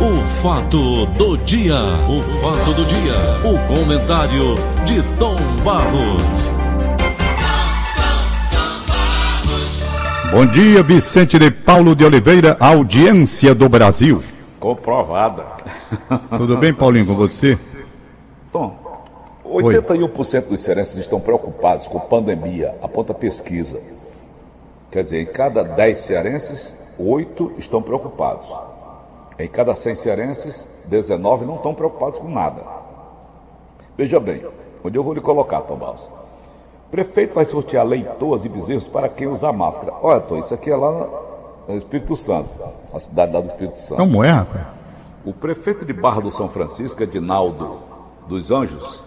O 0.00 0.24
fato 0.28 1.06
do 1.06 1.36
dia, 1.38 1.74
o 2.08 2.22
fato 2.34 2.72
do 2.72 2.84
dia, 2.84 3.14
o 3.42 3.58
comentário 3.66 4.54
de 4.84 5.02
Tom 5.18 5.34
Barros. 5.64 6.52
Bom 10.30 10.46
dia, 10.46 10.84
Vicente 10.84 11.36
de 11.36 11.50
Paulo 11.50 11.96
de 11.96 12.04
Oliveira, 12.04 12.56
audiência 12.60 13.52
do 13.56 13.68
Brasil. 13.68 14.22
Comprovada. 14.60 15.44
Tudo 16.36 16.56
bem, 16.58 16.72
Paulinho, 16.72 17.06
com 17.06 17.14
você? 17.14 17.58
Tom, 18.52 18.78
81% 19.44 20.46
dos 20.46 20.60
cearenses 20.60 20.98
estão 20.98 21.18
preocupados 21.18 21.88
com 21.88 21.98
pandemia, 21.98 22.72
aponta 22.80 23.12
pesquisa. 23.12 23.82
Quer 24.92 25.02
dizer, 25.02 25.22
em 25.22 25.26
cada 25.26 25.64
10 25.64 25.98
cearenses, 25.98 26.96
8 27.00 27.54
estão 27.58 27.82
preocupados. 27.82 28.46
Em 29.38 29.48
cada 29.48 29.74
100 29.74 29.94
cearenses, 29.94 30.68
19 30.86 31.44
não 31.44 31.56
estão 31.56 31.72
preocupados 31.72 32.18
com 32.18 32.28
nada. 32.28 32.62
Veja 33.96 34.18
bem, 34.18 34.44
onde 34.82 34.98
eu 34.98 35.02
vou 35.02 35.14
lhe 35.14 35.20
colocar, 35.20 35.60
Tom 35.62 35.76
Barros. 35.76 36.08
Prefeito 36.90 37.34
vai 37.34 37.44
sortear 37.44 37.86
leitoas 37.86 38.44
e 38.44 38.48
bezerros 38.48 38.88
para 38.88 39.08
quem 39.08 39.28
usar 39.28 39.52
máscara. 39.52 39.92
Olha, 40.02 40.20
Tom, 40.20 40.38
isso 40.38 40.54
aqui 40.54 40.70
é 40.70 40.76
lá 40.76 41.06
no 41.68 41.76
Espírito 41.76 42.16
Santo, 42.16 42.50
a 42.92 42.98
cidade 42.98 43.32
lá 43.34 43.40
do 43.40 43.46
Espírito 43.46 43.78
Santo. 43.78 43.96
Como 43.96 44.24
é, 44.24 44.30
rapaz? 44.30 44.66
O 45.24 45.32
prefeito 45.32 45.84
de 45.84 45.92
Barra 45.92 46.22
do 46.22 46.32
São 46.32 46.48
Francisco, 46.48 47.02
Edinaldo 47.02 47.78
dos 48.26 48.50
Anjos, 48.50 49.04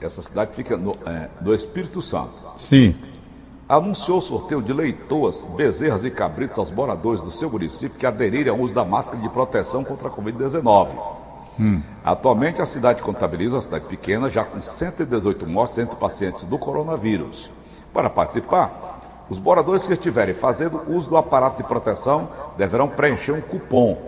essa 0.00 0.22
cidade 0.22 0.54
fica 0.54 0.76
no, 0.76 0.96
é, 1.06 1.28
no 1.40 1.54
Espírito 1.54 2.00
Santo, 2.00 2.34
Sim. 2.58 2.94
Anunciou 3.68 4.18
o 4.18 4.22
sorteio 4.22 4.62
de 4.62 4.72
leitoas, 4.72 5.44
bezerras 5.56 6.04
e 6.04 6.10
cabritos 6.10 6.58
aos 6.58 6.70
moradores 6.70 7.20
do 7.20 7.30
seu 7.30 7.50
município 7.50 7.98
que 7.98 8.06
aderirem 8.06 8.50
ao 8.50 8.58
uso 8.58 8.74
da 8.74 8.84
máscara 8.84 9.20
de 9.20 9.28
proteção 9.28 9.84
contra 9.84 10.08
a 10.08 10.10
Covid-19. 10.10 10.88
Atualmente, 12.04 12.62
a 12.62 12.66
cidade 12.66 13.02
contabiliza 13.02 13.56
uma 13.56 13.62
cidade 13.62 13.84
pequena, 13.84 14.30
já 14.30 14.44
com 14.44 14.62
118 14.62 15.46
mortes 15.46 15.76
entre 15.76 15.96
pacientes 15.96 16.48
do 16.48 16.56
coronavírus. 16.56 17.50
Para 17.92 18.08
participar, 18.08 19.26
os 19.28 19.38
moradores 19.38 19.86
que 19.86 19.92
estiverem 19.92 20.32
fazendo 20.32 20.80
uso 20.88 21.10
do 21.10 21.16
aparato 21.16 21.60
de 21.60 21.68
proteção 21.68 22.26
deverão 22.56 22.88
preencher 22.88 23.32
um 23.32 23.42
cupom. 23.42 23.98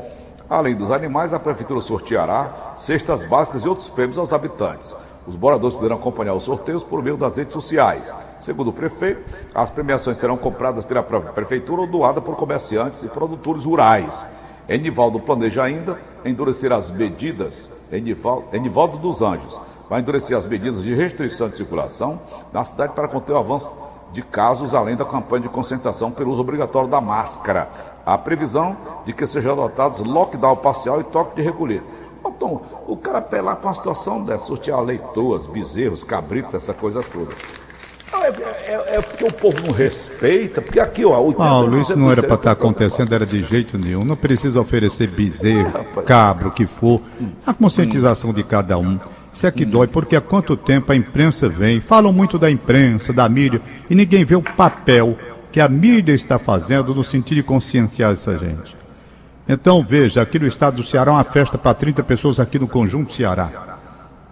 Além 0.49 0.75
dos 0.75 0.91
animais, 0.91 1.35
a 1.35 1.39
Prefeitura 1.39 1.81
sorteará 1.81 2.75
cestas 2.77 3.25
básicas 3.25 3.65
e 3.65 3.69
outros 3.69 3.89
prêmios 3.89 4.17
aos 4.17 4.33
habitantes. 4.33 4.97
Os 5.27 5.37
moradores 5.37 5.77
poderão 5.77 5.97
acompanhar 5.97 6.35
os 6.35 6.45
sorteios 6.45 6.83
por 6.83 7.03
meio 7.03 7.17
das 7.17 7.37
redes 7.37 7.53
sociais. 7.53 8.11
Segundo 8.41 8.69
o 8.69 8.73
prefeito, 8.73 9.23
as 9.55 9.71
premiações 9.71 10.19
serão 10.19 10.37
compradas 10.37 10.85
pela 10.85 11.03
própria 11.03 11.33
Prefeitura 11.33 11.83
ou 11.83 11.87
doadas 11.87 12.25
por 12.25 12.37
comerciantes 12.37 13.03
e 13.03 13.09
produtores 13.09 13.65
rurais. 13.65 14.27
Enivaldo 14.69 15.21
planeja 15.21 15.63
ainda 15.63 15.99
endurecer 16.25 16.73
as 16.73 16.91
medidas, 16.91 17.69
Enival- 17.93 18.45
Enivaldo 18.53 18.97
dos 18.97 19.21
Anjos, 19.21 19.61
vai 19.89 20.01
endurecer 20.01 20.37
as 20.37 20.47
medidas 20.47 20.83
de 20.83 20.95
restrição 20.95 21.49
de 21.49 21.57
circulação 21.57 22.19
na 22.53 22.65
cidade 22.65 22.95
para 22.95 23.09
conter 23.09 23.33
o 23.33 23.39
avanço 23.39 23.71
de 24.13 24.23
casos, 24.23 24.75
além 24.75 24.97
da 24.97 25.05
campanha 25.05 25.43
de 25.43 25.49
conscientização 25.49 26.11
pelo 26.11 26.33
uso 26.33 26.41
obrigatório 26.41 26.89
da 26.89 27.01
máscara. 27.01 27.69
A 28.07 28.17
previsão 28.17 28.77
de 29.05 29.13
que 29.13 29.27
sejam 29.27 29.53
adotados 29.53 29.99
lockdown 30.01 30.57
parcial 30.57 31.01
e 31.01 31.05
toque 31.05 31.37
de 31.37 31.43
recolher. 31.43 31.83
Tom, 32.39 32.63
o 32.87 32.97
cara 32.97 33.19
apelar 33.19 33.57
para 33.57 33.69
uma 33.69 33.75
situação 33.75 34.25
dessa, 34.25 34.47
sortear 34.47 34.81
leitoas, 34.81 35.45
bezerros, 35.45 36.05
cabritos, 36.05 36.55
essa 36.55 36.73
coisa 36.73 37.03
toda. 37.03 37.35
Não, 38.13 38.25
É, 38.25 38.29
é- 38.29 38.97
é 38.97 39.01
porque 39.01 39.25
o 39.25 39.33
povo 39.33 39.57
não 39.67 39.73
respeita, 39.73 40.61
porque 40.61 40.81
aqui, 40.81 41.05
ó, 41.05 41.19
80% 41.21 41.37
Paulo, 41.37 41.81
isso 41.81 41.97
não 41.97 42.11
era 42.11 42.23
para 42.23 42.35
estar 42.35 42.55
preocupado. 42.57 42.85
acontecendo, 42.85 43.15
era 43.15 43.25
de 43.27 43.39
jeito 43.39 43.79
nenhum. 43.79 44.05
Não 44.05 44.17
precisa 44.17 44.61
oferecer 44.61 45.09
bezerro, 45.09 45.85
cabro, 46.05 46.49
o 46.49 46.53
que 46.53 46.67
for. 46.67 47.01
A 47.47 47.55
conscientização 47.55 48.33
de 48.33 48.43
cada 48.43 48.77
um. 48.79 48.99
Isso 49.33 49.47
é 49.47 49.51
que 49.53 49.65
dói, 49.65 49.87
porque 49.87 50.17
há 50.17 50.21
quanto 50.21 50.57
tempo 50.57 50.91
a 50.91 50.97
imprensa 50.97 51.49
vem, 51.49 51.81
falam 51.81 52.13
muito 52.13 52.37
da 52.39 52.51
imprensa, 52.51 53.13
da 53.13 53.29
mídia, 53.29 53.63
e 53.89 53.95
ninguém 53.95 54.25
vê 54.25 54.35
o 54.35 54.43
papel 54.43 55.17
que 55.53 55.61
a 55.61 55.69
mídia 55.69 56.13
está 56.13 56.39
fazendo 56.39 56.95
no 56.95 57.05
sentido 57.05 57.37
de 57.37 57.43
conscienciar 57.45 58.11
essa 58.13 58.37
gente. 58.37 58.77
Então, 59.49 59.85
veja, 59.87 60.21
aqui 60.23 60.39
no 60.39 60.47
estado 60.47 60.77
do 60.77 60.85
Ceará, 60.85 61.13
uma 61.13 61.25
festa 61.25 61.57
para 61.57 61.75
30 61.75 62.03
pessoas 62.03 62.39
aqui 62.41 62.59
no 62.59 62.67
Conjunto 62.69 63.13
Ceará. 63.13 63.51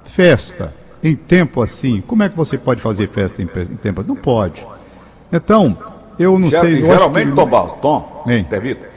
Festa, 0.04 0.72
em 1.02 1.14
tempo 1.14 1.62
assim, 1.62 2.00
como 2.00 2.22
é 2.22 2.28
que 2.28 2.36
você 2.36 2.58
pode 2.58 2.80
fazer 2.80 3.08
festa 3.08 3.40
em, 3.42 3.44
em 3.46 3.76
tempo? 3.76 4.02
Não 4.06 4.16
pode. 4.16 4.66
Então, 5.32 5.76
eu 6.18 6.38
não 6.38 6.48
Ger- 6.50 6.60
sei. 6.60 6.76
geralmente, 6.82 7.30
que- 7.30 7.36
Tom 7.36 7.46
Barros, 7.46 7.72
Tom, 7.80 8.24
Hein? 8.26 8.44
permita, 8.48 8.88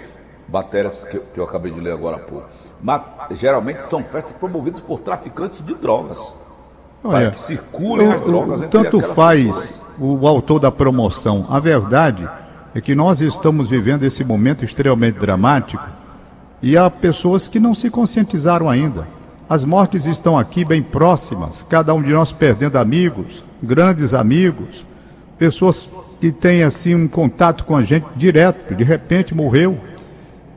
matérias 0.52 1.04
que, 1.04 1.20
que 1.20 1.40
eu 1.40 1.44
acabei 1.44 1.72
de 1.72 1.80
ler 1.80 1.94
agora 1.94 2.18
há 2.18 2.20
pouco. 2.20 2.48
Mas, 2.82 3.02
geralmente 3.32 3.82
são 3.90 4.04
festas 4.04 4.32
promovidas 4.34 4.80
por 4.80 5.00
traficantes 5.00 5.64
de 5.64 5.76
drogas. 5.76 6.34
Para 7.02 7.12
Olha, 7.12 7.32
que 7.32 7.40
circulem 7.40 8.12
as 8.12 8.22
eu- 8.22 8.28
drogas 8.28 8.62
eu- 8.62 8.70
tanto 8.70 9.00
faz 9.02 9.82
o 10.00 10.28
autor 10.28 10.60
da 10.60 10.72
promoção. 10.72 11.46
A 11.50 11.60
verdade 11.60 12.28
é 12.74 12.82
que 12.82 12.96
nós 12.96 13.22
estamos 13.22 13.68
vivendo 13.68 14.04
esse 14.04 14.24
momento 14.24 14.64
extremamente 14.66 15.20
dramático 15.20 15.84
e 16.62 16.78
há 16.78 16.90
pessoas 16.90 17.48
que 17.48 17.60
não 17.60 17.76
se 17.76 17.90
conscientizaram 17.90 18.70
ainda. 18.70 19.08
As 19.52 19.66
mortes 19.66 20.06
estão 20.06 20.40
aqui 20.40 20.64
bem 20.64 20.82
próximas, 20.82 21.62
cada 21.70 21.94
um 21.94 22.02
de 22.02 22.14
nós 22.14 22.32
perdendo 22.32 22.78
amigos, 22.78 23.44
grandes 23.62 24.14
amigos, 24.14 24.86
pessoas 25.38 25.90
que 26.22 26.32
têm 26.32 26.64
assim 26.64 26.96
um 26.96 27.06
contato 27.06 27.66
com 27.66 27.76
a 27.76 27.82
gente 27.82 28.06
direto, 28.16 28.74
de 28.74 28.86
repente 28.86 29.36
morreu, 29.36 29.78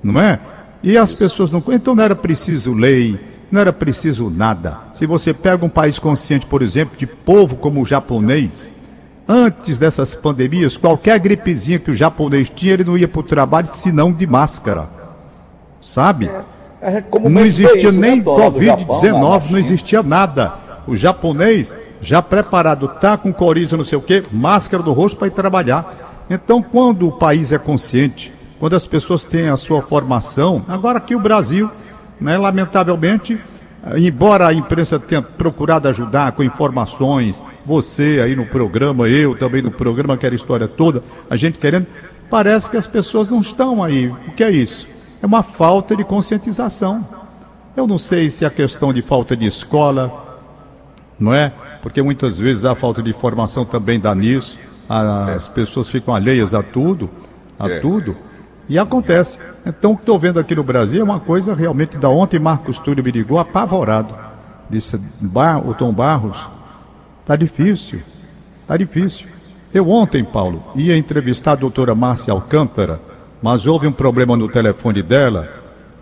não 0.00 0.20
é? 0.20 0.38
E 0.80 0.96
as 0.96 1.12
pessoas 1.12 1.50
não. 1.50 1.60
Então 1.72 1.96
não 1.96 2.04
era 2.04 2.14
preciso 2.14 2.72
lei, 2.72 3.18
não 3.50 3.60
era 3.60 3.72
preciso 3.72 4.30
nada. 4.30 4.78
Se 4.92 5.06
você 5.06 5.34
pega 5.34 5.66
um 5.66 5.68
país 5.68 5.98
consciente, 5.98 6.46
por 6.46 6.62
exemplo, 6.62 6.96
de 6.96 7.04
povo 7.04 7.56
como 7.56 7.82
o 7.82 7.84
japonês, 7.84 8.70
antes 9.26 9.76
dessas 9.76 10.14
pandemias, 10.14 10.76
qualquer 10.76 11.18
gripezinha 11.18 11.80
que 11.80 11.90
o 11.90 11.94
japonês 11.94 12.48
tinha, 12.48 12.74
ele 12.74 12.84
não 12.84 12.96
ia 12.96 13.08
para 13.08 13.18
o 13.18 13.24
trabalho 13.24 13.66
senão 13.66 14.12
de 14.12 14.24
máscara. 14.24 14.88
Sabe? 15.80 16.30
É, 16.84 17.00
como 17.00 17.30
Não 17.30 17.46
existia 17.46 17.88
isso, 17.88 17.98
né, 17.98 18.10
nem 18.10 18.18
na 18.18 18.24
Covid-19, 18.24 19.50
não 19.50 19.58
existia 19.58 20.02
nada. 20.02 20.52
O 20.86 20.94
japonês 20.94 21.74
já 22.02 22.20
preparado, 22.20 22.86
tá 23.00 23.16
com 23.16 23.32
coriza, 23.32 23.74
não 23.74 23.86
sei 23.86 23.96
o 23.96 24.02
quê, 24.02 24.22
máscara 24.30 24.82
do 24.82 24.92
rosto 24.92 25.16
para 25.16 25.28
ir 25.28 25.30
trabalhar. 25.30 26.26
Então, 26.28 26.62
quando 26.62 27.08
o 27.08 27.12
país 27.12 27.52
é 27.52 27.58
consciente, 27.58 28.30
quando 28.60 28.76
as 28.76 28.86
pessoas 28.86 29.24
têm 29.24 29.48
a 29.48 29.56
sua 29.56 29.80
formação, 29.80 30.62
agora 30.68 30.98
aqui 30.98 31.16
o 31.16 31.20
Brasil, 31.20 31.70
né, 32.20 32.36
lamentavelmente, 32.36 33.40
embora 33.96 34.48
a 34.48 34.52
imprensa 34.52 34.98
tenha 34.98 35.22
procurado 35.22 35.88
ajudar 35.88 36.32
com 36.32 36.42
informações, 36.42 37.42
você 37.64 38.20
aí 38.22 38.36
no 38.36 38.44
programa, 38.44 39.08
eu 39.08 39.34
também 39.34 39.62
no 39.62 39.70
programa, 39.70 40.14
aquela 40.14 40.34
história 40.34 40.68
toda, 40.68 41.02
a 41.30 41.36
gente 41.36 41.58
querendo, 41.58 41.86
parece 42.28 42.70
que 42.70 42.76
as 42.76 42.86
pessoas 42.86 43.26
não 43.26 43.40
estão 43.40 43.82
aí. 43.82 44.08
O 44.28 44.32
que 44.32 44.44
é 44.44 44.50
isso? 44.50 44.93
É 45.24 45.26
uma 45.26 45.42
falta 45.42 45.96
de 45.96 46.04
conscientização. 46.04 47.00
Eu 47.74 47.86
não 47.86 47.96
sei 47.96 48.28
se 48.28 48.44
é 48.44 48.46
a 48.46 48.50
questão 48.50 48.92
de 48.92 49.00
falta 49.00 49.34
de 49.34 49.46
escola, 49.46 50.38
não 51.18 51.32
é? 51.32 51.50
Porque 51.80 52.02
muitas 52.02 52.38
vezes 52.38 52.66
a 52.66 52.74
falta 52.74 53.02
de 53.02 53.08
informação 53.08 53.64
também 53.64 53.98
dá 53.98 54.14
nisso. 54.14 54.58
As 54.86 55.48
pessoas 55.48 55.88
ficam 55.88 56.14
alheias 56.14 56.52
a 56.52 56.62
tudo, 56.62 57.08
a 57.58 57.70
É. 57.70 57.80
tudo. 57.80 58.14
E 58.68 58.78
acontece. 58.78 59.38
Então, 59.64 59.92
o 59.92 59.96
que 59.96 60.02
estou 60.02 60.18
vendo 60.18 60.38
aqui 60.38 60.54
no 60.54 60.62
Brasil 60.62 61.00
é 61.00 61.04
uma 61.04 61.20
coisa 61.20 61.54
realmente 61.54 61.96
da 61.96 62.10
ontem. 62.10 62.38
Marcos 62.38 62.78
Túlio 62.78 63.02
me 63.02 63.10
ligou 63.10 63.38
apavorado. 63.38 64.14
Disse, 64.68 64.98
"Bar- 65.22 65.66
o 65.66 65.72
Tom 65.72 65.90
Barros, 65.90 66.50
tá 67.24 67.34
difícil, 67.34 68.02
tá 68.66 68.76
difícil. 68.76 69.26
Eu 69.72 69.88
ontem, 69.88 70.22
Paulo, 70.22 70.62
ia 70.74 70.94
entrevistar 70.98 71.52
a 71.52 71.56
doutora 71.56 71.94
Márcia 71.94 72.30
Alcântara, 72.34 73.00
mas 73.44 73.66
houve 73.66 73.86
um 73.86 73.92
problema 73.92 74.38
no 74.38 74.48
telefone 74.48 75.02
dela. 75.02 75.46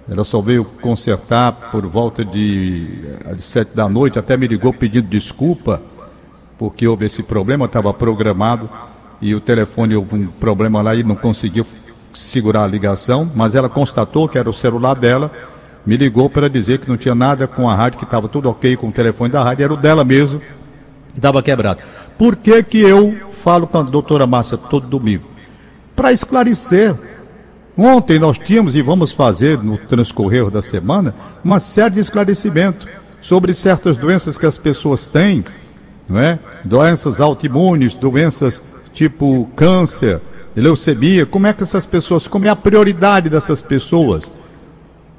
Ela 0.08 0.22
só 0.22 0.40
veio 0.40 0.64
consertar 0.64 1.70
por 1.72 1.84
volta 1.88 2.24
de, 2.24 2.86
eh, 3.24 3.34
de 3.34 3.42
sete 3.42 3.74
da 3.74 3.88
noite, 3.88 4.16
até 4.16 4.36
me 4.36 4.46
ligou 4.46 4.72
pedindo 4.72 5.08
desculpa, 5.08 5.82
porque 6.56 6.86
houve 6.86 7.06
esse 7.06 7.20
problema, 7.20 7.64
estava 7.64 7.92
programado 7.92 8.70
e 9.20 9.34
o 9.34 9.40
telefone 9.40 9.96
houve 9.96 10.14
um 10.14 10.26
problema 10.28 10.80
lá 10.82 10.94
e 10.94 11.02
não 11.02 11.16
conseguiu 11.16 11.66
segurar 12.14 12.62
a 12.62 12.66
ligação, 12.68 13.28
mas 13.34 13.56
ela 13.56 13.68
constatou 13.68 14.28
que 14.28 14.38
era 14.38 14.48
o 14.48 14.54
celular 14.54 14.94
dela, 14.94 15.28
me 15.84 15.96
ligou 15.96 16.30
para 16.30 16.48
dizer 16.48 16.78
que 16.78 16.88
não 16.88 16.96
tinha 16.96 17.14
nada 17.14 17.48
com 17.48 17.68
a 17.68 17.74
rádio, 17.74 17.98
que 17.98 18.04
estava 18.04 18.28
tudo 18.28 18.48
ok 18.50 18.76
com 18.76 18.86
o 18.86 18.92
telefone 18.92 19.32
da 19.32 19.42
rádio, 19.42 19.64
era 19.64 19.74
o 19.74 19.76
dela 19.76 20.04
mesmo, 20.04 20.38
que 21.12 21.18
estava 21.18 21.42
quebrado. 21.42 21.80
Por 22.16 22.36
que, 22.36 22.62
que 22.62 22.78
eu 22.78 23.12
falo 23.32 23.66
com 23.66 23.78
a 23.78 23.82
doutora 23.82 24.28
Márcia 24.28 24.56
todo 24.56 24.86
domingo? 24.86 25.24
Para 25.96 26.12
esclarecer. 26.12 27.10
Ontem 27.76 28.18
nós 28.18 28.38
tínhamos 28.38 28.76
e 28.76 28.82
vamos 28.82 29.12
fazer 29.12 29.58
no 29.58 29.78
transcorrer 29.78 30.50
da 30.50 30.60
semana 30.60 31.14
uma 31.42 31.58
série 31.58 31.94
de 31.94 32.00
esclarecimento 32.00 32.86
sobre 33.20 33.54
certas 33.54 33.96
doenças 33.96 34.36
que 34.36 34.44
as 34.44 34.58
pessoas 34.58 35.06
têm, 35.06 35.44
não 36.08 36.18
é? 36.18 36.38
Doenças 36.64 37.20
autoimunes, 37.20 37.94
doenças 37.94 38.62
tipo 38.92 39.48
câncer, 39.56 40.20
leucemia, 40.54 41.24
como 41.24 41.46
é 41.46 41.52
que 41.52 41.62
essas 41.62 41.86
pessoas, 41.86 42.28
como 42.28 42.44
é 42.44 42.50
a 42.50 42.56
prioridade 42.56 43.30
dessas 43.30 43.62
pessoas? 43.62 44.34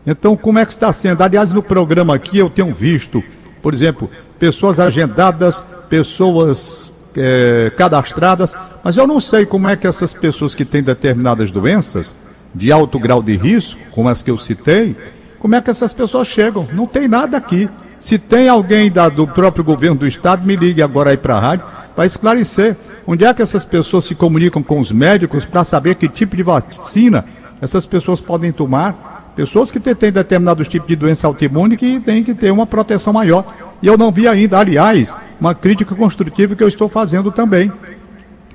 Então, 0.05 0.35
como 0.35 0.59
é 0.59 0.65
que 0.65 0.71
está 0.71 0.91
sendo? 0.93 1.21
Aliás, 1.21 1.51
no 1.51 1.63
programa 1.63 2.13
aqui 2.13 2.37
eu 2.37 2.49
tenho 2.49 2.73
visto, 2.73 3.23
por 3.61 3.73
exemplo, 3.73 4.09
pessoas 4.37 4.79
agendadas, 4.79 5.63
pessoas 5.89 7.13
é, 7.17 7.71
cadastradas, 7.75 8.53
mas 8.83 8.97
eu 8.97 9.07
não 9.07 9.19
sei 9.19 9.45
como 9.45 9.67
é 9.69 9.75
que 9.75 9.87
essas 9.87 10.13
pessoas 10.13 10.53
que 10.53 10.65
têm 10.65 10.83
determinadas 10.83 11.51
doenças, 11.51 12.13
de 12.53 12.71
alto 12.71 12.99
grau 12.99 13.21
de 13.21 13.35
risco, 13.35 13.79
como 13.91 14.09
as 14.09 14.21
que 14.21 14.31
eu 14.31 14.37
citei, 14.37 14.95
como 15.39 15.55
é 15.55 15.61
que 15.61 15.69
essas 15.69 15.91
pessoas 15.91 16.27
chegam? 16.27 16.67
Não 16.73 16.85
tem 16.85 17.07
nada 17.07 17.35
aqui. 17.35 17.69
Se 17.99 18.17
tem 18.17 18.49
alguém 18.49 18.91
da, 18.91 19.09
do 19.09 19.27
próprio 19.27 19.63
governo 19.63 19.97
do 19.97 20.07
estado, 20.07 20.45
me 20.45 20.55
ligue 20.55 20.81
agora 20.81 21.11
aí 21.11 21.17
para 21.17 21.35
a 21.35 21.39
rádio 21.39 21.65
para 21.95 22.05
esclarecer 22.05 22.75
onde 23.05 23.25
é 23.25 23.33
que 23.33 23.41
essas 23.41 23.65
pessoas 23.65 24.05
se 24.05 24.15
comunicam 24.15 24.63
com 24.63 24.79
os 24.79 24.91
médicos 24.91 25.45
para 25.45 25.63
saber 25.63 25.95
que 25.95 26.07
tipo 26.09 26.35
de 26.35 26.43
vacina 26.43 27.23
essas 27.61 27.85
pessoas 27.85 28.19
podem 28.19 28.51
tomar. 28.51 29.31
Pessoas 29.35 29.71
que 29.71 29.79
têm 29.79 30.11
determinados 30.11 30.67
tipos 30.67 30.87
de 30.87 30.95
doença 30.95 31.25
autoimune 31.25 31.75
que 31.75 31.99
têm 31.99 32.23
que 32.23 32.35
ter 32.35 32.51
uma 32.51 32.67
proteção 32.67 33.11
maior. 33.13 33.45
E 33.81 33.87
eu 33.87 33.97
não 33.97 34.11
vi 34.11 34.27
ainda, 34.27 34.59
aliás, 34.59 35.15
uma 35.41 35.55
crítica 35.55 35.95
construtiva 35.95 36.55
que 36.55 36.63
eu 36.63 36.67
estou 36.67 36.87
fazendo 36.87 37.31
também. 37.31 37.71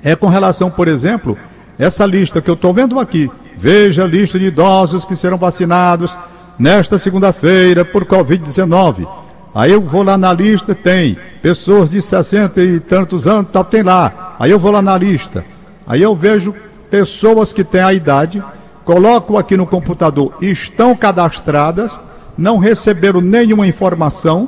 É 0.03 0.15
com 0.15 0.27
relação, 0.27 0.71
por 0.71 0.87
exemplo, 0.87 1.37
essa 1.77 2.05
lista 2.05 2.41
que 2.41 2.49
eu 2.49 2.53
estou 2.53 2.73
vendo 2.73 2.99
aqui. 2.99 3.29
Veja 3.61 4.05
a 4.05 4.07
lista 4.07 4.39
de 4.39 4.45
idosos 4.45 5.03
que 5.03 5.17
serão 5.17 5.37
vacinados 5.37 6.17
nesta 6.57 6.97
segunda-feira 6.97 7.83
por 7.83 8.05
Covid-19. 8.05 9.05
Aí 9.53 9.73
eu 9.73 9.81
vou 9.81 10.01
lá 10.01 10.17
na 10.17 10.31
lista, 10.31 10.73
tem 10.73 11.17
pessoas 11.41 11.89
de 11.89 12.01
60 12.01 12.63
e 12.63 12.79
tantos 12.79 13.27
anos, 13.27 13.51
tal, 13.51 13.65
tem 13.65 13.83
lá. 13.83 14.37
Aí 14.39 14.49
eu 14.49 14.57
vou 14.57 14.71
lá 14.71 14.81
na 14.81 14.97
lista. 14.97 15.43
Aí 15.85 16.01
eu 16.01 16.15
vejo 16.15 16.55
pessoas 16.89 17.51
que 17.51 17.65
têm 17.65 17.81
a 17.81 17.91
idade, 17.91 18.41
coloco 18.85 19.37
aqui 19.37 19.57
no 19.57 19.67
computador, 19.67 20.37
estão 20.39 20.95
cadastradas, 20.95 21.99
não 22.37 22.59
receberam 22.59 23.19
nenhuma 23.19 23.67
informação, 23.67 24.47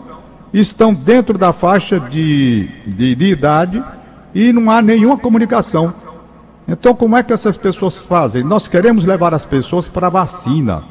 estão 0.53 0.93
dentro 0.93 1.37
da 1.37 1.51
faixa 1.51 1.99
de, 1.99 2.69
de, 2.87 3.13
de 3.13 3.25
idade 3.25 3.83
e 4.33 4.53
não 4.53 4.71
há 4.71 4.81
nenhuma 4.81 5.17
comunicação. 5.17 5.93
Então, 6.67 6.93
como 6.93 7.17
é 7.17 7.23
que 7.23 7.33
essas 7.33 7.57
pessoas 7.57 8.01
fazem? 8.01 8.43
Nós 8.43 8.67
queremos 8.67 9.05
levar 9.05 9.33
as 9.33 9.45
pessoas 9.45 9.87
para 9.87 10.07
a 10.07 10.09
vacina. 10.09 10.83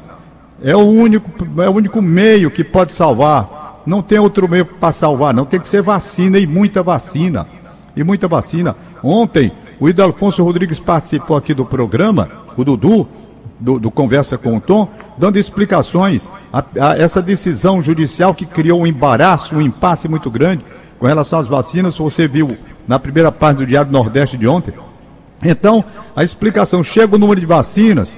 É 0.61 0.75
o 0.75 0.81
único, 0.81 1.29
é 1.61 1.67
o 1.67 1.71
único 1.71 2.01
meio 2.01 2.51
que 2.51 2.63
pode 2.63 2.91
salvar 2.91 3.61
não 3.85 4.01
tem 4.01 4.19
outro 4.19 4.47
meio 4.47 4.65
para 4.65 4.91
salvar, 4.91 5.33
não. 5.33 5.45
Tem 5.45 5.59
que 5.59 5.67
ser 5.67 5.81
vacina 5.81 6.37
e 6.37 6.45
muita 6.45 6.83
vacina. 6.83 7.47
E 7.95 8.03
muita 8.03 8.27
vacina. 8.27 8.75
Ontem, 9.03 9.51
o 9.79 9.89
Ido 9.89 10.03
Alfonso 10.03 10.43
Rodrigues 10.43 10.79
participou 10.79 11.35
aqui 11.35 11.53
do 11.53 11.65
programa, 11.65 12.29
o 12.55 12.63
Dudu, 12.63 13.07
do, 13.59 13.79
do 13.79 13.91
Conversa 13.91 14.37
com 14.37 14.57
o 14.57 14.61
Tom, 14.61 14.87
dando 15.17 15.37
explicações 15.37 16.29
a, 16.53 16.63
a 16.79 16.97
essa 16.97 17.21
decisão 17.21 17.81
judicial 17.81 18.33
que 18.33 18.45
criou 18.45 18.81
um 18.81 18.87
embaraço, 18.87 19.55
um 19.55 19.61
impasse 19.61 20.07
muito 20.07 20.31
grande 20.31 20.63
com 20.99 21.05
relação 21.05 21.39
às 21.39 21.47
vacinas. 21.47 21.97
Você 21.97 22.27
viu 22.27 22.57
na 22.87 22.97
primeira 22.99 23.31
parte 23.31 23.57
do 23.57 23.65
Diário 23.65 23.91
Nordeste 23.91 24.37
de 24.37 24.47
ontem. 24.47 24.73
Então, 25.43 25.83
a 26.15 26.23
explicação 26.23 26.83
chega 26.83 27.15
o 27.15 27.19
número 27.19 27.39
de 27.39 27.45
vacinas, 27.45 28.17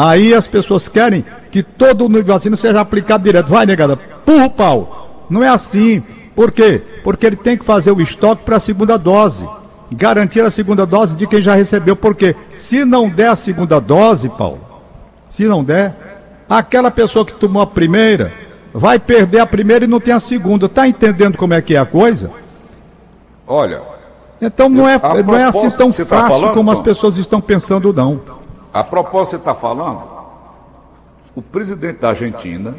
Aí 0.00 0.32
as 0.32 0.46
pessoas 0.46 0.88
querem 0.88 1.24
que 1.50 1.60
todo 1.60 2.02
o 2.02 2.04
número 2.04 2.22
de 2.22 2.30
vacina 2.30 2.54
seja 2.54 2.80
aplicado 2.80 3.24
direto. 3.24 3.50
Vai, 3.50 3.66
negada, 3.66 3.96
purra 3.96 4.44
o 4.44 4.50
pau. 4.50 5.26
Não 5.28 5.42
é 5.42 5.48
assim. 5.48 6.00
Por 6.36 6.52
quê? 6.52 6.80
Porque 7.02 7.26
ele 7.26 7.34
tem 7.34 7.58
que 7.58 7.64
fazer 7.64 7.90
o 7.90 8.00
estoque 8.00 8.44
para 8.44 8.58
a 8.58 8.60
segunda 8.60 8.96
dose. 8.96 9.44
Garantir 9.90 10.42
a 10.42 10.52
segunda 10.52 10.86
dose 10.86 11.16
de 11.16 11.26
quem 11.26 11.42
já 11.42 11.52
recebeu. 11.52 11.96
Porque 11.96 12.36
se 12.54 12.84
não 12.84 13.08
der 13.08 13.30
a 13.30 13.34
segunda 13.34 13.80
dose, 13.80 14.28
Paulo, 14.28 14.60
se 15.28 15.46
não 15.46 15.64
der, 15.64 15.96
aquela 16.48 16.92
pessoa 16.92 17.26
que 17.26 17.34
tomou 17.34 17.60
a 17.60 17.66
primeira 17.66 18.32
vai 18.72 19.00
perder 19.00 19.40
a 19.40 19.46
primeira 19.46 19.84
e 19.84 19.88
não 19.88 19.98
tem 19.98 20.14
a 20.14 20.20
segunda. 20.20 20.66
Está 20.66 20.86
entendendo 20.86 21.36
como 21.36 21.54
é 21.54 21.60
que 21.60 21.74
é 21.74 21.78
a 21.78 21.84
coisa? 21.84 22.30
Olha. 23.44 23.97
Então 24.40 24.68
não 24.68 24.88
é, 24.88 25.00
não 25.24 25.36
é 25.36 25.44
assim 25.44 25.70
tão 25.70 25.90
tá 25.90 26.04
fácil 26.04 26.06
tá 26.06 26.28
falando, 26.28 26.54
como 26.54 26.70
as 26.70 26.80
pessoas 26.80 27.16
estão 27.16 27.40
pensando, 27.40 27.92
não. 27.92 28.20
A 28.72 28.84
propósito, 28.84 29.30
você 29.30 29.36
está 29.36 29.54
falando, 29.54 30.02
o 31.34 31.42
presidente 31.42 32.00
da 32.00 32.10
Argentina, 32.10 32.76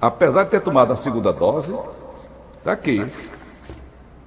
apesar 0.00 0.44
de 0.44 0.50
ter 0.50 0.60
tomado 0.60 0.92
a 0.92 0.96
segunda 0.96 1.32
dose, 1.32 1.74
está 2.58 2.72
aqui. 2.72 3.04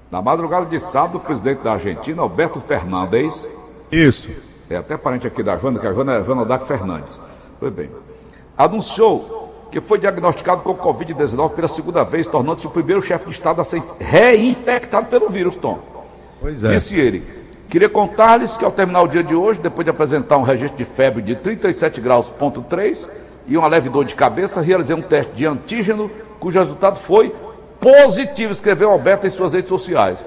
Na 0.09 0.21
madrugada 0.21 0.67
de 0.67 0.79
sábado, 0.79 1.17
o 1.17 1.19
presidente 1.19 1.63
da 1.63 1.73
Argentina, 1.73 2.21
Alberto 2.21 2.61
Fernandes. 2.61 3.49
Isso. 3.91 4.29
É 4.69 4.75
até 4.75 4.95
parente 4.95 5.25
aqui 5.25 5.41
da 5.41 5.57
Joana, 5.57 5.79
que 5.79 5.87
a 5.87 5.93
Joana 5.93 6.15
é 6.15 6.23
Joana 6.23 6.45
Dac 6.45 6.65
Fernandes. 6.65 7.21
Foi 7.59 7.71
bem. 7.71 7.89
Anunciou 8.57 9.67
que 9.71 9.81
foi 9.81 9.97
diagnosticado 9.97 10.61
com 10.61 10.75
Covid-19 10.75 11.53
pela 11.53 11.67
segunda 11.67 12.03
vez, 12.03 12.27
tornando-se 12.27 12.67
o 12.67 12.69
primeiro 12.69 13.01
chefe 13.01 13.25
de 13.25 13.31
Estado 13.31 13.59
a 13.59 13.63
ser 13.63 13.81
reinfectado 13.99 15.07
pelo 15.07 15.29
vírus, 15.29 15.55
Tom. 15.55 15.79
Pois 16.43 16.61
é. 16.61 16.73
Disse 16.73 16.99
ele 16.99 17.25
Queria 17.69 17.87
contar-lhes 17.87 18.57
que 18.57 18.65
ao 18.65 18.71
terminar 18.71 19.01
o 19.01 19.07
dia 19.07 19.23
de 19.23 19.33
hoje, 19.33 19.59
depois 19.59 19.83
de 19.83 19.89
apresentar 19.89 20.37
um 20.37 20.43
registro 20.43 20.77
de 20.77 20.85
febre 20.85 21.23
de 21.23 21.35
37 21.35 21.99
graus 21.99 22.29
ponto 22.29 22.61
3 22.61 23.09
e 23.47 23.57
uma 23.57 23.67
leve 23.67 23.89
dor 23.89 24.05
de 24.05 24.13
cabeça, 24.13 24.61
realizei 24.61 24.95
um 24.95 25.01
teste 25.01 25.33
de 25.33 25.47
antígeno 25.47 26.11
cujo 26.39 26.59
resultado 26.59 26.97
foi 26.97 27.33
positivo, 27.79 28.51
escreveu 28.51 28.91
Alberto 28.91 29.25
em 29.25 29.29
suas 29.31 29.53
redes 29.53 29.69
sociais. 29.69 30.19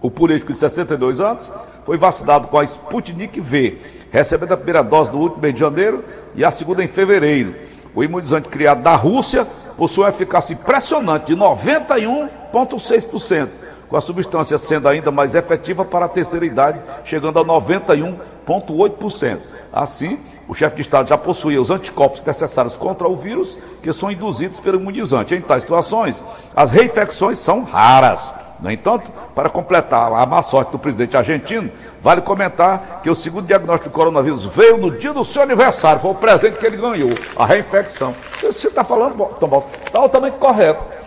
O 0.00 0.08
político 0.08 0.52
de 0.52 0.60
62 0.60 1.18
anos 1.18 1.50
foi 1.84 1.96
vacinado 1.96 2.46
com 2.46 2.58
a 2.58 2.64
Sputnik 2.64 3.40
V, 3.40 3.78
recebendo 4.12 4.52
a 4.52 4.56
primeira 4.56 4.82
dose 4.82 5.10
no 5.10 5.18
último 5.18 5.42
mês 5.42 5.54
de 5.54 5.60
janeiro 5.60 6.04
e 6.36 6.44
a 6.44 6.50
segunda 6.52 6.84
em 6.84 6.88
fevereiro. 6.88 7.56
O 7.92 8.04
imunizante 8.04 8.48
criado 8.48 8.82
da 8.82 8.94
Rússia 8.94 9.44
possui 9.76 10.04
uma 10.04 10.10
eficácia 10.10 10.54
impressionante 10.54 11.26
de 11.26 11.34
91,6% 11.34 13.71
com 13.92 13.98
a 13.98 14.00
substância 14.00 14.56
sendo 14.56 14.88
ainda 14.88 15.10
mais 15.10 15.34
efetiva 15.34 15.84
para 15.84 16.06
a 16.06 16.08
terceira 16.08 16.46
idade, 16.46 16.80
chegando 17.04 17.38
a 17.38 17.44
91,8%. 17.44 19.38
Assim, 19.70 20.18
o 20.48 20.54
chefe 20.54 20.76
de 20.76 20.80
Estado 20.80 21.10
já 21.10 21.18
possuía 21.18 21.60
os 21.60 21.70
anticorpos 21.70 22.24
necessários 22.24 22.74
contra 22.74 23.06
o 23.06 23.18
vírus, 23.18 23.58
que 23.82 23.92
são 23.92 24.10
induzidos 24.10 24.60
pelo 24.60 24.80
imunizante. 24.80 25.34
Em 25.34 25.42
tais 25.42 25.64
situações, 25.64 26.24
as 26.56 26.70
reinfecções 26.70 27.36
são 27.36 27.64
raras. 27.64 28.32
No 28.60 28.70
entanto, 28.70 29.12
para 29.34 29.50
completar 29.50 30.10
a 30.10 30.24
má 30.24 30.42
sorte 30.42 30.72
do 30.72 30.78
presidente 30.78 31.14
argentino, 31.14 31.70
vale 32.00 32.22
comentar 32.22 33.02
que 33.02 33.10
o 33.10 33.14
segundo 33.14 33.46
diagnóstico 33.46 33.90
do 33.90 33.92
coronavírus 33.92 34.46
veio 34.46 34.78
no 34.78 34.90
dia 34.90 35.12
do 35.12 35.22
seu 35.22 35.42
aniversário, 35.42 36.00
foi 36.00 36.12
o 36.12 36.14
presente 36.14 36.56
que 36.56 36.64
ele 36.64 36.78
ganhou, 36.78 37.10
a 37.36 37.44
reinfecção. 37.44 38.14
Você 38.40 38.68
está 38.68 38.82
falando, 38.82 39.16
Tom, 39.38 39.68
está 39.84 39.98
altamente 39.98 40.36
correto. 40.36 41.01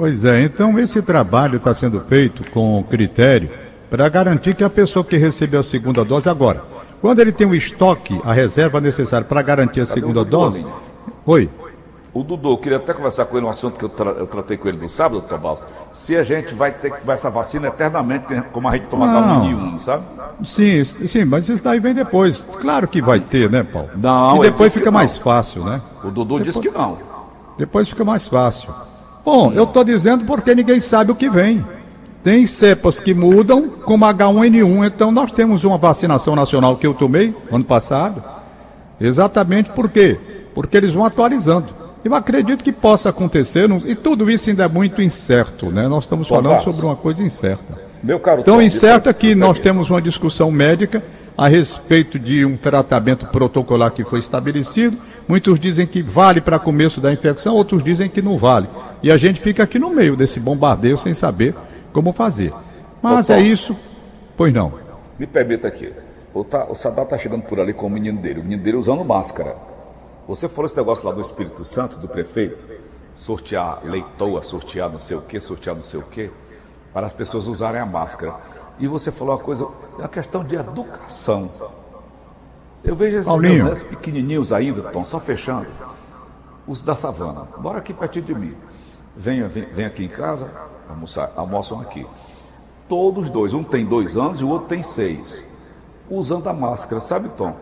Pois 0.00 0.24
é, 0.24 0.42
então 0.44 0.78
esse 0.78 1.02
trabalho 1.02 1.58
está 1.58 1.74
sendo 1.74 2.00
feito 2.00 2.50
com 2.52 2.82
critério 2.88 3.50
para 3.90 4.08
garantir 4.08 4.54
que 4.54 4.64
a 4.64 4.70
pessoa 4.70 5.04
que 5.04 5.18
recebeu 5.18 5.60
a 5.60 5.62
segunda 5.62 6.02
dose 6.02 6.26
agora, 6.26 6.62
quando 7.02 7.20
ele 7.20 7.30
tem 7.30 7.46
o 7.46 7.54
estoque, 7.54 8.18
a 8.24 8.32
reserva 8.32 8.80
necessária 8.80 9.26
para 9.26 9.42
garantir 9.42 9.82
a 9.82 9.84
segunda 9.84 10.24
dose. 10.24 10.64
Oi. 11.26 11.50
O 12.14 12.22
Dudu, 12.22 12.48
eu 12.48 12.56
queria 12.56 12.78
até 12.78 12.94
conversar 12.94 13.26
com 13.26 13.36
ele 13.36 13.44
um 13.44 13.50
assunto 13.50 13.78
que 13.78 13.84
eu, 13.84 13.90
tra 13.90 14.12
eu 14.12 14.26
tratei 14.26 14.56
com 14.56 14.68
ele 14.68 14.78
no 14.78 14.88
sábado, 14.88 15.20
doutor 15.20 15.38
Balsa. 15.38 15.66
Se 15.92 16.16
a 16.16 16.22
gente 16.22 16.54
vai 16.54 16.72
ter 16.72 16.92
que 16.92 17.00
tomar 17.02 17.12
essa 17.12 17.28
vacina 17.28 17.68
eternamente, 17.68 18.42
como 18.52 18.68
a 18.68 18.72
gente 18.72 18.86
toma 18.86 19.06
não. 19.06 19.42
H1N1, 19.44 19.80
sabe? 19.80 20.04
Sim, 20.46 20.82
sim, 20.82 21.26
mas 21.26 21.46
isso 21.46 21.62
daí 21.62 21.78
vem 21.78 21.92
depois. 21.92 22.40
Claro 22.58 22.88
que 22.88 23.02
vai 23.02 23.20
ter, 23.20 23.50
né, 23.50 23.62
Paulo? 23.62 23.90
Não, 23.94 24.38
E 24.38 24.48
depois 24.48 24.72
fica 24.72 24.90
mais 24.90 25.18
fácil, 25.18 25.62
né? 25.62 25.78
O 26.02 26.10
Dudu 26.10 26.38
depois, 26.38 26.44
disse 26.44 26.58
que 26.58 26.70
não. 26.70 26.96
Depois 27.58 27.86
fica 27.86 28.02
mais 28.02 28.26
fácil. 28.26 28.72
Bom, 29.24 29.52
eu 29.52 29.64
estou 29.64 29.84
dizendo 29.84 30.24
porque 30.24 30.54
ninguém 30.54 30.80
sabe 30.80 31.12
o 31.12 31.14
que 31.14 31.28
vem. 31.28 31.64
Tem 32.22 32.46
cepas 32.46 33.00
que 33.00 33.14
mudam, 33.14 33.68
como 33.84 34.04
H1N1. 34.04 34.86
Então, 34.86 35.10
nós 35.10 35.32
temos 35.32 35.64
uma 35.64 35.78
vacinação 35.78 36.36
nacional 36.36 36.76
que 36.76 36.86
eu 36.86 36.92
tomei 36.92 37.34
ano 37.50 37.64
passado. 37.64 38.22
Exatamente 39.00 39.70
por 39.70 39.88
quê? 39.88 40.18
Porque 40.54 40.76
eles 40.76 40.92
vão 40.92 41.04
atualizando. 41.04 41.68
Eu 42.04 42.14
acredito 42.14 42.64
que 42.64 42.72
possa 42.72 43.10
acontecer, 43.10 43.68
não... 43.68 43.78
e 43.78 43.94
tudo 43.94 44.30
isso 44.30 44.48
ainda 44.48 44.64
é 44.64 44.68
muito 44.68 45.02
incerto, 45.02 45.70
né? 45.70 45.86
Nós 45.88 46.04
estamos 46.04 46.28
falando 46.28 46.62
sobre 46.62 46.84
uma 46.84 46.96
coisa 46.96 47.22
incerta. 47.22 47.78
Meu 48.02 48.18
caro 48.18 48.42
Tão 48.42 48.62
incerta 48.62 49.12
que 49.12 49.34
nós 49.34 49.58
temos 49.58 49.90
uma 49.90 50.00
discussão 50.00 50.50
médica 50.50 51.02
a 51.40 51.48
respeito 51.48 52.18
de 52.18 52.44
um 52.44 52.54
tratamento 52.54 53.26
protocolar 53.28 53.92
que 53.92 54.04
foi 54.04 54.18
estabelecido. 54.18 54.98
Muitos 55.26 55.58
dizem 55.58 55.86
que 55.86 56.02
vale 56.02 56.38
para 56.38 56.58
começo 56.58 57.00
da 57.00 57.10
infecção, 57.10 57.54
outros 57.54 57.82
dizem 57.82 58.10
que 58.10 58.20
não 58.20 58.36
vale. 58.36 58.68
E 59.02 59.10
a 59.10 59.16
gente 59.16 59.40
fica 59.40 59.62
aqui 59.62 59.78
no 59.78 59.88
meio 59.88 60.14
desse 60.14 60.38
bombardeio 60.38 60.98
sem 60.98 61.14
saber 61.14 61.54
como 61.94 62.12
fazer. 62.12 62.52
Mas 63.00 63.30
Ô, 63.30 63.32
é 63.32 63.40
isso. 63.40 63.74
Pois 64.36 64.52
não. 64.52 64.74
Me 65.18 65.26
permita 65.26 65.66
aqui. 65.66 65.90
O, 66.34 66.44
tá, 66.44 66.66
o 66.68 66.74
Sadat 66.74 67.04
está 67.04 67.16
chegando 67.16 67.44
por 67.44 67.58
ali 67.58 67.72
com 67.72 67.86
o 67.86 67.90
menino 67.90 68.20
dele. 68.20 68.40
O 68.40 68.42
menino 68.42 68.62
dele 68.62 68.76
usando 68.76 69.02
máscara. 69.02 69.54
Você 70.28 70.46
falou 70.46 70.66
esse 70.66 70.76
negócio 70.76 71.08
lá 71.08 71.14
do 71.14 71.22
Espírito 71.22 71.64
Santo, 71.64 71.98
do 72.00 72.08
prefeito? 72.08 72.58
Sortear 73.14 73.80
leitoa, 73.82 74.42
sortear 74.42 74.90
não 74.90 74.98
sei 74.98 75.16
o 75.16 75.22
quê, 75.22 75.40
sortear 75.40 75.74
não 75.74 75.82
sei 75.82 76.00
o 76.00 76.02
quê, 76.02 76.28
para 76.92 77.06
as 77.06 77.14
pessoas 77.14 77.46
usarem 77.46 77.80
a 77.80 77.86
máscara. 77.86 78.34
E 78.80 78.88
você 78.88 79.12
falou 79.12 79.34
uma 79.34 79.40
coisa, 79.40 79.64
é 79.98 80.02
uma 80.02 80.08
questão 80.08 80.42
de 80.42 80.56
educação. 80.56 81.46
Eu 82.82 82.96
vejo 82.96 83.18
esses 83.18 83.82
pequenininhos 83.82 84.52
ainda, 84.52 84.82
Tom, 84.90 85.04
só 85.04 85.20
fechando. 85.20 85.66
os 86.66 86.82
da 86.82 86.94
savana. 86.94 87.46
Bora 87.58 87.78
aqui 87.78 87.92
pertinho 87.92 88.24
de 88.24 88.34
mim. 88.34 88.54
Venha, 89.16 89.46
vem, 89.48 89.66
vem 89.66 89.84
aqui 89.84 90.04
em 90.04 90.08
casa, 90.08 90.48
almoçar, 90.88 91.30
almoçam 91.36 91.80
aqui. 91.80 92.06
Todos 92.88 93.28
dois, 93.28 93.52
um 93.52 93.62
tem 93.62 93.84
dois 93.84 94.16
anos 94.16 94.40
e 94.40 94.44
o 94.44 94.48
outro 94.48 94.68
tem 94.68 94.82
seis. 94.82 95.44
Usando 96.08 96.48
a 96.48 96.54
máscara, 96.54 97.00
sabe, 97.00 97.28
Tom? 97.28 97.54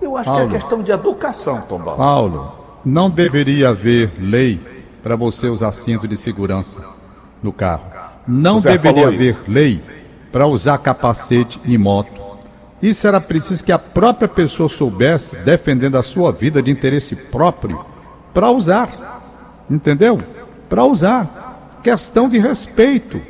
Eu 0.00 0.16
acho 0.16 0.30
Paulo, 0.30 0.48
que 0.48 0.56
é 0.56 0.58
questão 0.58 0.82
de 0.82 0.90
educação, 0.90 1.60
Tom 1.68 1.78
Barros. 1.78 1.98
Paulo, 1.98 2.52
não 2.84 3.10
deveria 3.10 3.68
haver 3.68 4.12
lei 4.18 4.60
para 5.02 5.16
você 5.16 5.48
usar 5.48 5.70
cinto 5.72 6.08
de 6.08 6.16
segurança 6.16 6.82
no 7.42 7.52
carro. 7.52 7.84
Não 8.26 8.60
deveria 8.60 9.08
haver 9.08 9.30
isso. 9.30 9.44
lei 9.46 10.01
para 10.32 10.46
usar 10.46 10.78
capacete 10.78 11.60
em 11.64 11.76
moto. 11.76 12.20
Isso 12.82 13.06
era 13.06 13.20
preciso 13.20 13.62
que 13.62 13.70
a 13.70 13.78
própria 13.78 14.26
pessoa 14.26 14.68
soubesse, 14.68 15.36
defendendo 15.36 15.96
a 15.96 16.02
sua 16.02 16.32
vida 16.32 16.60
de 16.60 16.70
interesse 16.70 17.14
próprio, 17.14 17.84
para 18.34 18.50
usar. 18.50 19.64
Entendeu? 19.70 20.18
Para 20.68 20.84
usar. 20.84 21.78
Questão 21.82 22.28
de 22.28 22.38
respeito. 22.38 23.20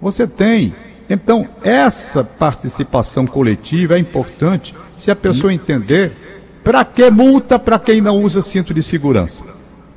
Você 0.00 0.26
tem. 0.26 0.76
Então, 1.10 1.48
essa 1.62 2.22
participação 2.22 3.26
coletiva 3.26 3.96
é 3.96 3.98
importante 3.98 4.74
se 4.96 5.10
a 5.10 5.16
pessoa 5.16 5.52
entender 5.52 6.16
para 6.62 6.84
que 6.84 7.10
multa 7.10 7.58
para 7.58 7.78
quem 7.78 8.00
não 8.00 8.22
usa 8.22 8.40
cinto 8.40 8.72
de 8.72 8.82
segurança. 8.82 9.44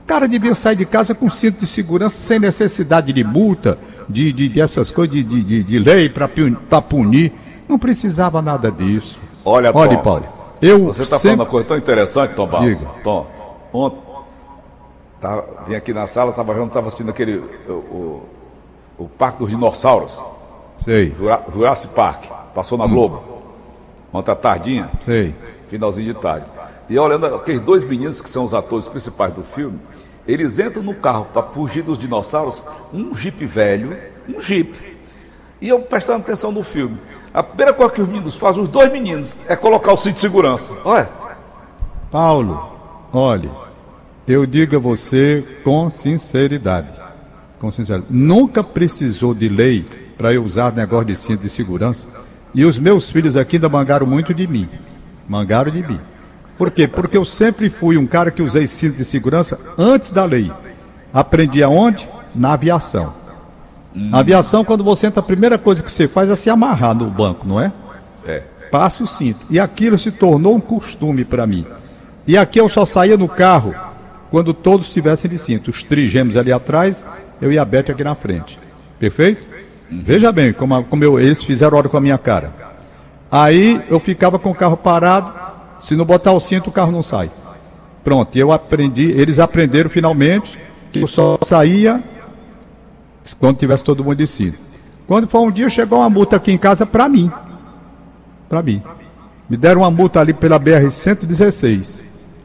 O 0.08 0.16
cara 0.18 0.26
devia 0.26 0.56
sair 0.56 0.78
de 0.78 0.86
casa 0.86 1.14
com 1.14 1.30
cinto 1.30 1.60
de 1.60 1.68
segurança 1.68 2.16
sem 2.16 2.40
necessidade 2.40 3.12
de 3.12 3.26
multa, 3.26 3.78
de, 4.08 4.32
de, 4.32 4.48
dessas 4.48 4.90
coisas, 4.90 5.14
de, 5.14 5.22
de, 5.22 5.62
de 5.62 5.80
lei 5.80 6.08
para 6.08 6.82
punir. 6.82 7.34
Não 7.68 7.78
precisava 7.78 8.42
nada 8.42 8.72
disso. 8.72 9.20
Olha, 9.44 9.70
Olha 9.76 9.98
Tom, 9.98 10.04
Paulo. 10.04 10.26
Eu 10.62 10.86
você 10.86 11.02
está 11.02 11.18
sempre... 11.18 11.36
falando 11.36 11.40
uma 11.42 11.52
coisa 11.52 11.68
tão 11.68 11.78
interessante, 11.78 12.36
Tom 12.36 12.48
Barros. 12.48 12.78
Diga. 12.78 12.90
Tom, 13.04 13.28
ontem, 13.74 14.00
tá, 15.20 15.44
vim 15.68 15.76
aqui 15.76 15.94
na 15.94 16.08
sala, 16.08 16.30
estava 16.30 16.54
estava 16.64 16.88
assistindo 16.88 17.10
aquele, 17.10 17.40
o, 17.68 17.74
o, 17.74 18.26
o, 19.00 19.10
Parque 19.10 19.40
dos 19.40 19.50
Dinossauros. 19.50 20.18
Sei. 20.86 21.14
Jurassic 21.54 21.94
Park. 21.94 22.28
Passou 22.56 22.78
na 22.78 22.86
hum. 22.86 22.92
Globo. 22.92 23.24
Ontem 24.14 24.32
à 24.32 24.36
tardinha. 24.36 24.90
Sei. 25.02 25.36
Finalzinho 25.68 26.14
de 26.14 26.22
tarde. 26.22 26.46
E 26.90 26.98
olhando 26.98 27.26
aqueles 27.26 27.62
dois 27.62 27.84
meninos 27.84 28.22
que 28.22 28.30
são 28.30 28.46
os 28.46 28.54
atores 28.54 28.88
principais 28.88 29.34
do 29.34 29.44
filme, 29.44 29.80
eles 30.28 30.60
entram 30.60 30.84
no 30.84 30.94
carro 30.94 31.26
para 31.34 31.44
fugir 31.44 31.84
dos 31.84 31.98
dinossauros, 31.98 32.62
um 32.94 33.16
jipe 33.16 33.46
velho, 33.46 33.98
um 34.28 34.40
jipe. 34.40 34.98
E 35.62 35.70
eu 35.70 35.80
prestando 35.82 36.20
atenção 36.20 36.52
no 36.52 36.64
filme. 36.64 36.98
A 37.34 37.42
primeira 37.42 37.74
coisa 37.74 37.94
que 37.94 38.02
os 38.02 38.08
meninos 38.08 38.36
fazem, 38.36 38.62
os 38.62 38.70
dois 38.70 38.92
meninos, 38.92 39.36
é 39.48 39.56
colocar 39.56 39.94
o 39.94 39.98
cinto 39.98 40.16
de 40.16 40.22
segurança. 40.22 40.72
Olha. 40.84 41.10
Paulo, 42.12 42.72
olhe, 43.12 43.50
eu 44.28 44.46
digo 44.46 44.76
a 44.76 44.80
você 44.80 45.46
com 45.64 45.90
sinceridade. 45.90 46.90
Com 47.60 47.72
sinceridade. 47.72 48.14
Nunca 48.14 48.64
precisou 48.64 49.34
de 49.34 49.50
lei 49.50 49.86
para 50.18 50.34
eu 50.34 50.44
usar 50.44 50.74
negócio 50.74 51.06
de 51.06 51.16
cinto 51.16 51.42
de 51.42 51.50
segurança. 51.50 52.08
E 52.54 52.66
os 52.66 52.80
meus 52.80 53.10
filhos 53.10 53.36
aqui 53.36 53.58
ainda 53.58 53.70
mangaram 53.70 54.06
muito 54.08 54.34
de 54.34 54.48
mim. 54.48 54.70
Mangaram 55.28 55.72
de 55.72 55.84
mim. 55.84 56.00
Por 56.58 56.72
quê? 56.72 56.88
Porque 56.88 57.18
eu 57.18 57.24
sempre 57.24 57.70
fui 57.70 57.98
um 57.98 58.08
cara 58.08 58.32
que 58.32 58.42
usei 58.42 58.66
cinto 58.66 58.98
de 58.98 59.06
segurança 59.06 59.60
antes 59.78 60.12
da 60.12 60.26
lei. 60.26 60.52
Aprendi 61.14 61.62
aonde? 61.62 62.10
Na 62.34 62.54
aviação. 62.54 63.14
Hum. 63.96 64.10
Na 64.10 64.20
aviação, 64.20 64.66
quando 64.66 64.84
você 64.84 65.08
entra, 65.08 65.20
a 65.20 65.24
primeira 65.24 65.58
coisa 65.58 65.84
que 65.84 65.92
você 65.92 66.08
faz 66.08 66.30
é 66.30 66.36
se 66.36 66.50
amarrar 66.50 66.96
no 66.96 67.10
banco, 67.10 67.48
não 67.48 67.60
é? 67.60 67.72
É. 68.26 68.44
Passa 68.72 69.04
o 69.04 69.08
cinto. 69.08 69.46
E 69.50 69.60
aquilo 69.60 69.98
se 69.98 70.12
tornou 70.12 70.56
um 70.56 70.60
costume 70.60 71.24
para 71.24 71.48
mim. 71.48 71.66
E 72.26 72.38
aqui 72.38 72.60
eu 72.60 72.68
só 72.68 72.86
saía 72.86 73.18
no 73.18 73.30
carro 73.30 73.74
quando 74.30 74.54
todos 74.54 74.88
estivessem 74.88 75.30
de 75.30 75.38
cinto. 75.38 75.70
Os 75.72 75.84
trigêmeos 75.84 76.38
ali 76.38 76.52
atrás, 76.52 77.06
eu 77.42 77.52
e 77.52 77.58
a 77.58 77.64
Beth 77.64 77.92
aqui 77.92 78.04
na 78.04 78.16
frente. 78.16 78.60
Perfeito? 79.00 79.46
Uhum. 79.90 80.02
Veja 80.04 80.32
bem 80.32 80.52
como, 80.52 80.84
como 80.84 81.04
eu, 81.04 81.20
eles 81.20 81.42
fizeram 81.44 81.78
hora 81.78 81.88
com 81.88 81.98
a 81.98 82.02
minha 82.02 82.18
cara. 82.18 82.54
Aí 83.32 83.82
eu 83.90 84.00
ficava 84.00 84.38
com 84.38 84.52
o 84.52 84.56
carro 84.56 84.78
parado, 84.78 85.32
se 85.80 85.96
não 85.96 86.06
botar 86.06 86.32
o 86.32 86.40
cinto, 86.40 86.70
o 86.70 86.74
carro 86.74 86.92
não 86.92 87.04
sai. 87.04 87.30
Pronto, 88.04 88.36
eu 88.38 88.52
aprendi, 88.52 89.12
eles 89.12 89.40
aprenderam 89.40 89.90
finalmente 89.90 90.60
que 90.92 91.02
eu 91.02 91.08
só 91.08 91.38
saía 91.44 92.04
quando 93.40 93.58
tivesse 93.58 93.84
todo 93.84 94.04
mundo 94.04 94.16
de 94.16 94.28
cinto. 94.28 94.58
Quando 95.06 95.28
foi 95.28 95.42
um 95.42 95.52
dia, 95.52 95.70
chegou 95.70 96.00
uma 96.00 96.10
multa 96.10 96.36
aqui 96.36 96.52
em 96.52 96.58
casa 96.58 96.86
para 96.86 97.08
mim. 97.08 97.32
Para 98.50 98.62
mim. 98.62 98.82
Me 99.50 99.56
deram 99.56 99.82
uma 99.82 99.92
multa 99.92 100.20
ali 100.20 100.34
pela 100.34 100.60
BR-116. 100.60 102.04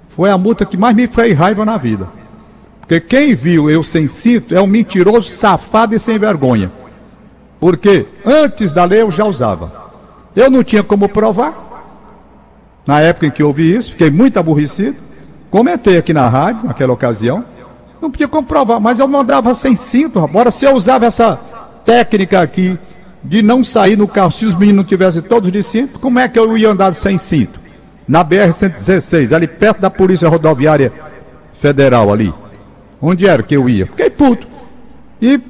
Foi 0.08 0.30
a 0.30 0.38
multa 0.38 0.64
que 0.64 0.76
mais 0.76 0.94
me 0.94 1.06
fez 1.06 1.36
raiva 1.36 1.64
na 1.64 1.76
vida. 1.76 2.08
Porque 2.80 3.00
quem 3.00 3.34
viu 3.34 3.70
eu 3.70 3.82
sem 3.82 4.06
cinto 4.06 4.54
é 4.54 4.60
um 4.60 4.66
mentiroso, 4.66 5.28
safado 5.28 5.94
e 5.94 5.98
sem 5.98 6.18
vergonha. 6.18 6.70
Porque 7.58 8.06
antes 8.24 8.72
da 8.72 8.84
lei 8.84 9.02
eu 9.02 9.10
já 9.10 9.24
usava. 9.24 9.90
Eu 10.34 10.50
não 10.50 10.62
tinha 10.62 10.82
como 10.82 11.08
provar. 11.08 11.71
Na 12.86 13.00
época 13.00 13.26
em 13.26 13.30
que 13.30 13.42
ouvi 13.42 13.74
isso, 13.74 13.90
fiquei 13.90 14.10
muito 14.10 14.38
aborrecido. 14.38 14.96
Comentei 15.50 15.96
aqui 15.96 16.12
na 16.12 16.28
rádio, 16.28 16.66
naquela 16.66 16.92
ocasião. 16.92 17.44
Não 18.00 18.10
podia 18.10 18.26
comprovar, 18.26 18.80
mas 18.80 18.98
eu 18.98 19.06
mandava 19.06 19.54
sem 19.54 19.76
cinto, 19.76 20.18
Agora, 20.18 20.50
se 20.50 20.64
eu 20.64 20.74
usava 20.74 21.06
essa 21.06 21.38
técnica 21.84 22.40
aqui 22.40 22.76
de 23.22 23.42
não 23.42 23.62
sair 23.62 23.96
no 23.96 24.08
carro 24.08 24.32
se 24.32 24.44
os 24.44 24.54
meninos 24.54 24.78
não 24.78 24.84
tivessem 24.84 25.22
todos 25.22 25.52
de 25.52 25.62
cinto, 25.62 26.00
como 26.00 26.18
é 26.18 26.28
que 26.28 26.38
eu 26.38 26.56
ia 26.58 26.70
andar 26.70 26.92
sem 26.92 27.16
cinto? 27.16 27.60
Na 28.08 28.24
BR-116, 28.24 29.32
ali 29.32 29.46
perto 29.46 29.80
da 29.80 29.88
Polícia 29.88 30.28
Rodoviária 30.28 30.92
Federal 31.52 32.12
ali. 32.12 32.34
Onde 33.00 33.26
era 33.26 33.42
que 33.42 33.54
eu 33.54 33.68
ia? 33.68 33.86
Fiquei 33.86 34.10
puto. 34.10 34.48
E 35.20 35.40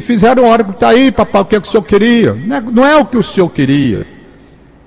fizeram 0.00 0.44
hora, 0.44 0.62
tá 0.62 0.90
aí, 0.90 1.10
papai, 1.10 1.42
o 1.42 1.44
que, 1.44 1.56
é 1.56 1.60
que 1.60 1.66
o 1.66 1.70
senhor 1.70 1.82
queria? 1.82 2.34
Não 2.72 2.86
é 2.86 2.96
o 2.96 3.04
que 3.04 3.16
o 3.16 3.22
senhor 3.24 3.48
queria. 3.50 4.06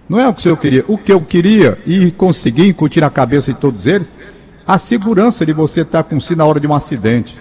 Não 0.10 0.20
é 0.20 0.28
o 0.28 0.34
que 0.34 0.42
senhor 0.42 0.58
queria. 0.58 0.86
O 0.88 0.98
que 0.98 1.12
eu 1.12 1.22
queria 1.22 1.78
e 1.86 2.12
consegui 2.12 2.68
incutir 2.68 3.02
na 3.02 3.10
cabeça 3.10 3.54
de 3.54 3.60
todos 3.60 3.86
eles, 3.86 4.12
a 4.66 4.78
segurança 4.78 5.46
de 5.46 5.54
você 5.54 5.82
estar 5.82 6.04
com 6.04 6.20
si 6.20 6.36
na 6.36 6.46
hora 6.46 6.60
de 6.60 6.68
um 6.68 6.74
acidente. 6.74 7.38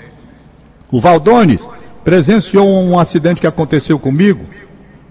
O 0.91 1.01
Valdones 1.01 1.69
presenciou 2.05 2.69
um 2.69 2.99
acidente 2.99 3.41
que 3.41 3.47
aconteceu 3.47 3.99
comigo, 3.99 4.45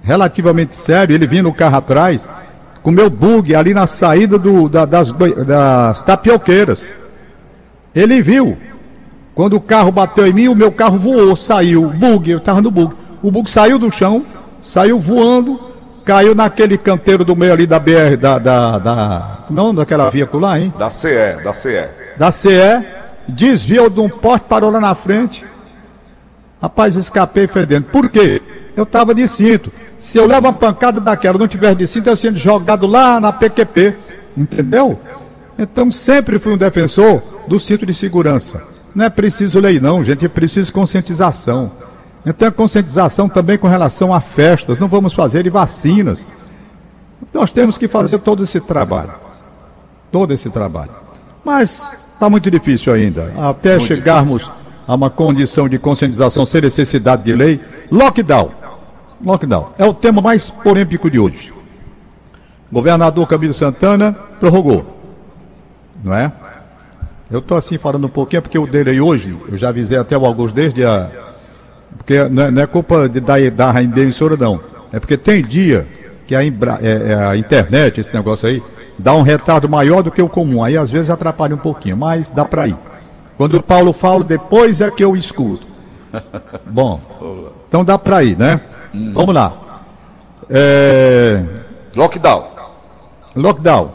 relativamente 0.01 0.75
sério. 0.75 1.13
Ele 1.13 1.27
vinha 1.27 1.43
no 1.43 1.53
carro 1.53 1.77
atrás, 1.77 2.27
com 2.81 2.91
meu 2.91 3.09
bug 3.09 3.55
ali 3.55 3.73
na 3.73 3.87
saída 3.87 4.37
do, 4.37 4.69
da, 4.69 4.85
das, 4.85 5.11
das 5.11 6.01
tapioqueiras. 6.01 6.93
Ele 7.93 8.21
viu. 8.21 8.57
Quando 9.33 9.57
o 9.57 9.61
carro 9.61 9.91
bateu 9.91 10.25
em 10.25 10.33
mim, 10.33 10.47
o 10.47 10.55
meu 10.55 10.71
carro 10.71 10.97
voou, 10.97 11.35
saiu. 11.35 11.89
Bug, 11.89 12.31
eu 12.31 12.37
estava 12.37 12.61
no 12.61 12.71
bug. 12.71 12.95
O 13.21 13.29
bug 13.29 13.49
saiu 13.51 13.77
do 13.77 13.91
chão, 13.91 14.25
saiu 14.61 14.97
voando 14.97 15.74
caiu 16.05 16.35
naquele 16.35 16.77
canteiro 16.77 17.25
do 17.25 17.35
meio 17.35 17.51
ali 17.51 17.65
da 17.65 17.79
BR, 17.79 18.15
da. 18.17 18.37
da, 18.37 18.77
da 18.77 19.39
não, 19.49 19.73
daquela 19.73 20.09
via 20.09 20.29
lá, 20.33 20.59
hein? 20.59 20.71
Da 20.77 20.89
CE, 20.91 21.43
da 21.43 21.51
CE. 21.51 21.87
Da 22.15 22.31
CE, 22.31 22.85
desviou 23.27 23.89
de 23.89 23.99
um 23.99 24.07
poste, 24.07 24.45
parou 24.47 24.69
lá 24.69 24.79
na 24.79 24.93
frente. 24.93 25.43
Rapaz, 26.61 26.95
escapei 26.95 27.47
fedendo. 27.47 27.87
Por 27.87 28.09
quê? 28.09 28.41
Eu 28.77 28.83
estava 28.83 29.13
de 29.13 29.27
cinto. 29.27 29.71
Se 29.97 30.17
eu 30.17 30.27
levo 30.27 30.47
uma 30.47 30.53
pancada 30.53 31.01
daquela 31.01 31.37
não 31.37 31.47
tiver 31.47 31.73
de 31.75 31.87
cinto, 31.87 32.09
eu 32.09 32.15
sendo 32.15 32.37
jogado 32.37 32.85
lá 32.85 33.19
na 33.19 33.33
PQP. 33.33 33.95
Entendeu? 34.37 34.99
Então 35.57 35.89
sempre 35.89 36.37
fui 36.37 36.53
um 36.53 36.57
defensor 36.57 37.21
do 37.47 37.59
cinto 37.59 37.85
de 37.85 37.93
segurança. 37.93 38.61
Não 38.93 39.05
é 39.05 39.09
preciso 39.09 39.59
lei, 39.59 39.79
não, 39.79 40.03
gente, 40.03 40.25
é 40.25 40.29
preciso 40.29 40.71
conscientização. 40.71 41.71
Então, 42.25 42.47
a 42.47 42.51
conscientização 42.51 43.29
também 43.29 43.57
com 43.57 43.67
relação 43.67 44.13
a 44.13 44.19
festas, 44.19 44.79
não 44.79 44.87
vamos 44.87 45.13
fazer 45.13 45.43
de 45.43 45.49
vacinas. 45.49 46.25
Nós 47.33 47.51
temos 47.51 47.77
que 47.77 47.87
fazer 47.87 48.19
todo 48.19 48.43
esse 48.43 48.59
trabalho. 48.59 49.13
Todo 50.11 50.33
esse 50.33 50.49
trabalho. 50.49 50.91
Mas 51.43 51.87
está 52.13 52.29
muito 52.29 52.49
difícil 52.49 52.93
ainda. 52.93 53.31
Até 53.37 53.77
muito 53.77 53.87
chegarmos 53.87 54.43
difícil. 54.43 54.63
a 54.87 54.95
uma 54.95 55.09
condição 55.09 55.69
de 55.69 55.77
conscientização 55.77 56.45
sem 56.45 56.61
necessidade 56.61 57.23
de 57.23 57.33
lei. 57.33 57.61
Lockdown. 57.91 58.49
Lockdown. 59.23 59.73
É 59.77 59.85
o 59.85 59.93
tema 59.93 60.21
mais 60.21 60.49
polêmico 60.49 61.09
de 61.09 61.19
hoje. 61.19 61.53
Governador 62.71 63.27
Camilo 63.27 63.53
Santana 63.53 64.13
prorrogou. 64.39 64.97
Não 66.03 66.13
é? 66.13 66.31
Eu 67.29 67.39
estou 67.39 67.57
assim 67.57 67.77
falando 67.77 68.05
um 68.05 68.09
pouquinho 68.09 68.41
porque 68.41 68.57
o 68.57 68.67
dele 68.67 68.91
aí 68.91 69.01
hoje, 69.01 69.35
eu 69.47 69.57
já 69.57 69.69
avisei 69.69 69.97
até 69.97 70.17
o 70.17 70.25
Augusto 70.25 70.55
desde 70.55 70.85
a 70.85 71.24
porque 71.97 72.27
não 72.29 72.43
é, 72.43 72.51
não 72.51 72.61
é 72.61 72.67
culpa 72.67 73.09
de, 73.09 73.19
da, 73.19 73.35
da 73.49 73.81
emissora, 73.81 74.37
não. 74.37 74.59
É 74.91 74.99
porque 74.99 75.17
tem 75.17 75.43
dia 75.43 75.87
que 76.27 76.35
a, 76.35 76.43
é, 76.43 76.49
é, 76.81 77.15
a 77.15 77.37
internet, 77.37 77.99
esse 77.99 78.13
negócio 78.13 78.47
aí, 78.47 78.61
dá 78.97 79.13
um 79.13 79.21
retardo 79.21 79.69
maior 79.69 80.01
do 80.01 80.11
que 80.11 80.21
o 80.21 80.29
comum. 80.29 80.63
Aí 80.63 80.77
às 80.77 80.91
vezes 80.91 81.09
atrapalha 81.09 81.55
um 81.55 81.59
pouquinho, 81.59 81.97
mas 81.97 82.29
dá 82.29 82.45
para 82.45 82.67
ir. 82.67 82.77
Quando 83.37 83.55
o 83.55 83.63
Paulo 83.63 83.91
fala, 83.93 84.23
depois 84.23 84.81
é 84.81 84.89
que 84.89 85.03
eu 85.03 85.15
escuto. 85.15 85.65
Bom, 86.65 87.01
então 87.67 87.83
dá 87.83 87.97
para 87.97 88.23
ir, 88.23 88.37
né? 88.37 88.61
Hum. 88.93 89.11
Vamos 89.13 89.35
lá. 89.35 89.57
É... 90.49 91.43
Lockdown. 91.95 92.45
Lockdown. 93.35 93.91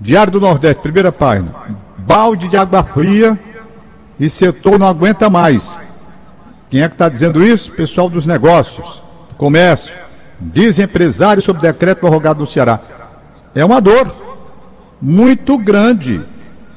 Diário 0.00 0.32
do 0.32 0.40
Nordeste, 0.40 0.82
primeira 0.82 1.10
página. 1.10 1.52
balde 1.98 2.48
de 2.48 2.56
água 2.56 2.82
fria 2.84 3.38
e 4.18 4.30
setor 4.30 4.78
não 4.78 4.86
aguenta 4.86 5.28
mais. 5.28 5.80
Quem 6.70 6.82
é 6.82 6.88
que 6.88 6.94
está 6.94 7.08
dizendo 7.08 7.42
isso? 7.42 7.72
Pessoal 7.72 8.10
dos 8.10 8.26
negócios, 8.26 9.02
do 9.30 9.34
comércio. 9.36 9.94
Diz 10.38 10.78
empresários 10.78 11.44
sobre 11.44 11.62
decreto 11.62 12.00
prorrogado 12.00 12.40
no 12.40 12.46
Ceará. 12.46 12.80
É 13.54 13.64
uma 13.64 13.80
dor 13.80 14.06
muito 15.00 15.56
grande 15.56 16.20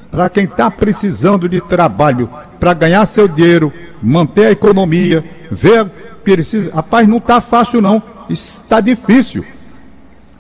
para 0.09 0.29
quem 0.29 0.45
está 0.45 0.69
precisando 0.71 1.47
de 1.47 1.61
trabalho 1.61 2.29
para 2.59 2.73
ganhar 2.73 3.05
seu 3.05 3.27
dinheiro, 3.27 3.71
manter 4.01 4.47
a 4.47 4.51
economia, 4.51 5.23
ver 5.51 5.85
precisa. 6.23 6.71
Rapaz, 6.73 7.07
não 7.07 7.17
está 7.17 7.41
fácil 7.41 7.81
não. 7.81 8.01
Está 8.29 8.79
difícil. 8.79 9.45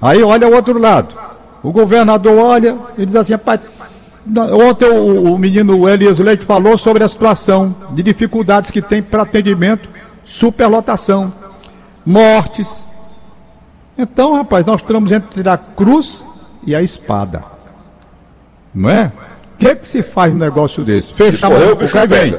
Aí 0.01 0.23
olha 0.23 0.47
o 0.47 0.53
outro 0.53 0.79
lado. 0.79 1.15
O 1.61 1.71
governador 1.71 2.37
olha 2.37 2.75
e 2.97 3.05
diz 3.05 3.15
assim, 3.15 3.33
rapaz, 3.33 3.61
ontem 4.27 4.87
o, 4.87 5.33
o 5.33 5.37
menino 5.37 5.87
Elias 5.89 6.19
Leite 6.19 6.45
falou 6.45 6.77
sobre 6.77 7.03
a 7.03 7.07
situação 7.07 7.75
de 7.91 8.03
dificuldades 8.03 8.69
que 8.69 8.81
tem 8.81 9.01
para 9.01 9.23
atendimento, 9.23 9.89
superlotação, 10.23 11.33
mortes. 12.05 12.87
Então, 13.97 14.33
rapaz, 14.33 14.65
nós 14.65 14.81
estamos 14.81 15.11
entre 15.11 15.47
a 15.47 15.57
cruz 15.57 16.25
e 16.65 16.75
a 16.75 16.81
espada. 16.81 17.43
Não 18.73 18.89
é? 18.89 19.11
O 19.55 19.57
que, 19.57 19.75
que 19.75 19.87
se 19.87 20.01
faz 20.01 20.33
um 20.33 20.37
negócio 20.37 20.83
desse? 20.83 21.13
Fechar 21.13 21.51
o 21.51 21.75
bicho 21.75 21.97
vem. 22.07 22.37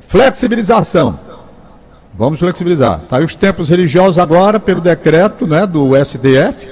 Flexibilização. 0.00 1.18
Vamos 2.14 2.38
flexibilizar. 2.38 3.00
Tá 3.08 3.18
aí 3.18 3.24
os 3.24 3.34
templos 3.34 3.68
religiosos 3.68 4.18
agora, 4.18 4.60
pelo 4.60 4.80
decreto 4.80 5.46
né, 5.46 5.66
do 5.66 5.92
STF, 6.04 6.68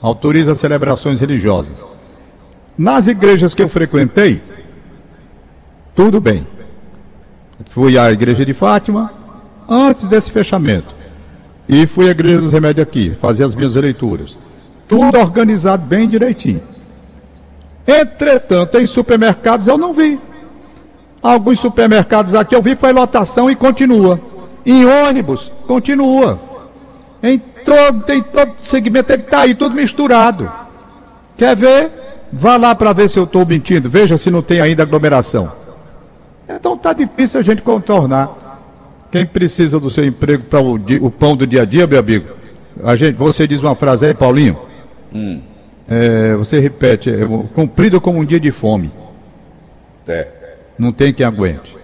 autoriza 0.00 0.54
celebrações 0.54 1.20
religiosas. 1.20 1.84
Nas 2.76 3.06
igrejas 3.06 3.54
que 3.54 3.62
eu 3.62 3.68
frequentei, 3.68 4.42
tudo 5.94 6.20
bem. 6.20 6.46
Fui 7.66 7.98
à 7.98 8.12
igreja 8.12 8.44
de 8.44 8.52
Fátima 8.52 9.10
antes 9.68 10.06
desse 10.06 10.30
fechamento. 10.30 10.94
E 11.68 11.86
fui 11.86 12.08
à 12.08 12.10
igreja 12.10 12.40
dos 12.40 12.52
remédios 12.52 12.86
aqui, 12.86 13.14
fazer 13.18 13.44
as 13.44 13.54
minhas 13.54 13.74
leituras. 13.74 14.38
Tudo 14.86 15.18
organizado 15.18 15.84
bem 15.84 16.06
direitinho. 16.08 16.62
Entretanto, 17.86 18.78
em 18.78 18.86
supermercados 18.86 19.66
eu 19.66 19.78
não 19.78 19.92
vi. 19.92 20.20
Alguns 21.22 21.58
supermercados 21.58 22.34
aqui 22.34 22.54
eu 22.54 22.62
vi 22.62 22.74
que 22.74 22.80
foi 22.80 22.92
lotação 22.92 23.50
e 23.50 23.56
continua. 23.56 24.20
Em 24.64 24.84
ônibus, 24.84 25.50
continua. 25.66 26.38
Em 27.22 27.38
todo, 27.38 28.02
tem 28.02 28.22
todo 28.22 28.54
segmento, 28.60 29.12
ele 29.12 29.22
está 29.22 29.40
aí 29.40 29.54
tudo 29.54 29.74
misturado. 29.74 30.50
Quer 31.36 31.56
ver? 31.56 32.05
Vá 32.32 32.56
lá 32.56 32.74
para 32.74 32.92
ver 32.92 33.08
se 33.08 33.18
eu 33.18 33.24
estou 33.24 33.46
mentindo. 33.46 33.88
Veja 33.88 34.18
se 34.18 34.30
não 34.30 34.42
tem 34.42 34.60
ainda 34.60 34.82
aglomeração. 34.82 35.52
Então 36.48 36.74
está 36.74 36.92
difícil 36.92 37.40
a 37.40 37.42
gente 37.42 37.62
contornar. 37.62 38.46
Quem 39.10 39.24
precisa 39.24 39.78
do 39.78 39.88
seu 39.88 40.04
emprego 40.04 40.44
para 40.44 40.60
o, 40.60 40.74
o, 40.74 41.10
pão 41.10 41.36
do 41.36 41.46
dia 41.46 41.62
a 41.62 41.64
dia, 41.64 41.86
meu 41.86 41.98
amigo? 41.98 42.34
A 42.82 42.96
gente, 42.96 43.16
você 43.16 43.46
diz 43.46 43.62
uma 43.62 43.74
frase 43.74 44.06
aí, 44.06 44.14
Paulinho. 44.14 44.58
Hum. 45.14 45.40
É, 45.88 46.34
você 46.34 46.58
repete, 46.58 47.10
é, 47.10 47.26
cumprido 47.54 48.00
como 48.00 48.18
um 48.18 48.24
dia 48.24 48.40
de 48.40 48.50
fome. 48.50 48.90
É. 50.06 50.28
Não 50.78 50.92
tem 50.92 51.12
quem 51.12 51.24
aguente. 51.24 51.76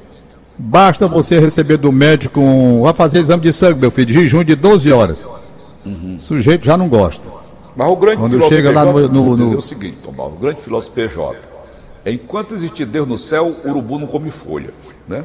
Basta 0.59 1.07
você 1.09 1.39
receber 1.39 1.77
do 1.77 1.91
médico 1.91 2.41
um. 2.41 2.83
Vai 2.83 2.95
fazer 2.95 3.21
exame 3.21 3.43
de 3.43 3.53
sangue, 3.53 3.81
meu 3.81 3.91
filho, 3.91 4.09
de 4.09 4.13
jejum 4.13 4.45
de 4.45 4.55
12 4.55 4.93
horas. 4.93 5.29
Uhum. 5.85 6.17
O 6.17 6.21
sujeito 6.21 6.65
já 6.65 6.77
não 6.77 6.89
gosta. 6.89 7.42
Mas 7.75 7.91
o 7.91 7.97
grande 7.97 8.19
Quando 8.19 8.33
filósofo 8.33 8.55
chega 8.55 8.69
PJ, 8.69 8.85
lá 8.85 8.93
no, 8.93 9.09
no, 9.09 9.37
no... 9.37 9.59
o 9.59 9.63
seguinte, 9.63 9.99
Tom 10.03 10.13
Paulo, 10.13 10.37
o 10.37 10.39
grande 10.39 10.61
filósofo 10.61 10.95
PJ. 10.95 11.39
Enquanto 12.05 12.55
existir 12.55 12.85
Deus 12.85 13.07
no 13.07 13.19
céu, 13.19 13.55
o 13.65 13.71
urubu 13.71 13.99
não 13.99 14.07
come 14.07 14.31
folha, 14.31 14.71
né? 15.09 15.25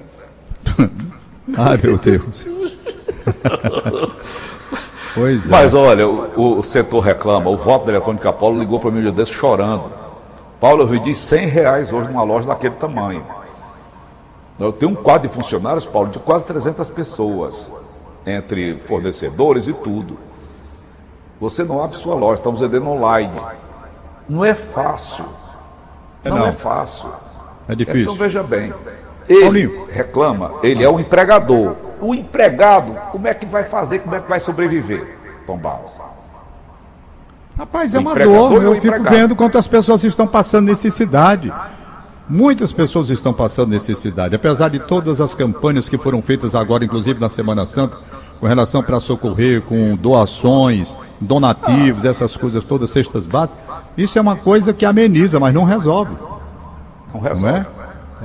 Ai, 1.58 1.80
meu 1.82 1.98
Deus. 1.98 2.45
pois 5.15 5.45
é. 5.45 5.52
Mas 5.52 5.74
olha, 5.74 6.08
o, 6.08 6.60
o, 6.60 6.63
setor 6.63 7.00
reclama, 7.00 7.50
o 7.50 7.58
voto 7.58 7.86
da 7.86 7.93
Eletrônica 7.93 8.32
Paulo 8.32 8.60
ligou 8.60 8.80
para 8.80 8.91
mim 8.91 9.00
um 9.00 9.04
dia 9.04 9.12
desse 9.12 9.34
chorando. 9.34 9.91
Paulo, 10.60 10.84
eu 10.84 10.88
vendi 10.88 11.15
100 11.15 11.48
reais 11.48 11.93
hoje 11.93 12.10
numa 12.10 12.24
loja 12.24 12.48
daquele 12.48 12.76
tamanho. 12.76 13.24
Eu 14.60 14.74
tenho 14.74 14.91
um 14.91 14.95
quadro 14.95 15.28
de 15.28 15.34
funcionários, 15.34 15.86
Paulo, 15.86 16.10
de 16.10 16.19
quase 16.19 16.45
300 16.45 16.89
pessoas, 16.89 17.72
entre 18.26 18.80
fornecedores 18.80 19.67
e 19.67 19.74
tudo. 19.74 20.17
Você 21.39 21.63
não 21.63 21.84
abre 21.84 21.97
sua 21.97 22.15
loja, 22.15 22.39
estamos 22.39 22.60
vendendo 22.60 22.89
online. 22.89 23.34
Não 24.28 24.43
é 24.43 24.54
fácil. 24.54 25.26
Não, 26.23 26.38
não. 26.38 26.47
é 26.47 26.52
fácil. 26.52 27.10
É 27.67 27.76
difícil. 27.76 28.02
Então 28.02 28.15
veja 28.15 28.43
bem. 28.43 28.73
Ele 29.30 29.41
Paulinho. 29.41 29.86
reclama, 29.89 30.54
ele 30.63 30.84
é 30.84 30.89
o 30.89 31.00
empregador. 31.00 31.76
O 32.00 32.13
empregado, 32.13 32.93
como 33.12 33.28
é 33.28 33.34
que 33.34 33.45
vai 33.45 33.63
fazer, 33.63 34.00
como 34.00 34.15
é 34.15 34.19
que 34.19 34.30
vai 34.30 34.39
sobreviver, 34.39 35.17
Barros? 35.62 35.91
Rapaz, 37.58 37.95
é 37.95 38.00
uma 38.00 38.13
dor. 38.13 38.62
Eu 38.62 38.80
fico 38.80 39.04
vendo 39.04 39.36
quantas 39.36 39.67
pessoas 39.67 40.04
estão 40.04 40.28
passando 40.28 40.67
necessidade. 40.67 41.52
Muitas 42.30 42.73
pessoas 42.73 43.10
estão 43.10 43.34
passando 43.34 43.71
necessidade, 43.71 44.36
apesar 44.36 44.69
de 44.69 44.80
todas 44.80 45.21
as 45.21 45.34
campanhas 45.34 45.88
que 45.88 45.97
foram 45.97 46.21
feitas 46.21 46.56
agora, 46.56 46.84
inclusive 46.84 47.19
na 47.21 47.30
Semana 47.30 47.65
Santa, 47.65 47.97
com 48.39 48.47
relação 48.47 48.84
para 48.84 49.00
socorrer, 49.00 49.62
com 49.62 49.95
doações, 49.95 50.95
donativos, 51.19 52.06
essas 52.06 52.36
coisas 52.36 52.63
todas, 52.63 52.89
cestas 52.89 53.26
básicas. 53.26 53.60
Isso 53.97 54.17
é 54.17 54.21
uma 54.21 54.36
coisa 54.36 54.73
que 54.73 54.86
ameniza, 54.86 55.39
mas 55.39 55.54
não 55.54 55.63
resolve. 55.63 56.15
Não 57.13 57.19
resolve. 57.19 57.41
Não 57.43 57.50
é? 57.50 57.65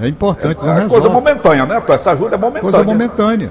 é 0.01 0.09
importante, 0.09 0.63
é, 0.63 0.67
não 0.67 0.79
é 0.79 0.89
coisa 0.89 1.09
momentânea, 1.09 1.67
né? 1.67 1.83
Essa 1.89 2.13
ajuda 2.13 2.37
é 2.37 2.39
momentânea. 2.39 2.61
Coisa 2.63 2.85
momentânea. 2.85 3.51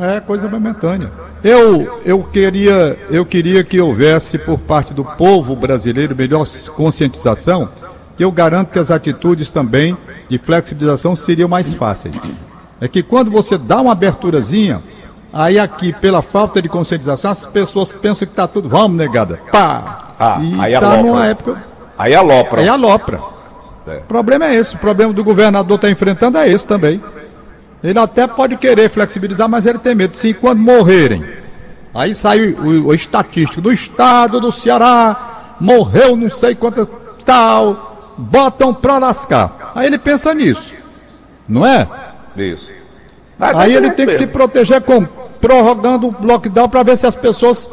É 0.00 0.20
coisa 0.20 0.48
momentânea. 0.48 1.12
Eu, 1.42 2.00
eu, 2.04 2.22
queria, 2.22 2.98
eu 3.10 3.24
queria 3.24 3.64
que 3.64 3.80
houvesse 3.80 4.38
por 4.38 4.58
parte 4.58 4.92
do 4.92 5.04
povo 5.04 5.56
brasileiro 5.56 6.14
melhor 6.14 6.46
conscientização 6.74 7.68
que 8.16 8.24
eu 8.24 8.32
garanto 8.32 8.72
que 8.72 8.78
as 8.80 8.90
atitudes 8.90 9.48
também 9.48 9.96
de 10.28 10.38
flexibilização 10.38 11.14
seriam 11.14 11.48
mais 11.48 11.72
fáceis. 11.72 12.16
É 12.80 12.88
que 12.88 13.02
quando 13.02 13.30
você 13.30 13.56
dá 13.56 13.80
uma 13.80 13.92
aberturazinha, 13.92 14.80
aí 15.38 15.58
aqui, 15.58 15.92
pela 15.92 16.20
falta 16.20 16.60
de 16.60 16.68
conscientização, 16.68 17.30
as 17.30 17.46
pessoas 17.46 17.92
pensam 17.92 18.26
que 18.26 18.32
está 18.32 18.48
tudo, 18.48 18.68
vamos, 18.68 18.96
negada, 18.96 19.40
pá! 19.52 20.14
Ah, 20.18 20.40
e 20.42 20.60
aí 20.60 20.80
tá 20.80 20.96
numa 20.96 21.26
época. 21.26 21.62
Aí 21.96 22.12
alopra. 22.12 22.60
Aí 22.60 22.68
alopra. 22.68 23.20
É. 23.86 23.98
O 23.98 24.02
problema 24.02 24.46
é 24.46 24.56
esse, 24.56 24.74
o 24.74 24.78
problema 24.78 25.12
do 25.12 25.22
governador 25.22 25.76
está 25.76 25.88
enfrentando 25.88 26.38
é 26.38 26.48
esse 26.48 26.66
também. 26.66 27.00
Ele 27.82 27.98
até 27.98 28.26
pode 28.26 28.56
querer 28.56 28.90
flexibilizar, 28.90 29.48
mas 29.48 29.64
ele 29.64 29.78
tem 29.78 29.94
medo. 29.94 30.16
Sim, 30.16 30.34
quando 30.34 30.58
morrerem. 30.58 31.24
Aí 31.94 32.14
sai 32.14 32.50
o, 32.50 32.88
o 32.88 32.94
estatístico 32.94 33.60
do 33.60 33.72
estado 33.72 34.40
do 34.40 34.50
Ceará, 34.50 35.54
morreu 35.60 36.16
não 36.16 36.28
sei 36.28 36.56
quanto 36.56 36.84
tal, 37.24 38.14
botam 38.18 38.74
para 38.74 38.98
lascar. 38.98 39.72
Aí 39.74 39.86
ele 39.86 39.98
pensa 39.98 40.34
nisso, 40.34 40.74
não 41.48 41.64
é? 41.64 41.88
Isso. 42.36 42.72
Aí 43.38 43.74
ele 43.74 43.92
tem 43.92 44.06
que 44.06 44.14
se 44.14 44.26
proteger 44.26 44.80
com 44.82 45.06
prorrogando 45.40 46.08
o 46.08 46.26
lockdown 46.26 46.68
para 46.68 46.82
ver 46.82 46.96
se 46.96 47.06
as 47.06 47.16
pessoas 47.16 47.70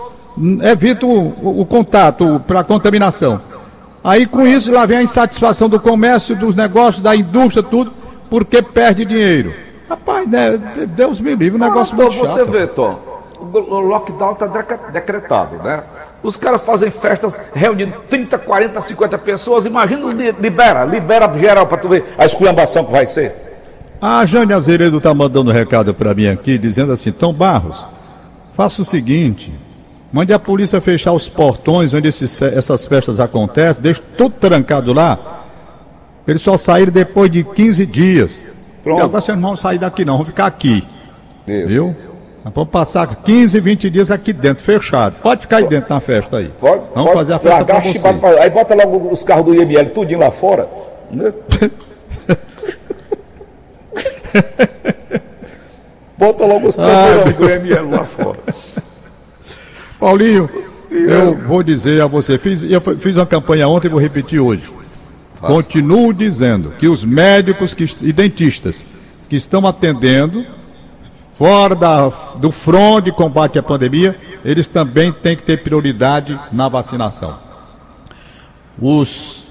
evitam 0.63 1.10
o, 1.10 1.62
o 1.62 1.65
contato 1.65 2.41
para 2.45 2.63
contaminação. 2.63 3.39
Aí 4.04 4.25
com 4.25 4.45
isso 4.45 4.71
lá 4.71 4.86
vem 4.86 4.99
a 4.99 5.04
insatisfação 5.04 5.67
do 5.67 5.80
comércio, 5.80 6.36
dos 6.36 6.56
negócios, 6.56 7.01
da 7.01 7.15
indústria, 7.15 7.63
tudo, 7.63 7.91
porque 8.30 8.62
perde 8.62 9.04
dinheiro. 9.04 9.54
Rapaz, 9.89 10.28
né? 10.28 10.58
Deus 10.89 11.19
me 11.19 11.36
livre, 11.36 11.56
um 11.56 11.63
negócio 11.63 11.95
ah, 11.95 12.04
muito 12.04 12.13
chato. 12.13 12.34
Você 12.34 12.45
vê, 12.45 12.67
Tom, 12.67 12.99
o 13.39 13.80
lockdown 13.80 14.34
está 14.34 14.47
decretado, 14.91 15.58
né? 15.58 15.84
Os 16.23 16.38
caras 16.38 16.65
fazem 16.65 16.89
festas 16.89 17.39
reunindo 17.54 17.93
30, 18.10 18.38
40, 18.39 18.82
50 18.82 19.17
pessoas. 19.19 19.65
Imagina, 19.65 20.12
libera, 20.39 20.84
libera 20.86 21.32
geral 21.38 21.67
para 21.67 21.78
tu 21.78 21.89
ver 21.89 22.06
a 22.17 22.25
esculhambação 22.25 22.84
que 22.84 22.91
vai 22.91 23.06
ser. 23.06 23.54
A 24.01 24.25
Jane 24.25 24.53
Azeredo 24.53 24.97
está 24.97 25.13
mandando 25.13 25.49
um 25.49 25.53
recado 25.53 25.93
para 25.93 26.13
mim 26.13 26.27
aqui, 26.27 26.58
dizendo 26.58 26.91
assim: 26.91 27.12
Tom 27.12 27.34
Barros, 27.34 27.88
faça 28.53 28.81
o 28.81 28.86
seguinte. 28.86 29.53
Mande 30.12 30.31
a 30.31 30.39
polícia 30.39 30.79
fechar 30.79 31.12
os 31.12 31.27
portões 31.27 31.93
onde 31.93 32.08
esses, 32.08 32.41
essas 32.41 32.86
festas 32.86 33.19
acontecem, 33.19 33.84
deixe 33.84 34.01
tudo 34.17 34.36
trancado 34.39 34.93
lá. 34.93 35.43
Eles 36.27 36.41
só 36.41 36.58
saírem 36.58 36.93
depois 36.93 37.29
de 37.29 37.43
15 37.43 37.86
dias. 37.86 38.47
Pronto. 38.81 38.99
E 38.99 39.01
agora 39.01 39.21
vocês 39.21 39.38
não 39.38 39.49
vão 39.49 39.58
sair 39.58 39.77
daqui, 39.77 40.05
não, 40.05 40.17
vão 40.17 40.25
ficar 40.25 40.45
aqui. 40.45 40.84
Isso. 41.45 41.67
Viu? 41.67 41.95
Nós 42.43 42.53
vamos 42.53 42.69
passar 42.69 43.08
15, 43.08 43.60
20 43.60 43.89
dias 43.89 44.12
aqui 44.12 44.31
dentro, 44.31 44.63
fechado. 44.63 45.15
Pode 45.21 45.41
ficar 45.41 45.58
aí 45.58 45.67
dentro 45.67 45.93
na 45.93 45.99
festa 45.99 46.38
aí. 46.38 46.51
Pode, 46.60 46.84
vamos 46.93 47.12
pode 47.12 47.13
fazer 47.13 47.34
a 47.34 47.39
festa 47.39 47.81
vocês. 47.81 48.01
Pra... 48.01 48.29
Aí 48.41 48.49
bota 48.51 48.75
logo 48.75 49.12
os 49.12 49.23
carros 49.23 49.45
do 49.45 49.55
IML 49.55 49.89
tudinho 49.89 50.19
lá 50.19 50.31
fora. 50.31 50.69
Né? 51.12 51.34
bota 56.17 56.45
logo 56.45 56.67
os 56.67 56.79
ah, 56.79 57.25
IML 57.39 57.89
lá 57.89 58.05
fora. 58.05 58.39
Paulinho, 59.99 60.49
eu 60.89 61.35
vou 61.35 61.63
dizer 61.63 62.01
a 62.01 62.07
você, 62.07 62.37
fiz, 62.37 62.63
eu 62.63 62.81
fiz 62.81 63.17
uma 63.17 63.25
campanha 63.25 63.67
ontem 63.67 63.87
e 63.87 63.91
vou 63.91 63.99
repetir 63.99 64.39
hoje. 64.39 64.73
Continuo 65.39 66.13
dizendo 66.13 66.71
que 66.77 66.87
os 66.87 67.03
médicos 67.03 67.73
que, 67.73 67.85
e 68.01 68.11
dentistas 68.11 68.83
que 69.29 69.35
estão 69.35 69.65
atendendo 69.67 70.45
fora 71.31 71.75
da, 71.75 72.09
do 72.37 72.51
front 72.51 73.03
de 73.03 73.11
combate 73.11 73.59
à 73.59 73.63
pandemia, 73.63 74.17
eles 74.43 74.67
também 74.67 75.11
têm 75.11 75.35
que 75.35 75.43
ter 75.43 75.61
prioridade 75.61 76.39
na 76.51 76.69
vacinação. 76.69 77.37
Os, 78.79 79.43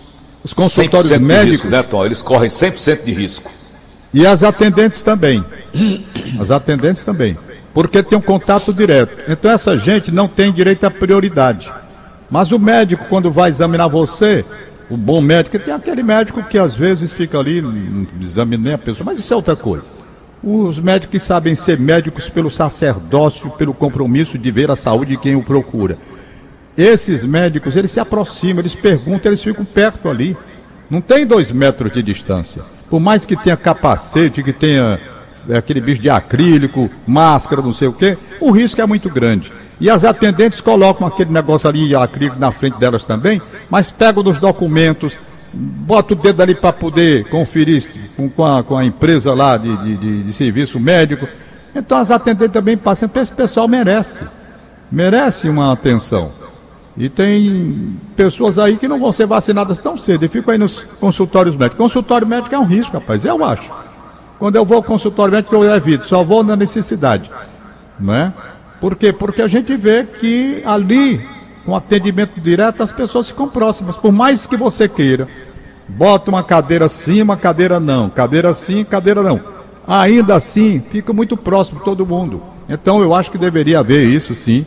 os 0.42 0.52
consultórios 0.52 1.10
médicos. 1.18 1.50
Risco, 1.50 1.68
né, 1.68 1.82
Tom? 1.82 2.04
Eles 2.04 2.22
correm 2.22 2.48
100% 2.48 3.04
de 3.04 3.12
risco. 3.12 3.50
E 4.14 4.24
as 4.24 4.44
atendentes 4.44 5.02
também. 5.02 5.44
As 6.38 6.52
atendentes 6.52 7.04
também. 7.04 7.36
Porque 7.74 8.00
tem 8.00 8.16
um 8.16 8.22
contato 8.22 8.72
direto. 8.72 9.28
Então 9.28 9.50
essa 9.50 9.76
gente 9.76 10.12
não 10.12 10.28
tem 10.28 10.52
direito 10.52 10.84
à 10.84 10.90
prioridade. 10.90 11.70
Mas 12.30 12.52
o 12.52 12.58
médico, 12.58 13.06
quando 13.08 13.28
vai 13.28 13.50
examinar 13.50 13.88
você, 13.88 14.44
o 14.88 14.96
bom 14.96 15.20
médico, 15.20 15.58
tem 15.58 15.74
aquele 15.74 16.04
médico 16.04 16.44
que 16.44 16.56
às 16.56 16.76
vezes 16.76 17.12
fica 17.12 17.40
ali, 17.40 17.60
não 17.60 18.06
a 18.72 18.78
pessoa, 18.78 19.04
mas 19.04 19.18
isso 19.18 19.32
é 19.32 19.36
outra 19.36 19.56
coisa. 19.56 19.90
Os 20.40 20.78
médicos 20.78 21.22
sabem 21.22 21.56
ser 21.56 21.80
médicos 21.80 22.28
pelo 22.28 22.50
sacerdócio, 22.52 23.50
pelo 23.50 23.74
compromisso 23.74 24.38
de 24.38 24.50
ver 24.52 24.70
a 24.70 24.76
saúde 24.76 25.12
de 25.12 25.16
quem 25.16 25.34
o 25.34 25.42
procura. 25.42 25.98
Esses 26.76 27.24
médicos, 27.24 27.74
eles 27.76 27.90
se 27.90 27.98
aproximam, 27.98 28.60
eles 28.60 28.76
perguntam, 28.76 29.30
eles 29.30 29.42
ficam 29.42 29.64
perto 29.64 30.08
ali. 30.08 30.36
Não 30.88 31.00
tem 31.00 31.26
dois 31.26 31.50
metros 31.50 31.90
de 31.90 32.02
distância. 32.02 32.62
Por 32.94 33.00
mais 33.00 33.26
que 33.26 33.36
tenha 33.36 33.56
capacete, 33.56 34.40
que 34.40 34.52
tenha 34.52 35.00
é, 35.48 35.56
aquele 35.56 35.80
bicho 35.80 36.00
de 36.00 36.08
acrílico, 36.08 36.88
máscara, 37.04 37.60
não 37.60 37.72
sei 37.72 37.88
o 37.88 37.92
quê, 37.92 38.16
o 38.40 38.52
risco 38.52 38.80
é 38.80 38.86
muito 38.86 39.10
grande. 39.10 39.52
E 39.80 39.90
as 39.90 40.04
atendentes 40.04 40.60
colocam 40.60 41.04
aquele 41.04 41.32
negócio 41.32 41.68
ali 41.68 41.88
de 41.88 41.96
acrílico 41.96 42.38
na 42.38 42.52
frente 42.52 42.78
delas 42.78 43.02
também, 43.02 43.42
mas 43.68 43.90
pegam 43.90 44.22
dos 44.22 44.38
documentos, 44.38 45.18
bota 45.52 46.14
o 46.14 46.16
dedo 46.16 46.40
ali 46.40 46.54
para 46.54 46.72
poder 46.72 47.28
conferir 47.30 47.82
com, 48.16 48.30
com, 48.30 48.44
a, 48.46 48.62
com, 48.62 48.78
a, 48.78 48.84
empresa 48.84 49.34
lá 49.34 49.56
de, 49.56 49.76
de, 49.76 49.96
de, 49.96 50.22
de, 50.22 50.32
serviço 50.32 50.78
médico. 50.78 51.26
Então 51.74 51.98
as 51.98 52.12
atendentes 52.12 52.52
também 52.52 52.76
passam. 52.76 53.06
Então 53.06 53.20
esse 53.20 53.32
pessoal 53.32 53.66
merece. 53.66 54.20
Merece 54.88 55.48
uma 55.48 55.72
atenção. 55.72 56.30
E 56.96 57.08
tem 57.08 57.98
pessoas 58.14 58.58
aí 58.58 58.76
que 58.76 58.86
não 58.86 59.00
vão 59.00 59.10
ser 59.10 59.26
vacinadas 59.26 59.78
tão 59.78 59.96
cedo 59.96 60.24
e 60.24 60.28
ficam 60.28 60.52
aí 60.52 60.58
nos 60.58 60.84
consultórios 61.00 61.56
médicos. 61.56 61.78
Consultório 61.78 62.26
médico 62.26 62.54
é 62.54 62.58
um 62.58 62.64
risco, 62.64 62.92
rapaz, 62.92 63.24
eu 63.24 63.44
acho. 63.44 63.70
Quando 64.38 64.56
eu 64.56 64.64
vou 64.64 64.76
ao 64.76 64.82
consultório 64.82 65.32
médico, 65.32 65.54
eu 65.54 65.74
evito, 65.74 66.06
só 66.06 66.22
vou 66.22 66.44
na 66.44 66.54
necessidade. 66.54 67.30
Não 67.98 68.14
é? 68.14 68.32
Por 68.80 68.94
quê? 68.96 69.12
Porque 69.12 69.42
a 69.42 69.48
gente 69.48 69.76
vê 69.76 70.04
que 70.04 70.62
ali 70.64 71.20
com 71.64 71.74
atendimento 71.74 72.40
direto, 72.40 72.82
as 72.82 72.92
pessoas 72.92 73.28
ficam 73.28 73.48
próximas. 73.48 73.96
Por 73.96 74.12
mais 74.12 74.46
que 74.46 74.56
você 74.56 74.88
queira, 74.88 75.26
bota 75.88 76.30
uma 76.30 76.42
cadeira 76.42 76.88
sim, 76.88 77.22
uma 77.22 77.36
cadeira 77.36 77.80
não, 77.80 78.10
cadeira 78.10 78.52
sim, 78.52 78.84
cadeira 78.84 79.22
não. 79.22 79.40
Ainda 79.86 80.34
assim, 80.34 80.80
fica 80.80 81.12
muito 81.12 81.36
próximo 81.36 81.80
todo 81.80 82.06
mundo. 82.06 82.42
Então 82.68 83.00
eu 83.00 83.14
acho 83.14 83.30
que 83.30 83.38
deveria 83.38 83.80
haver 83.80 84.06
isso 84.06 84.34
sim. 84.34 84.66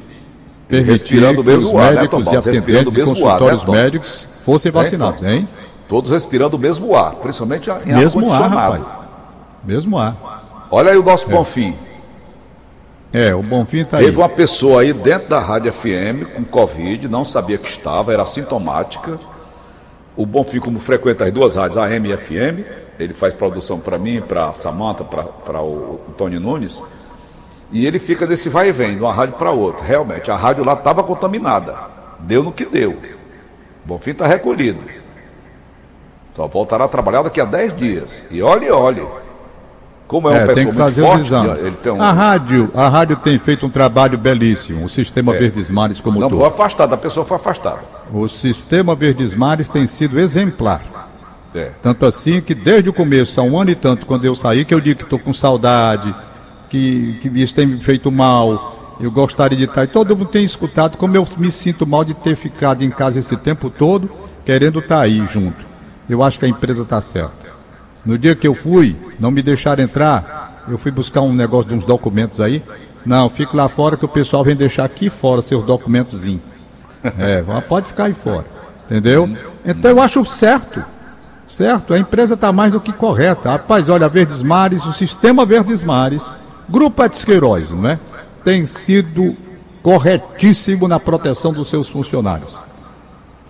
Permitir 0.67 1.21
que 1.21 1.51
os 1.51 1.73
ar, 1.73 1.93
né, 1.93 2.01
médicos 2.01 2.25
né, 2.25 2.34
e 2.34 2.38
atendentes 2.38 2.93
e 2.93 3.01
consultórios 3.01 3.62
ar, 3.62 3.67
né, 3.69 3.84
médicos 3.84 4.27
fossem 4.43 4.71
vacinados, 4.71 5.23
hein? 5.23 5.47
Todos 5.88 6.12
respirando 6.12 6.58
o 6.58 6.60
mesmo 6.60 6.93
ar, 6.95 7.15
principalmente 7.15 7.69
em 7.86 7.93
mesmo 7.93 8.32
ar, 8.32 8.49
rapaz. 8.49 8.97
Mesmo 9.63 9.97
ar. 9.97 10.67
Olha 10.69 10.91
aí 10.91 10.97
o 10.97 11.03
nosso 11.03 11.30
é. 11.30 11.34
Bonfim. 11.34 11.75
É, 13.13 13.34
o 13.34 13.41
Bonfim 13.41 13.80
está 13.80 13.97
aí. 13.97 14.06
Teve 14.06 14.17
uma 14.17 14.27
pessoa 14.27 14.82
aí 14.82 14.91
dentro 14.91 15.30
da 15.30 15.39
Rádio 15.39 15.71
FM 15.71 16.36
com 16.36 16.43
Covid, 16.43 17.08
não 17.08 17.23
sabia 17.23 17.58
que 17.58 17.69
estava, 17.69 18.12
era 18.12 18.25
sintomática. 18.25 19.17
O 20.15 20.25
Bonfim, 20.25 20.60
como 20.60 20.80
frequenta 20.80 21.23
as 21.23 21.32
duas 21.32 21.56
rádios, 21.56 21.77
AM 21.77 22.10
e 22.10 22.17
FM, 22.17 22.65
ele 22.99 23.13
faz 23.13 23.34
produção 23.34 23.80
para 23.80 23.97
mim, 23.97 24.19
para 24.19 24.53
Samanta, 24.53 25.03
para 25.06 25.62
o, 25.62 26.01
o 26.08 26.13
Tony 26.17 26.38
Nunes. 26.38 26.84
E 27.71 27.86
ele 27.86 27.99
fica 27.99 28.25
desse 28.25 28.49
vai 28.49 28.69
e 28.69 28.71
vem, 28.71 28.95
de 28.95 29.01
uma 29.01 29.13
rádio 29.13 29.36
para 29.36 29.51
outra. 29.51 29.84
Realmente, 29.84 30.32
a 30.32 30.36
rádio 30.36 30.63
lá 30.63 30.73
estava 30.73 31.03
contaminada. 31.03 31.75
Deu 32.19 32.43
no 32.43 32.51
que 32.51 32.65
deu. 32.65 32.97
Bonfim 33.86 34.12
está 34.12 34.25
recolhido. 34.25 34.80
Só 36.36 36.47
voltará 36.47 36.86
a 36.86 36.88
trabalhar 36.88 37.23
daqui 37.23 37.41
a 37.41 37.45
10 37.45 37.75
dias. 37.75 38.25
E 38.30 38.41
olhe, 38.41 38.69
olhe. 38.69 39.06
Como 40.08 40.30
é, 40.30 40.38
é 40.38 40.39
uma 40.39 40.47
pessoa 40.47 40.73
muito 40.73 40.95
forte, 40.95 41.65
ele 41.65 41.75
tem 41.75 41.91
um... 41.91 42.01
a 42.01 42.13
rádio, 42.13 42.71
a 42.73 42.88
rádio 42.88 43.17
tem 43.17 43.38
feito 43.38 43.65
um 43.65 43.69
trabalho 43.69 44.17
belíssimo. 44.17 44.86
O 44.86 44.89
sistema 44.89 45.36
é. 45.36 45.38
Verdes 45.38 45.69
Mares 45.69 45.99
como 45.99 46.17
Não, 46.17 46.30
todo. 46.30 46.39
Não, 46.39 46.45
afastado, 46.45 46.93
a 46.93 46.97
pessoa 46.97 47.25
foi 47.25 47.36
afastada. 47.36 47.82
O 48.13 48.27
sistema 48.30 48.95
Verdes 48.95 49.36
Mares 49.36 49.67
tem 49.67 49.86
sido 49.86 50.17
exemplar. 50.17 51.10
É. 51.53 51.71
Tanto 51.82 52.06
assim 52.06 52.39
que 52.39 52.56
desde 52.56 52.89
o 52.89 52.93
começo, 52.93 53.41
há 53.41 53.43
um 53.43 53.60
ano 53.60 53.71
e 53.71 53.75
tanto, 53.75 54.06
quando 54.06 54.23
eu 54.23 54.34
saí, 54.34 54.63
que 54.63 54.73
eu 54.73 54.80
digo 54.80 54.99
que 54.99 55.03
estou 55.03 55.19
com 55.19 55.34
saudade, 55.34 56.13
que, 56.69 57.17
que 57.21 57.27
isso 57.30 57.56
tem 57.56 57.65
me 57.65 57.77
feito 57.77 58.12
mal, 58.12 58.97
eu 58.99 59.12
gostaria 59.12 59.58
de 59.58 59.65
estar. 59.65 59.84
E 59.84 59.88
todo 59.88 60.15
mundo 60.15 60.30
tem 60.30 60.43
escutado 60.43 60.97
como 60.97 61.15
eu 61.15 61.27
me 61.38 61.51
sinto 61.51 61.86
mal 61.86 62.03
de 62.03 62.13
ter 62.13 62.36
ficado 62.36 62.84
em 62.84 62.89
casa 62.89 63.19
esse 63.19 63.36
tempo 63.38 63.69
todo, 63.69 64.10
querendo 64.45 64.80
estar 64.80 65.01
aí 65.01 65.25
junto. 65.27 65.65
Eu 66.10 66.23
acho 66.23 66.39
que 66.39 66.45
a 66.45 66.49
empresa 66.49 66.84
está 66.84 67.01
certa. 67.01 67.47
No 68.06 68.17
dia 68.17 68.36
que 68.36 68.47
eu 68.47 68.56
fui, 68.56 68.95
não 69.19 69.30
me 69.30 69.41
deixaram 69.41 69.84
entrar. 69.84 70.63
Eu 70.67 70.77
fui 70.77 70.91
buscar 70.91 71.21
um 71.21 71.34
negócio 71.34 71.69
de 71.69 71.75
uns 71.75 71.86
documentos 71.86 72.39
aí. 72.39 72.63
Não, 73.06 73.30
fico 73.30 73.56
lá 73.56 73.67
fora 73.67 73.97
que 73.97 74.06
o 74.06 74.10
pessoal 74.10 74.43
vem 74.43 74.56
deixar 74.56 74.86
aqui 74.86 75.10
fora 75.10 75.41
seus 75.41 75.65
documentos. 75.65 76.25
É, 77.19 77.41
pode 77.62 77.88
ficar 77.88 78.06
aí 78.06 78.13
fora. 78.13 78.43
Entendeu? 78.86 79.30
Então 79.63 79.91
eu 79.91 80.01
acho 80.01 80.25
certo. 80.25 80.84
Certo? 81.47 81.93
A 81.93 81.99
empresa 81.99 82.34
está 82.34 82.51
mais 82.51 82.73
do 82.73 82.82
que 82.82 82.91
correta. 82.91 83.51
Rapaz, 83.51 83.88
olha, 83.88 84.10
Verdes 84.10 84.41
Mares, 84.41 84.86
o 84.86 84.91
sistema 84.91 85.45
Verdes 85.45 85.84
Mares, 85.84 86.30
Grupo 86.69 87.01
Atisqueiroz, 87.01 87.71
não 87.71 87.89
é? 87.89 87.99
Tem 88.43 88.65
sido 88.65 89.36
corretíssimo 89.82 90.88
na 90.88 90.99
proteção 90.99 91.53
dos 91.53 91.69
seus 91.69 91.88
funcionários. 91.88 92.60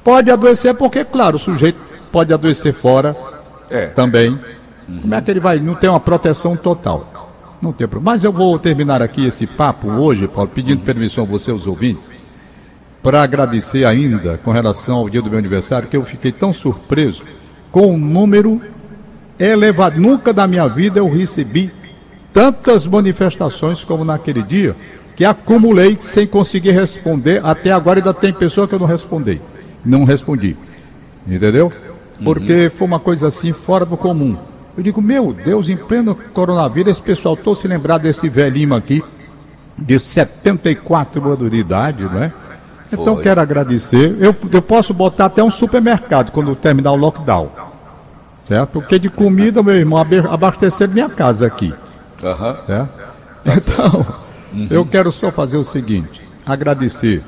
Pode 0.04 0.30
adoecer 0.30 0.74
porque, 0.76 1.04
claro, 1.04 1.38
o 1.38 1.40
sujeito 1.40 1.80
pode 2.12 2.34
adoecer 2.34 2.74
fora 2.74 3.16
é. 3.70 3.88
também. 3.88 4.40
Uhum. 4.88 5.02
Como 5.02 5.16
é 5.16 5.22
que 5.22 5.32
ele 5.32 5.40
vai? 5.40 5.60
Não 5.60 5.76
tem 5.76 5.90
uma 5.90 6.00
proteção 6.00 6.56
total. 6.56 7.32
Não 7.62 7.74
tem 7.74 7.88
problema. 7.88 8.14
Mas 8.14 8.24
eu 8.24 8.32
vou 8.32 8.58
terminar 8.60 9.02
aqui 9.02 9.26
esse 9.26 9.48
papo 9.48 9.90
hoje, 9.90 10.28
Paulo, 10.28 10.50
pedindo 10.54 10.80
uhum. 10.80 10.86
permissão 10.86 11.24
a 11.24 11.28
você, 11.28 11.52
os 11.52 11.66
ouvintes, 11.66 12.12
para 13.02 13.22
agradecer 13.24 13.86
ainda 13.86 14.38
com 14.38 14.52
relação 14.52 14.98
ao 14.98 15.10
dia 15.10 15.22
do 15.22 15.30
meu 15.30 15.40
aniversário, 15.40 15.88
que 15.88 15.98
eu 15.98 16.06
fiquei 16.06 16.32
tão 16.32 16.54
surpreso 16.54 17.24
com 17.72 17.94
o 17.94 17.98
número 17.98 18.62
elevado. 19.40 20.00
Nunca 20.00 20.32
na 20.34 20.48
minha 20.48 20.68
vida 20.68 21.00
eu 21.00 21.10
recebi 21.10 21.72
tantas 22.38 22.88
manifestações 22.88 23.84
como 23.84 24.06
naquele 24.06 24.44
dia, 24.44 24.76
que 25.16 25.26
acumulei 25.26 25.98
sem 26.00 26.28
conseguir 26.28 26.72
responder. 26.72 27.44
Até 27.44 27.72
agora 27.72 28.00
ainda 28.00 28.14
tem 28.14 28.32
pessoa 28.32 28.68
que 28.68 28.76
eu 28.76 28.80
não 28.80 28.86
respondi. 28.86 29.42
Não 29.84 30.04
respondi. 30.04 30.56
Entendeu? 31.28 31.72
porque 32.24 32.66
uhum. 32.66 32.70
foi 32.72 32.88
uma 32.88 33.00
coisa 33.00 33.28
assim 33.28 33.54
fora 33.54 33.86
do 33.86 33.98
comum. 33.98 34.38
Eu 34.76 34.84
digo, 34.84 35.02
meu 35.02 35.34
Deus, 35.34 35.70
em 35.70 35.78
pleno 35.78 36.16
coronavírus, 36.34 36.92
esse 36.92 37.02
pessoal 37.02 37.36
todo 37.36 37.58
se 37.58 37.68
lembrar 37.68 37.98
desse 37.98 38.30
velhinho 38.30 38.76
aqui, 38.76 39.04
de 39.78 40.00
74 40.00 41.24
anos 41.28 41.52
de 41.52 41.58
idade, 41.58 42.04
não 42.04 42.24
é? 42.24 42.34
Então 42.92 43.16
Foi. 43.16 43.24
quero 43.24 43.42
agradecer. 43.42 44.16
Eu, 44.20 44.36
eu 44.52 44.62
posso 44.62 44.94
botar 44.94 45.26
até 45.26 45.44
um 45.44 45.52
supermercado 45.52 46.32
quando 46.32 46.56
terminar 46.56 46.92
o 46.92 46.96
lockdown. 46.96 47.50
Certo? 48.42 48.80
Porque 48.80 48.98
de 48.98 49.10
comida, 49.10 49.62
meu 49.62 49.76
irmão, 49.76 50.00
abastecer 50.00 50.88
minha 50.88 51.10
casa 51.10 51.46
aqui. 51.46 51.74
Uhum. 52.22 52.66
Certo? 52.66 53.08
Então, 53.46 54.06
uhum. 54.54 54.68
eu 54.70 54.86
quero 54.86 55.12
só 55.12 55.32
fazer 55.32 55.58
o 55.58 55.64
seguinte: 55.64 56.22
agradecer 56.46 57.24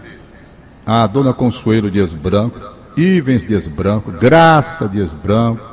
a 0.86 1.06
dona 1.08 1.34
Consuelo 1.34 1.89
Dias 1.89 2.13
Branco, 2.13 2.60
Ivens 2.97 3.45
Dias 3.45 3.67
Branco, 3.67 4.12
Graça 4.12 4.88
Dias 4.88 5.13
Branco, 5.13 5.63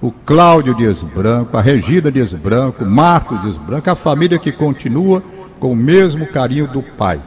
o 0.00 0.10
Cláudio 0.10 0.74
Dias 0.74 1.02
Branco, 1.02 1.56
a 1.56 1.60
Regida 1.60 2.10
Dias 2.10 2.32
Branco, 2.32 2.84
Marcos 2.84 3.40
Dias 3.42 3.58
Branco, 3.58 3.90
a 3.90 3.94
família 3.94 4.38
que 4.38 4.50
continua 4.50 5.22
com 5.58 5.72
o 5.72 5.76
mesmo 5.76 6.26
carinho 6.26 6.66
do 6.66 6.82
pai. 6.82 7.20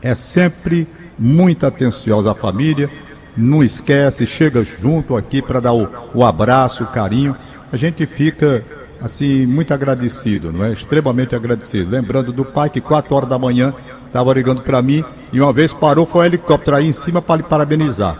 É 0.00 0.14
sempre 0.14 0.86
muito 1.18 1.66
atenciosa 1.66 2.30
a 2.30 2.34
família, 2.34 2.88
não 3.36 3.62
esquece, 3.62 4.26
chega 4.26 4.62
junto 4.62 5.16
aqui 5.16 5.42
para 5.42 5.60
dar 5.60 5.72
o, 5.72 5.88
o 6.14 6.24
abraço, 6.24 6.84
o 6.84 6.86
carinho. 6.86 7.34
A 7.72 7.76
gente 7.76 8.06
fica 8.06 8.64
assim, 9.04 9.46
muito 9.46 9.74
agradecido, 9.74 10.50
não 10.50 10.64
é? 10.64 10.72
Extremamente 10.72 11.36
agradecido. 11.36 11.90
Lembrando 11.90 12.32
do 12.32 12.42
pai 12.42 12.70
que 12.70 12.80
quatro 12.80 13.14
horas 13.14 13.28
da 13.28 13.38
manhã 13.38 13.74
estava 14.06 14.32
ligando 14.32 14.62
para 14.62 14.80
mim 14.80 15.04
e 15.30 15.40
uma 15.40 15.52
vez 15.52 15.74
parou, 15.74 16.06
foi 16.06 16.22
um 16.22 16.24
helicóptero 16.24 16.78
aí 16.78 16.88
em 16.88 16.92
cima 16.92 17.20
para 17.20 17.36
lhe 17.36 17.42
parabenizar. 17.42 18.16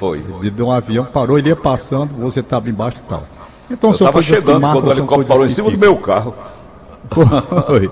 Foi. 0.00 0.20
De, 0.40 0.50
de 0.50 0.62
um 0.62 0.72
avião, 0.72 1.04
parou, 1.04 1.38
ele 1.38 1.50
ia 1.50 1.56
passando, 1.56 2.10
você 2.10 2.40
estava 2.40 2.68
embaixo 2.68 2.98
e 2.98 3.08
tal. 3.08 3.24
Então, 3.70 3.92
são 3.92 4.10
coisas 4.12 4.36
chegando, 4.36 4.60
marcam, 4.60 4.82
quando 4.82 4.88
o 4.88 4.98
helicóptero 4.98 5.28
parou 5.28 5.46
em 5.46 5.50
cima 5.50 5.70
do 5.70 5.78
meu 5.78 5.96
carro. 5.96 6.34
Foi. 7.08 7.90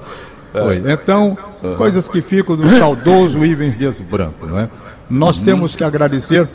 Foi. 0.53 0.92
Então, 0.92 1.38
uhum. 1.62 1.77
coisas 1.77 2.09
que 2.09 2.20
ficam 2.20 2.57
do 2.57 2.66
saudoso 2.68 3.44
Ivens 3.44 3.77
Dias 3.77 4.01
Branco, 4.01 4.47
não 4.47 4.59
é? 4.59 4.68
Nós 5.09 5.38
uhum. 5.38 5.44
temos 5.44 5.77
que 5.77 5.85
agradecer 5.85 6.49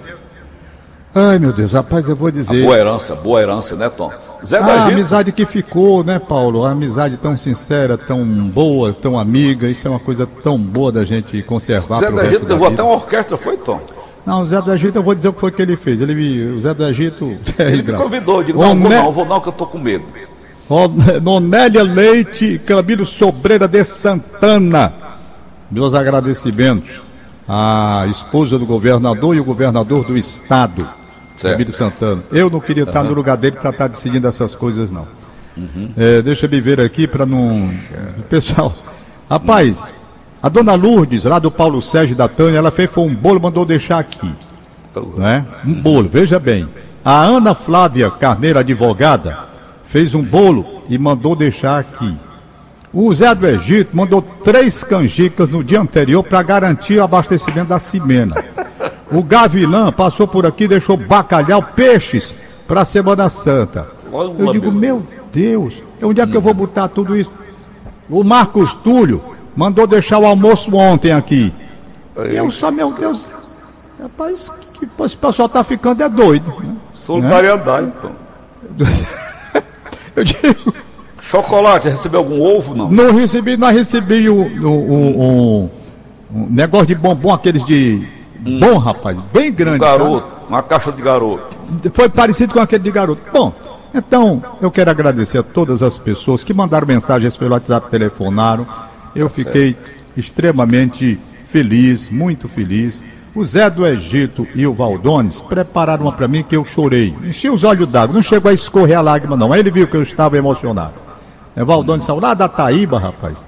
Ai, 1.14 1.40
meu 1.40 1.52
Deus, 1.52 1.74
rapaz, 1.74 2.08
eu 2.08 2.16
vou 2.16 2.30
dizer. 2.30 2.64
Boa 2.64 2.78
herança, 2.78 3.16
boa 3.16 3.42
herança, 3.42 3.76
né, 3.76 3.90
Tom? 3.90 4.12
Zé 4.46 4.60
da 4.60 4.66
a 4.66 4.86
amizade 4.86 5.32
que 5.32 5.44
ficou, 5.44 6.04
né, 6.04 6.20
Paulo? 6.20 6.64
A 6.64 6.72
amizade 6.72 7.18
tão 7.18 7.36
sincera, 7.36 7.98
tão 7.98 8.24
boa, 8.24 8.94
tão 8.94 9.18
amiga. 9.18 9.68
Isso 9.68 9.88
é 9.88 9.92
uma 9.92 10.00
coisa 10.00 10.28
tão 10.28 10.58
boa 10.58 10.92
da 10.92 11.04
gente 11.04 11.42
conservar. 11.42 12.00
Zé 12.00 12.12
do 12.12 12.22
Egito 12.22 12.48
levou 12.48 12.68
até 12.68 12.84
uma 12.84 12.94
orquestra, 12.94 13.38
foi, 13.38 13.58
Tom? 13.58 13.82
Não, 14.24 14.42
o 14.42 14.46
Zé 14.46 14.62
do 14.62 14.72
Egito, 14.72 14.98
eu 14.98 15.04
vou 15.04 15.16
dizer 15.16 15.30
o 15.30 15.34
que 15.34 15.40
foi 15.40 15.52
que 15.52 15.62
ele 15.62 15.76
fez. 15.76 16.00
Ele, 16.00 16.52
o 16.52 16.62
Zé 16.62 16.76
do 16.76 16.86
Egito. 16.86 17.38
É 17.58 17.64
ele 17.74 17.82
me 17.82 17.94
convidou, 17.94 18.38
eu 18.38 18.44
digo, 18.44 18.62
não, 18.62 18.80
vou 18.80 18.90
não, 18.90 19.12
vou 19.12 19.26
não, 19.26 19.42
que 19.42 19.50
eu 19.50 19.54
tô 19.54 19.66
com 19.66 19.80
medo. 19.80 20.06
Nonélia 21.24 21.82
Leite, 21.82 22.62
Camilo 22.64 23.06
Sobreira 23.06 23.68
de 23.68 23.84
Santana. 23.84 24.94
Meus 25.72 25.96
agradecimentos 25.96 27.09
à 27.52 28.06
esposa 28.08 28.60
do 28.60 28.66
governador 28.68 29.36
e 29.36 29.40
o 29.40 29.44
governador 29.44 30.06
do 30.06 30.16
estado, 30.16 30.88
Camilo 31.42 31.72
Santana. 31.72 32.24
Eu 32.32 32.48
não 32.48 32.60
queria 32.60 32.84
estar 32.84 33.04
no 33.04 33.12
lugar 33.12 33.38
dele 33.38 33.56
para 33.56 33.72
estar 33.72 33.88
decidindo 33.88 34.28
essas 34.28 34.54
coisas, 34.54 34.92
não. 34.92 35.08
Uhum. 35.58 35.92
É, 35.98 36.22
deixa 36.22 36.46
eu 36.46 36.50
me 36.50 36.62
ver 36.62 36.80
aqui 36.80 37.08
para 37.08 37.26
não. 37.26 37.72
Pessoal, 38.30 38.76
rapaz, 39.28 39.92
a 40.44 40.48
dona 40.48 40.76
Lourdes, 40.76 41.24
lá 41.24 41.40
do 41.40 41.50
Paulo 41.50 41.82
Sérgio 41.82 42.16
da 42.16 42.28
Tânia, 42.28 42.60
ela 42.60 42.70
fez 42.70 42.96
um 42.98 43.14
bolo, 43.16 43.42
mandou 43.42 43.66
deixar 43.66 43.98
aqui. 43.98 44.32
Né? 45.18 45.44
Um 45.66 45.74
bolo, 45.74 46.08
veja 46.08 46.38
bem. 46.40 46.70
A 47.04 47.24
Ana 47.24 47.56
Flávia 47.56 48.12
Carneiro, 48.12 48.60
advogada, 48.60 49.50
fez 49.86 50.14
um 50.14 50.22
bolo 50.22 50.84
e 50.88 51.00
mandou 51.00 51.36
deixar 51.36 51.80
aqui. 51.80 52.16
O 52.92 53.14
Zé 53.14 53.36
do 53.36 53.46
Egito 53.48 53.96
mandou 53.96 54.22
três 54.44 54.84
canjicas 54.84 55.48
no 55.48 55.64
dia 55.64 55.80
anterior 55.80 56.24
para 56.24 56.42
garantir 56.42 56.98
o 56.98 57.04
abastecimento 57.04 57.70
da 57.70 57.80
Cimena. 57.80 58.36
O 59.12 59.22
Gavilã 59.22 59.92
passou 59.92 60.28
por 60.28 60.46
aqui 60.46 60.64
e 60.64 60.68
deixou 60.68 60.98
bacalhau, 60.98 61.62
peixes 61.62 62.36
para 62.68 62.82
a 62.82 62.86
Semana 62.86 63.30
Santa. 63.30 63.88
Eu 64.12 64.52
digo, 64.52 64.72
meu 64.72 65.04
Deus, 65.32 65.84
onde 66.02 66.20
é 66.20 66.26
que 66.26 66.36
eu 66.36 66.42
vou 66.42 66.54
botar 66.54 66.88
tudo 66.88 67.16
isso? 67.16 67.36
O 68.10 68.24
Marcos 68.24 68.74
Túlio 68.74 69.22
mandou 69.56 69.86
deixar 69.86 70.18
o 70.18 70.26
almoço 70.26 70.76
ontem 70.76 71.12
aqui. 71.12 71.54
E 72.18 72.36
eu 72.36 72.50
só, 72.50 72.72
meu 72.72 72.92
Deus, 72.92 73.30
rapaz, 74.02 74.52
que 74.80 74.88
esse 75.04 75.16
pessoal 75.16 75.48
tá 75.48 75.64
ficando 75.64 76.02
é 76.02 76.10
doido. 76.10 76.52
Né? 76.60 76.76
Solidariedade, 76.90 77.86
né? 77.86 77.94
então. 77.98 78.12
eu 80.16 80.24
digo. 80.24 80.74
Chocolate, 81.30 81.88
recebeu 81.88 82.22
algum 82.22 82.42
ovo, 82.42 82.74
não? 82.76 82.90
Não 82.90 83.14
recebi, 83.14 83.56
não 83.56 83.72
recebi 83.72 84.28
o, 84.28 84.36
o, 84.36 84.68
o, 84.68 85.72
o 86.34 86.48
negócio 86.50 86.88
de 86.88 86.96
bombom, 86.96 87.32
aqueles 87.32 87.64
de. 87.64 88.08
Hum. 88.44 88.60
Bom, 88.60 88.80
rapaz, 88.80 89.20
bem 89.32 89.54
grande. 89.54 89.76
Um 89.78 89.80
garoto, 89.80 90.28
sabe? 90.28 90.46
uma 90.50 90.64
caixa 90.64 90.92
de 90.92 91.02
garoto. 91.04 91.56
Foi 91.94 92.10
parecido 92.10 92.56
com 92.56 92.60
aquele 92.60 92.84
de 92.84 92.90
garoto. 92.90 93.22
Bom, 93.32 93.54
então 93.94 94.42
eu 94.60 94.72
quero 94.72 94.90
agradecer 94.90 95.38
a 95.38 95.44
todas 95.44 95.84
as 95.84 96.00
pessoas 96.00 96.44
que 96.44 96.52
mandaram 96.52 96.88
mensagens 96.88 97.38
pelo 97.38 97.52
WhatsApp, 97.52 97.92
telefonaram. 97.92 98.66
Eu 99.16 99.30
tá 99.30 99.36
fiquei 99.36 99.74
certo. 99.74 99.92
extremamente 100.18 101.20
feliz, 101.44 102.10
muito 102.10 102.50
feliz. 102.50 103.04
O 103.36 103.46
Zé 103.46 103.70
do 103.70 103.86
Egito 103.86 104.48
e 104.56 104.66
o 104.66 104.74
Valdones 104.74 105.42
prepararam 105.42 106.06
uma 106.06 106.12
para 106.12 106.28
mim 106.28 106.42
que 106.42 106.56
eu 106.56 106.66
chorei. 106.66 107.16
Enchi 107.24 107.52
os 107.52 107.64
olhos 107.64 107.88
d'água, 107.88 108.16
não 108.16 108.24
chegou 108.24 108.50
a 108.50 108.54
escorrer 108.54 108.98
a 108.98 109.02
lágrima, 109.02 109.38
não. 109.38 109.54
Aí 109.54 109.60
ele 109.60 109.70
viu 109.70 109.88
que 109.88 109.96
eu 109.96 110.02
estava 110.02 110.36
emocionado. 110.36 111.09
É 111.60 111.64
Valdone 111.66 112.02
saiu 112.02 112.22
lá 112.22 112.34
da 112.34 112.48
Taíba, 112.48 112.98
rapaz, 112.98 113.44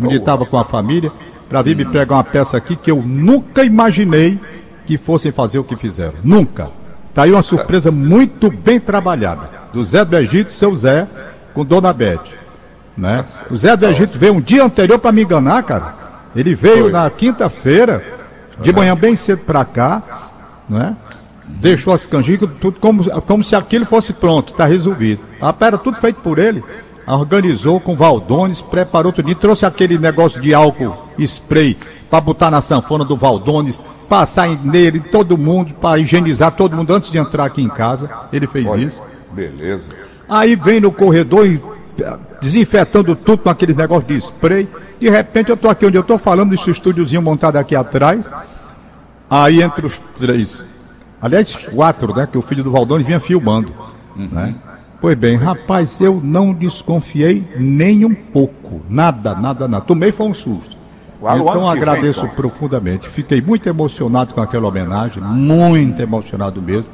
onde 0.00 0.14
estava 0.14 0.46
com 0.46 0.56
a 0.56 0.62
família, 0.62 1.10
para 1.48 1.60
vir 1.60 1.74
me 1.74 1.84
pregar 1.84 2.18
uma 2.18 2.22
peça 2.22 2.56
aqui 2.56 2.76
que 2.76 2.88
eu 2.88 3.02
nunca 3.02 3.64
imaginei 3.64 4.38
que 4.86 4.96
fossem 4.96 5.32
fazer 5.32 5.58
o 5.58 5.64
que 5.64 5.74
fizeram. 5.74 6.14
Nunca. 6.22 6.70
Tá 7.12 7.24
aí 7.24 7.32
uma 7.32 7.42
surpresa 7.42 7.90
muito 7.90 8.48
bem 8.48 8.78
trabalhada. 8.78 9.50
Do 9.72 9.82
Zé 9.82 10.04
do 10.04 10.16
Egito, 10.16 10.52
seu 10.52 10.72
Zé, 10.76 11.08
com 11.52 11.64
Dona 11.64 11.92
Bete. 11.92 12.38
Né? 12.96 13.24
O 13.50 13.56
Zé 13.56 13.76
do 13.76 13.86
Egito 13.86 14.16
veio 14.16 14.34
um 14.34 14.40
dia 14.40 14.62
anterior 14.62 15.00
para 15.00 15.10
me 15.10 15.24
enganar, 15.24 15.64
cara. 15.64 15.96
Ele 16.36 16.54
veio 16.54 16.84
Foi. 16.84 16.92
na 16.92 17.10
quinta-feira, 17.10 18.04
de 18.60 18.72
manhã 18.72 18.94
bem 18.94 19.16
cedo 19.16 19.42
para 19.44 19.64
cá, 19.64 20.30
né? 20.68 20.96
Deixou 21.44 21.92
as 21.92 22.06
canjicas, 22.06 22.48
tudo 22.60 22.78
como, 22.78 23.04
como 23.22 23.42
se 23.42 23.56
aquilo 23.56 23.84
fosse 23.84 24.12
pronto, 24.12 24.52
tá 24.52 24.64
resolvido. 24.64 25.22
A 25.40 25.52
era 25.60 25.76
tudo 25.76 25.96
feito 25.96 26.20
por 26.20 26.38
ele 26.38 26.62
organizou 27.06 27.80
com 27.80 27.96
Valdones, 27.96 28.60
preparou 28.60 29.12
tudo, 29.12 29.34
trouxe 29.34 29.66
aquele 29.66 29.98
negócio 29.98 30.40
de 30.40 30.54
álcool 30.54 30.96
spray 31.18 31.76
para 32.08 32.20
botar 32.20 32.50
na 32.50 32.60
sanfona 32.60 33.04
do 33.04 33.16
Valdones, 33.16 33.82
passar 34.08 34.48
nele 34.48 35.00
todo 35.00 35.38
mundo, 35.38 35.74
para 35.74 35.98
higienizar 35.98 36.52
todo 36.52 36.76
mundo 36.76 36.94
antes 36.94 37.10
de 37.10 37.18
entrar 37.18 37.46
aqui 37.46 37.62
em 37.62 37.68
casa. 37.68 38.10
Ele 38.32 38.46
fez 38.46 38.66
Olha, 38.66 38.84
isso. 38.84 39.00
Beleza. 39.32 39.92
Aí 40.28 40.54
vem 40.54 40.80
no 40.80 40.92
corredor 40.92 41.46
e 41.46 41.62
eh, 42.00 42.18
desinfetando 42.40 43.16
tudo 43.16 43.42
com 43.42 43.50
aquele 43.50 43.74
negócio 43.74 44.06
de 44.06 44.16
spray. 44.16 44.68
De 45.00 45.08
repente 45.08 45.50
eu 45.50 45.56
tô 45.56 45.68
aqui 45.68 45.86
onde 45.86 45.96
eu 45.96 46.02
tô 46.02 46.18
falando, 46.18 46.50
desse 46.50 46.70
estúdiozinho 46.70 47.22
montado 47.22 47.56
aqui 47.56 47.74
atrás. 47.74 48.30
Aí 49.28 49.62
entre 49.62 49.86
os 49.86 49.98
três, 50.18 50.62
aliás, 51.20 51.56
quatro, 51.56 52.14
né? 52.14 52.28
Que 52.30 52.36
o 52.36 52.42
filho 52.42 52.62
do 52.62 52.70
Valdones 52.70 53.06
vinha 53.06 53.18
filmando. 53.18 53.72
Uhum. 54.14 54.28
Né? 54.30 54.54
Pois 55.02 55.16
bem, 55.16 55.34
rapaz, 55.34 56.00
eu 56.00 56.20
não 56.22 56.54
desconfiei 56.54 57.44
nem 57.56 58.04
um 58.04 58.14
pouco. 58.14 58.80
Nada, 58.88 59.34
nada, 59.34 59.66
nada. 59.66 59.84
Tomei 59.84 60.12
foi 60.12 60.26
um 60.28 60.32
susto. 60.32 60.76
Então 61.20 61.68
agradeço 61.68 62.24
então. 62.24 62.36
profundamente. 62.36 63.08
Fiquei 63.10 63.42
muito 63.42 63.68
emocionado 63.68 64.32
com 64.32 64.40
aquela 64.40 64.68
homenagem, 64.68 65.20
muito 65.20 66.00
emocionado 66.00 66.62
mesmo. 66.62 66.86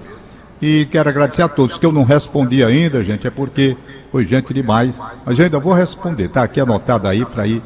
E 0.60 0.86
quero 0.90 1.10
agradecer 1.10 1.42
a 1.42 1.48
todos. 1.48 1.76
Que 1.76 1.84
eu 1.84 1.92
não 1.92 2.02
respondi 2.02 2.64
ainda, 2.64 3.04
gente, 3.04 3.26
é 3.26 3.30
porque 3.30 3.76
foi 4.10 4.24
gente 4.24 4.54
demais. 4.54 4.98
Mas 5.26 5.38
eu 5.38 5.44
ainda 5.44 5.60
vou 5.60 5.74
responder, 5.74 6.28
tá 6.28 6.42
aqui 6.42 6.60
anotado 6.62 7.06
aí 7.06 7.26
para 7.26 7.46
ir, 7.46 7.62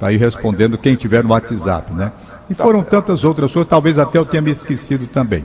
pra 0.00 0.12
ir 0.12 0.16
respondendo 0.16 0.76
quem 0.76 0.96
tiver 0.96 1.22
no 1.22 1.30
WhatsApp, 1.30 1.92
né? 1.92 2.10
E 2.50 2.56
tá 2.56 2.64
foram 2.64 2.82
tantas 2.82 3.22
outras 3.22 3.52
coisas, 3.52 3.70
talvez 3.70 4.00
até 4.00 4.18
eu 4.18 4.26
tenha 4.26 4.42
me 4.42 4.50
esquecido 4.50 5.06
também. 5.06 5.44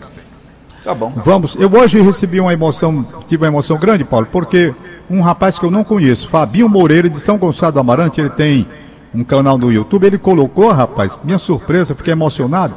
Tá 0.84 0.96
bom. 0.96 1.14
Vamos. 1.18 1.56
Eu 1.56 1.72
hoje 1.72 2.02
recebi 2.02 2.40
uma 2.40 2.54
emoção, 2.54 3.06
tive 3.28 3.44
uma 3.44 3.50
emoção 3.50 3.78
grande, 3.78 4.04
Paulo, 4.04 4.28
porque 4.32 4.74
um 5.10 5.22
rapaz 5.22 5.60
que 5.60 5.66
eu 5.66 5.72
não 5.72 5.84
conheço, 5.84 6.28
Fabinho 6.28 6.68
Moreira, 6.68 7.10
de 7.10 7.20
São 7.20 7.38
Gonçalo 7.38 7.74
do 7.74 7.80
Amarante, 7.80 8.20
ele 8.20 8.30
tem 8.30 8.68
um 9.14 9.24
canal 9.24 9.58
no 9.58 9.72
YouTube, 9.72 10.08
ele 10.08 10.18
colocou, 10.18 10.72
rapaz, 10.72 11.18
minha 11.24 11.38
surpresa, 11.38 11.94
fiquei 11.94 12.14
emocionado. 12.14 12.74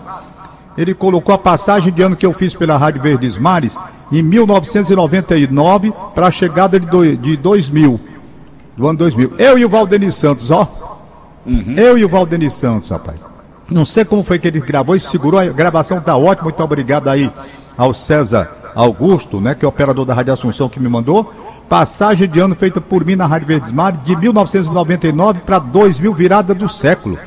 Ele 0.76 0.92
colocou 0.92 1.34
a 1.34 1.38
passagem 1.38 1.92
de 1.92 2.02
ano 2.02 2.16
que 2.16 2.26
eu 2.26 2.32
fiz 2.32 2.52
pela 2.52 2.76
Rádio 2.76 3.00
Verdes 3.00 3.38
Mares 3.38 3.78
em 4.10 4.22
1999 4.22 5.92
para 6.14 6.26
a 6.26 6.30
chegada 6.30 6.78
de, 6.80 6.86
do, 6.86 7.16
de 7.16 7.36
2000, 7.36 8.00
do 8.76 8.88
ano 8.88 8.98
2000. 8.98 9.34
Eu 9.38 9.56
e 9.56 9.64
o 9.64 9.68
Valdeni 9.68 10.10
Santos, 10.10 10.50
ó. 10.50 10.68
Uhum. 11.46 11.74
Eu 11.76 11.96
e 11.96 12.04
o 12.04 12.08
Valdeni 12.08 12.50
Santos, 12.50 12.90
rapaz. 12.90 13.20
Não 13.70 13.84
sei 13.84 14.04
como 14.04 14.22
foi 14.22 14.38
que 14.38 14.48
ele 14.48 14.60
gravou 14.60 14.94
e 14.94 15.00
segurou, 15.00 15.40
a 15.40 15.46
gravação 15.46 16.00
tá 16.00 16.16
ótima, 16.16 16.44
muito 16.44 16.62
obrigado 16.62 17.08
aí 17.08 17.32
ao 17.76 17.92
César 17.94 18.50
Augusto, 18.74 19.40
né, 19.40 19.54
que 19.54 19.64
é 19.64 19.66
o 19.66 19.68
operador 19.68 20.04
da 20.04 20.14
Rádio 20.14 20.32
Assunção 20.32 20.68
que 20.68 20.80
me 20.80 20.88
mandou. 20.88 21.32
Passagem 21.68 22.28
de 22.28 22.40
ano 22.40 22.54
feita 22.54 22.80
por 22.80 23.04
mim 23.04 23.16
na 23.16 23.26
Rádio 23.26 23.48
Verdes 23.48 23.72
Mar 23.72 23.92
de 23.92 24.16
1999 24.16 25.40
para 25.40 25.58
2000, 25.58 26.12
virada 26.12 26.54
do 26.54 26.68
século. 26.68 27.18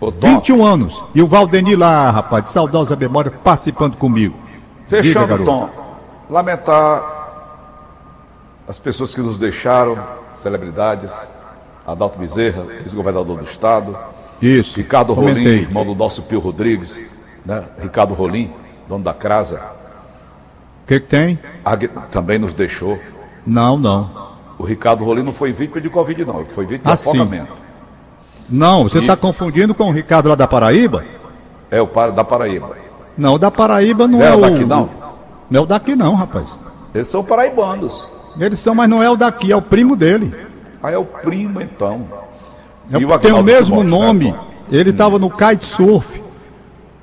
21 0.00 0.64
anos. 0.64 1.04
E 1.14 1.20
o 1.20 1.26
Valdeni 1.26 1.76
lá, 1.76 2.10
rapaz, 2.10 2.44
de 2.44 2.50
saudosa 2.50 2.96
memória, 2.96 3.30
participando 3.30 3.96
comigo. 3.96 4.34
Fechando, 4.88 5.38
Diga, 5.38 5.44
Tom. 5.44 5.68
Lamentar 6.28 7.02
as 8.66 8.78
pessoas 8.78 9.14
que 9.14 9.20
nos 9.20 9.38
deixaram, 9.38 9.98
celebridades, 10.42 11.12
Adalto 11.86 12.18
Bezerra, 12.18 12.66
ex-governador 12.80 13.38
do 13.38 13.44
Estado. 13.44 13.98
Isso. 14.40 14.76
Ricardo 14.76 15.12
Rolim, 15.12 15.44
irmão 15.44 15.84
do 15.84 15.94
nosso 15.94 16.22
Pio 16.22 16.38
Rodrigues, 16.38 17.04
né? 17.44 17.64
Ricardo 17.80 18.14
Rolim, 18.14 18.52
dono 18.88 19.04
da 19.04 19.12
Crasa, 19.12 19.60
que, 20.90 20.98
que 20.98 21.06
tem? 21.06 21.38
Também 22.10 22.38
nos 22.38 22.52
deixou. 22.52 22.98
Não, 23.46 23.78
não. 23.78 24.10
O 24.58 24.64
Ricardo 24.64 25.04
Rolim 25.04 25.22
não 25.22 25.32
foi 25.32 25.52
vítima 25.52 25.80
de 25.80 25.88
Covid, 25.88 26.24
não. 26.24 26.40
Ele 26.40 26.48
foi 26.48 26.66
vítima 26.66 26.96
de 26.96 27.00
afogamento. 27.00 27.52
Não, 28.48 28.82
você 28.82 28.98
está 28.98 29.12
e... 29.12 29.16
confundindo 29.16 29.72
com 29.72 29.88
o 29.88 29.92
Ricardo 29.92 30.28
lá 30.28 30.34
da 30.34 30.48
Paraíba? 30.48 31.04
É 31.70 31.80
o 31.80 31.86
da 31.86 32.24
Paraíba. 32.24 32.76
Não, 33.16 33.34
o 33.34 33.38
da 33.38 33.50
Paraíba 33.50 34.08
não, 34.08 34.20
é, 34.20 34.28
é 34.28 34.34
o 34.34 34.40
daqui, 34.40 34.64
não? 34.64 34.90
Não 35.48 35.60
é 35.60 35.62
o 35.62 35.66
daqui, 35.66 35.94
não, 35.94 36.14
rapaz. 36.14 36.58
Eles 36.92 37.06
são 37.06 37.22
paraibanos. 37.22 38.08
Eles 38.38 38.58
são, 38.58 38.74
mas 38.74 38.88
não 38.90 39.00
é 39.00 39.08
o 39.08 39.16
daqui, 39.16 39.52
é 39.52 39.56
o 39.56 39.62
primo 39.62 39.94
dele. 39.94 40.34
Ah, 40.82 40.90
é 40.90 40.98
o 40.98 41.04
primo, 41.04 41.60
então. 41.60 42.06
É, 42.90 42.96
o 42.96 43.18
tem 43.18 43.32
o 43.32 43.42
mesmo 43.42 43.84
nome. 43.84 44.32
Né, 44.32 44.38
Ele 44.72 44.90
estava 44.90 45.18
no 45.18 45.30
kitesurf, 45.30 46.20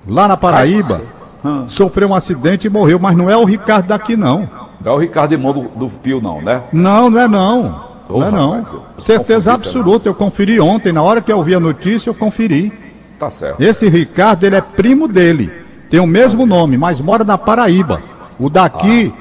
lá 0.06 0.28
na 0.28 0.36
Paraíba. 0.36 1.02
Hum. 1.48 1.64
Sofreu 1.68 2.10
um 2.10 2.16
acidente 2.16 2.68
e 2.68 2.70
morreu, 2.70 3.00
mas 3.00 3.16
não 3.16 3.30
é 3.30 3.38
o 3.38 3.46
Ricardo 3.46 3.88
daqui, 3.88 4.18
não. 4.18 4.50
Não 4.84 4.92
é 4.92 4.96
o 4.96 5.00
Ricardo 5.00 5.32
irmão 5.32 5.54
do, 5.54 5.62
do 5.70 5.90
Pio, 5.90 6.20
não, 6.22 6.42
né? 6.42 6.64
Não, 6.74 7.10
não 7.10 7.22
é 7.22 7.28
não. 7.28 7.88
Oh, 8.10 8.20
não 8.20 8.28
é 8.28 8.32
não. 8.32 8.52
Rapaz, 8.62 8.78
Certeza 9.00 9.54
absoluta, 9.54 10.10
eu 10.10 10.14
conferi 10.14 10.60
ontem, 10.60 10.92
na 10.92 11.02
hora 11.02 11.22
que 11.22 11.32
eu 11.32 11.42
vi 11.44 11.56
a 11.56 11.60
notícia, 11.60 12.10
eu 12.10 12.14
conferi. 12.14 12.72
Tá 13.18 13.30
certo. 13.30 13.62
Esse 13.62 13.88
Ricardo, 13.88 14.44
ele 14.44 14.56
é 14.56 14.62
primo 14.62 15.08
dele. 15.08 15.50
Tem 15.90 16.00
o 16.00 16.08
mesmo 16.08 16.46
nome, 16.46 16.78
mas 16.78 17.00
mora 17.00 17.24
na 17.24 17.38
Paraíba. 17.38 18.02
O 18.38 18.50
daqui 18.50 19.14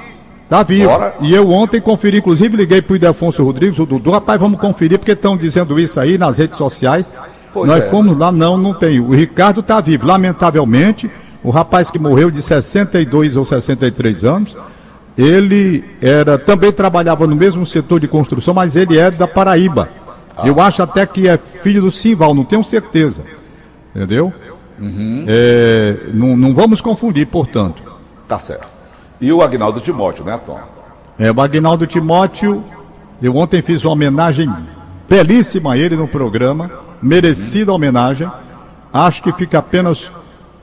tá 0.48 0.62
vivo. 0.62 0.90
Bora. 0.90 1.14
E 1.20 1.32
eu 1.32 1.50
ontem 1.50 1.80
conferi, 1.80 2.18
inclusive 2.18 2.56
liguei 2.56 2.82
pro 2.82 2.96
Ildefonso 2.96 3.42
Rodrigues, 3.42 3.78
o 3.78 3.86
Dudu, 3.86 4.10
rapaz, 4.10 4.40
vamos 4.40 4.60
conferir, 4.60 4.98
porque 4.98 5.12
estão 5.12 5.36
dizendo 5.36 5.78
isso 5.78 5.98
aí 5.98 6.18
nas 6.18 6.38
redes 6.38 6.58
sociais. 6.58 7.06
Pois 7.52 7.68
Nós 7.68 7.84
é. 7.84 7.88
fomos 7.88 8.16
lá, 8.16 8.30
não, 8.30 8.56
não 8.56 8.74
tem. 8.74 9.00
O 9.00 9.14
Ricardo 9.14 9.62
tá 9.62 9.80
vivo, 9.80 10.06
lamentavelmente. 10.06 11.10
O 11.46 11.50
rapaz 11.50 11.92
que 11.92 11.98
morreu 12.00 12.28
de 12.28 12.42
62 12.42 13.36
ou 13.36 13.44
63 13.44 14.24
anos, 14.24 14.58
ele 15.16 15.84
era 16.02 16.36
também 16.36 16.72
trabalhava 16.72 17.24
no 17.24 17.36
mesmo 17.36 17.64
setor 17.64 18.00
de 18.00 18.08
construção, 18.08 18.52
mas 18.52 18.74
ele 18.74 18.98
é 18.98 19.12
da 19.12 19.28
Paraíba. 19.28 19.88
Eu 20.44 20.60
acho 20.60 20.82
até 20.82 21.06
que 21.06 21.28
é 21.28 21.38
filho 21.38 21.82
do 21.82 21.88
Simval, 21.88 22.34
não 22.34 22.42
tenho 22.42 22.64
certeza. 22.64 23.22
Entendeu? 23.94 24.34
É, 25.28 26.08
não, 26.12 26.36
não 26.36 26.52
vamos 26.52 26.80
confundir, 26.80 27.28
portanto. 27.28 27.80
Tá 28.26 28.40
certo. 28.40 28.66
E 29.20 29.32
o 29.32 29.40
Agnaldo 29.40 29.78
Timóteo, 29.78 30.24
né, 30.24 30.40
Tom? 30.44 30.58
É, 31.16 31.30
o 31.30 31.40
Agnaldo 31.40 31.86
Timóteo, 31.86 32.60
eu 33.22 33.36
ontem 33.36 33.62
fiz 33.62 33.84
uma 33.84 33.92
homenagem 33.92 34.52
belíssima 35.08 35.74
a 35.74 35.78
ele 35.78 35.94
no 35.94 36.08
programa, 36.08 36.72
merecida 37.00 37.72
homenagem. 37.72 38.28
Acho 38.92 39.22
que 39.22 39.32
fica 39.32 39.60
apenas 39.60 40.10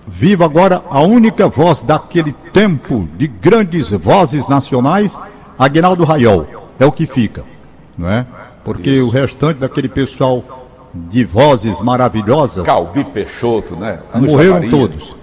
viva 0.08 0.46
agora 0.46 0.84
a 0.90 1.02
única 1.02 1.48
voz 1.48 1.82
daquele 1.82 2.34
tempo 2.52 3.08
de 3.16 3.28
grandes 3.28 3.92
vozes 3.92 4.48
nacionais, 4.48 5.18
Agnaldo 5.58 6.04
Raiol. 6.04 6.46
É 6.80 6.86
o 6.86 6.92
que 6.92 7.06
fica, 7.06 7.44
não 7.98 8.10
é? 8.10 8.26
Porque 8.64 8.92
Isso. 8.92 9.08
o 9.08 9.10
restante 9.10 9.58
daquele 9.60 9.90
pessoal 9.90 10.44
de 10.94 11.26
vozes 11.26 11.82
maravilhosas 11.82 12.64
Calbi 12.66 13.04
Peixoto, 13.04 13.76
né? 13.76 14.00
Morreram 14.16 14.54
Maria. 14.56 14.72
todos. 14.72 15.16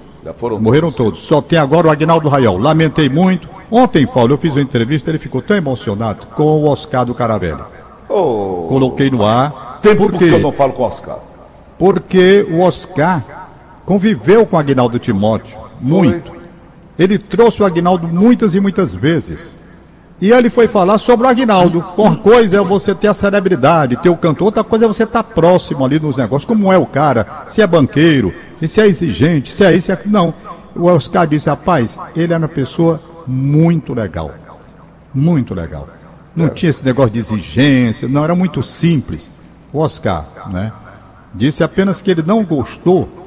Morreram 0.61 0.93
todos. 0.93 1.21
Só 1.21 1.41
tem 1.41 1.59
agora 1.59 1.89
o 1.89 1.91
Agnaldo 1.91 2.29
Raiol. 2.29 2.59
Lamentei 2.59 3.09
muito. 3.09 3.49
Ontem, 3.71 4.07
Paulo, 4.07 4.35
eu 4.35 4.39
fiz 4.39 4.55
uma 4.55 4.63
entrevista, 4.63 5.11
ele 5.11 5.19
ficou 5.19 5.41
tão 5.41 5.57
emocionado 5.57 6.27
com 6.35 6.43
o 6.43 6.67
Oscar 6.69 7.05
do 7.07 7.15
Caravelli. 7.15 7.63
Ô, 8.09 8.67
Coloquei 8.69 9.11
no 9.11 9.25
ar. 9.25 9.79
tempo 9.81 10.03
Por 10.03 10.11
porque 10.11 10.25
eu 10.25 10.37
quê? 10.37 10.43
não 10.43 10.53
falo 10.53 10.73
com 10.73 10.83
o 10.83 10.87
Oscar. 10.87 11.19
Porque 11.79 12.47
o 12.51 12.61
Oscar 12.61 13.40
conviveu 13.85 14.47
com 14.47 14.57
o 14.57 14.59
Agnaldo 14.59 14.99
Timóteo 14.99 15.59
muito. 15.81 16.33
Ele 16.99 17.19
trouxe 17.19 17.63
o 17.63 17.67
Agnaldo 17.67 18.07
muitas 18.07 18.55
e 18.55 18.61
muitas 18.61 18.95
vezes. 18.95 19.57
E 20.21 20.31
ele 20.31 20.51
foi 20.51 20.69
falar 20.69 20.99
sobre 20.99 21.27
o 21.27 21.31
Agnaldo. 21.31 21.83
Uma 21.97 22.17
coisa 22.17 22.59
é 22.59 22.61
você 22.61 22.95
ter 22.95 23.09
a 23.09 23.15
celebridade, 23.15 23.97
ter 23.97 24.11
o 24.11 24.17
cantor, 24.17 24.47
outra 24.47 24.63
coisa 24.63 24.85
é 24.85 24.89
você 24.89 25.05
estar 25.05 25.25
próximo 25.25 25.83
ali 25.83 25.99
nos 25.99 26.17
negócios, 26.17 26.45
como 26.45 26.71
é 26.71 26.77
o 26.77 26.85
cara, 26.85 27.45
se 27.47 27.63
é 27.63 27.67
banqueiro, 27.67 28.35
e 28.61 28.69
se 28.69 28.83
é 28.83 28.87
exigente, 28.87 29.51
se 29.51 29.65
é 29.65 29.75
isso, 29.75 29.87
se 29.87 29.93
é. 29.93 30.01
Não. 30.05 30.35
O 30.77 30.85
Oscar 30.85 31.27
disse, 31.27 31.49
rapaz, 31.49 31.99
ele 32.15 32.35
era 32.35 32.43
uma 32.43 32.49
pessoa 32.49 33.01
muito 33.27 33.95
legal. 33.95 34.31
Muito 35.13 35.55
legal. 35.55 35.89
Não 36.37 36.51
tinha 36.51 36.71
esse 36.71 36.85
negócio 36.85 37.13
de 37.13 37.19
exigência, 37.19 38.07
não, 38.07 38.23
era 38.23 38.35
muito 38.35 38.63
simples. 38.63 39.33
O 39.73 39.79
Oscar, 39.79 40.27
né? 40.51 40.71
Disse 41.35 41.65
apenas 41.65 42.03
que 42.03 42.11
ele 42.11 42.23
não 42.23 42.45
gostou 42.45 43.20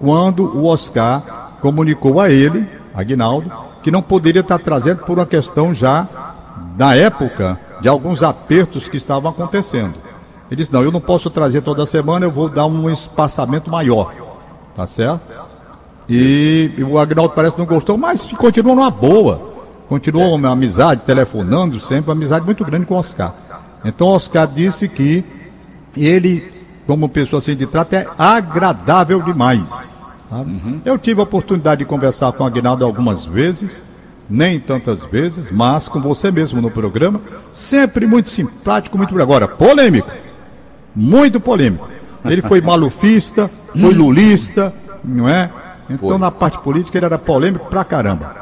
quando 0.00 0.44
o 0.44 0.64
Oscar 0.64 1.58
comunicou 1.60 2.20
a 2.20 2.30
ele, 2.30 2.66
Aguinaldo, 2.94 3.52
que 3.82 3.90
não 3.90 4.02
poderia 4.02 4.40
estar 4.40 4.58
trazendo 4.58 5.04
por 5.04 5.18
uma 5.18 5.26
questão 5.26 5.72
já 5.72 6.08
da 6.76 6.96
época 6.96 7.60
de 7.80 7.88
alguns 7.88 8.22
apertos 8.22 8.88
que 8.88 8.96
estavam 8.96 9.30
acontecendo. 9.30 9.94
Ele 10.50 10.56
disse: 10.56 10.72
Não, 10.72 10.82
eu 10.82 10.90
não 10.90 11.00
posso 11.00 11.30
trazer 11.30 11.60
toda 11.62 11.86
semana, 11.86 12.26
eu 12.26 12.30
vou 12.30 12.48
dar 12.48 12.66
um 12.66 12.90
espaçamento 12.90 13.70
maior. 13.70 14.12
Tá 14.74 14.86
certo? 14.86 15.30
E, 16.08 16.72
e 16.76 16.82
o 16.82 16.98
Agnaldo 16.98 17.34
parece 17.34 17.54
que 17.54 17.60
não 17.60 17.68
gostou, 17.68 17.96
mas 17.96 18.24
continua 18.24 18.74
numa 18.74 18.90
boa. 18.90 19.50
Continuou 19.88 20.34
uma 20.34 20.50
amizade, 20.50 21.02
telefonando 21.04 21.78
sempre, 21.78 22.10
uma 22.10 22.16
amizade 22.16 22.44
muito 22.44 22.64
grande 22.64 22.86
com 22.86 22.94
o 22.94 22.98
Oscar. 22.98 23.34
Então 23.84 24.08
o 24.08 24.14
Oscar 24.14 24.46
disse 24.46 24.88
que 24.88 25.24
ele, 25.96 26.52
como 26.90 27.08
pessoa 27.08 27.38
assim 27.38 27.54
de 27.54 27.66
trato, 27.66 27.94
é 27.94 28.04
agradável 28.18 29.22
demais. 29.22 29.88
sabe? 30.28 30.80
Eu 30.84 30.98
tive 30.98 31.20
a 31.20 31.22
oportunidade 31.22 31.78
de 31.78 31.84
conversar 31.84 32.32
com 32.32 32.42
o 32.42 32.46
Agnaldo 32.48 32.84
algumas 32.84 33.24
vezes, 33.24 33.80
nem 34.28 34.58
tantas 34.58 35.04
vezes, 35.04 35.52
mas 35.52 35.86
com 35.86 36.00
você 36.00 36.32
mesmo 36.32 36.60
no 36.60 36.68
programa, 36.68 37.20
sempre 37.52 38.08
muito 38.08 38.28
simpático, 38.28 38.98
muito 38.98 39.16
agora 39.22 39.46
polêmico, 39.46 40.10
muito 40.92 41.38
polêmico. 41.38 41.88
Ele 42.24 42.42
foi 42.42 42.58
malufista, 42.60 43.48
foi 43.70 43.94
lulista, 43.94 44.74
não 45.04 45.28
é? 45.28 45.48
Então 45.88 46.08
Foi. 46.08 46.18
na 46.18 46.32
parte 46.32 46.58
política 46.58 46.98
ele 46.98 47.06
era 47.06 47.18
polêmico 47.18 47.66
pra 47.66 47.84
caramba. 47.84 48.34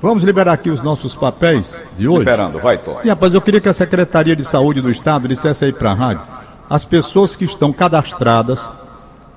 Vamos 0.00 0.22
liberar 0.22 0.52
aqui 0.52 0.70
os 0.70 0.82
nossos 0.82 1.16
papéis 1.16 1.84
de 1.98 2.06
hoje. 2.06 2.20
Liberando, 2.20 2.60
vai, 2.60 2.78
Tom. 2.78 2.94
Sim, 2.94 3.08
rapaz, 3.08 3.34
eu 3.34 3.40
queria 3.40 3.60
que 3.60 3.68
a 3.68 3.72
Secretaria 3.72 4.36
de 4.36 4.44
Saúde 4.44 4.80
do 4.80 4.88
Estado 4.88 5.26
dissesse 5.26 5.64
aí 5.64 5.72
para 5.72 5.90
a 5.90 5.94
rádio, 5.94 6.35
as 6.68 6.84
pessoas 6.84 7.36
que 7.36 7.44
estão 7.44 7.72
cadastradas, 7.72 8.70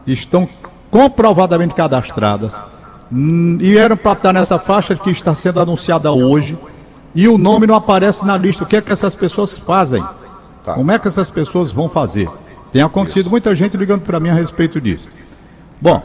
estão 0.05 0.47
comprovadamente 0.89 1.75
cadastradas, 1.75 2.61
hum, 3.11 3.57
e 3.61 3.77
eram 3.77 3.95
para 3.95 4.13
estar 4.13 4.33
nessa 4.33 4.57
faixa 4.57 4.95
que 4.95 5.11
está 5.11 5.33
sendo 5.35 5.59
anunciada 5.59 6.11
hoje, 6.11 6.57
e 7.13 7.27
o 7.27 7.37
nome 7.37 7.67
não 7.67 7.75
aparece 7.75 8.25
na 8.25 8.37
lista. 8.37 8.63
O 8.63 8.67
que 8.67 8.77
é 8.77 8.81
que 8.81 8.91
essas 8.91 9.15
pessoas 9.15 9.57
fazem? 9.57 10.03
Tá. 10.63 10.73
Como 10.73 10.91
é 10.91 10.99
que 10.99 11.07
essas 11.07 11.29
pessoas 11.29 11.71
vão 11.71 11.89
fazer? 11.89 12.29
Tem 12.71 12.81
acontecido 12.81 13.29
muita 13.29 13.55
gente 13.55 13.75
ligando 13.75 14.01
para 14.01 14.19
mim 14.19 14.29
a 14.29 14.33
respeito 14.33 14.79
disso. 14.79 15.07
Bom, 15.81 16.03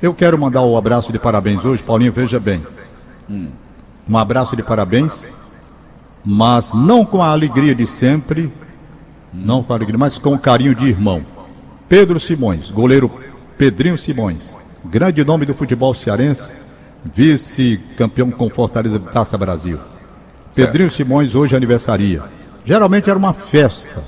eu 0.00 0.12
quero 0.12 0.38
mandar 0.38 0.62
o 0.62 0.76
abraço 0.76 1.12
de 1.12 1.18
parabéns 1.18 1.64
hoje, 1.64 1.82
Paulinho, 1.82 2.12
veja 2.12 2.38
bem. 2.38 2.66
Um 4.08 4.18
abraço 4.18 4.54
de 4.54 4.62
parabéns, 4.62 5.28
mas 6.24 6.72
não 6.74 7.04
com 7.04 7.22
a 7.22 7.30
alegria 7.30 7.74
de 7.74 7.86
sempre, 7.86 8.52
não 9.32 9.62
com 9.62 9.72
alegria, 9.72 9.98
mas 9.98 10.18
com 10.18 10.38
carinho 10.38 10.74
de 10.74 10.86
irmão. 10.86 11.24
Pedro 11.88 12.18
Simões, 12.18 12.70
goleiro 12.70 13.10
Pedrinho 13.56 13.96
Simões, 13.96 14.54
grande 14.84 15.24
nome 15.24 15.46
do 15.46 15.54
futebol 15.54 15.94
cearense, 15.94 16.52
vice-campeão 17.04 18.30
com 18.30 18.50
Fortaleza 18.50 18.98
de 18.98 19.10
Taça 19.10 19.38
Brasil. 19.38 19.78
Pedrinho 20.54 20.90
Simões 20.90 21.34
hoje 21.34 21.54
aniversaria. 21.54 22.22
Geralmente 22.64 23.08
era 23.08 23.18
uma 23.18 23.32
festa. 23.32 24.02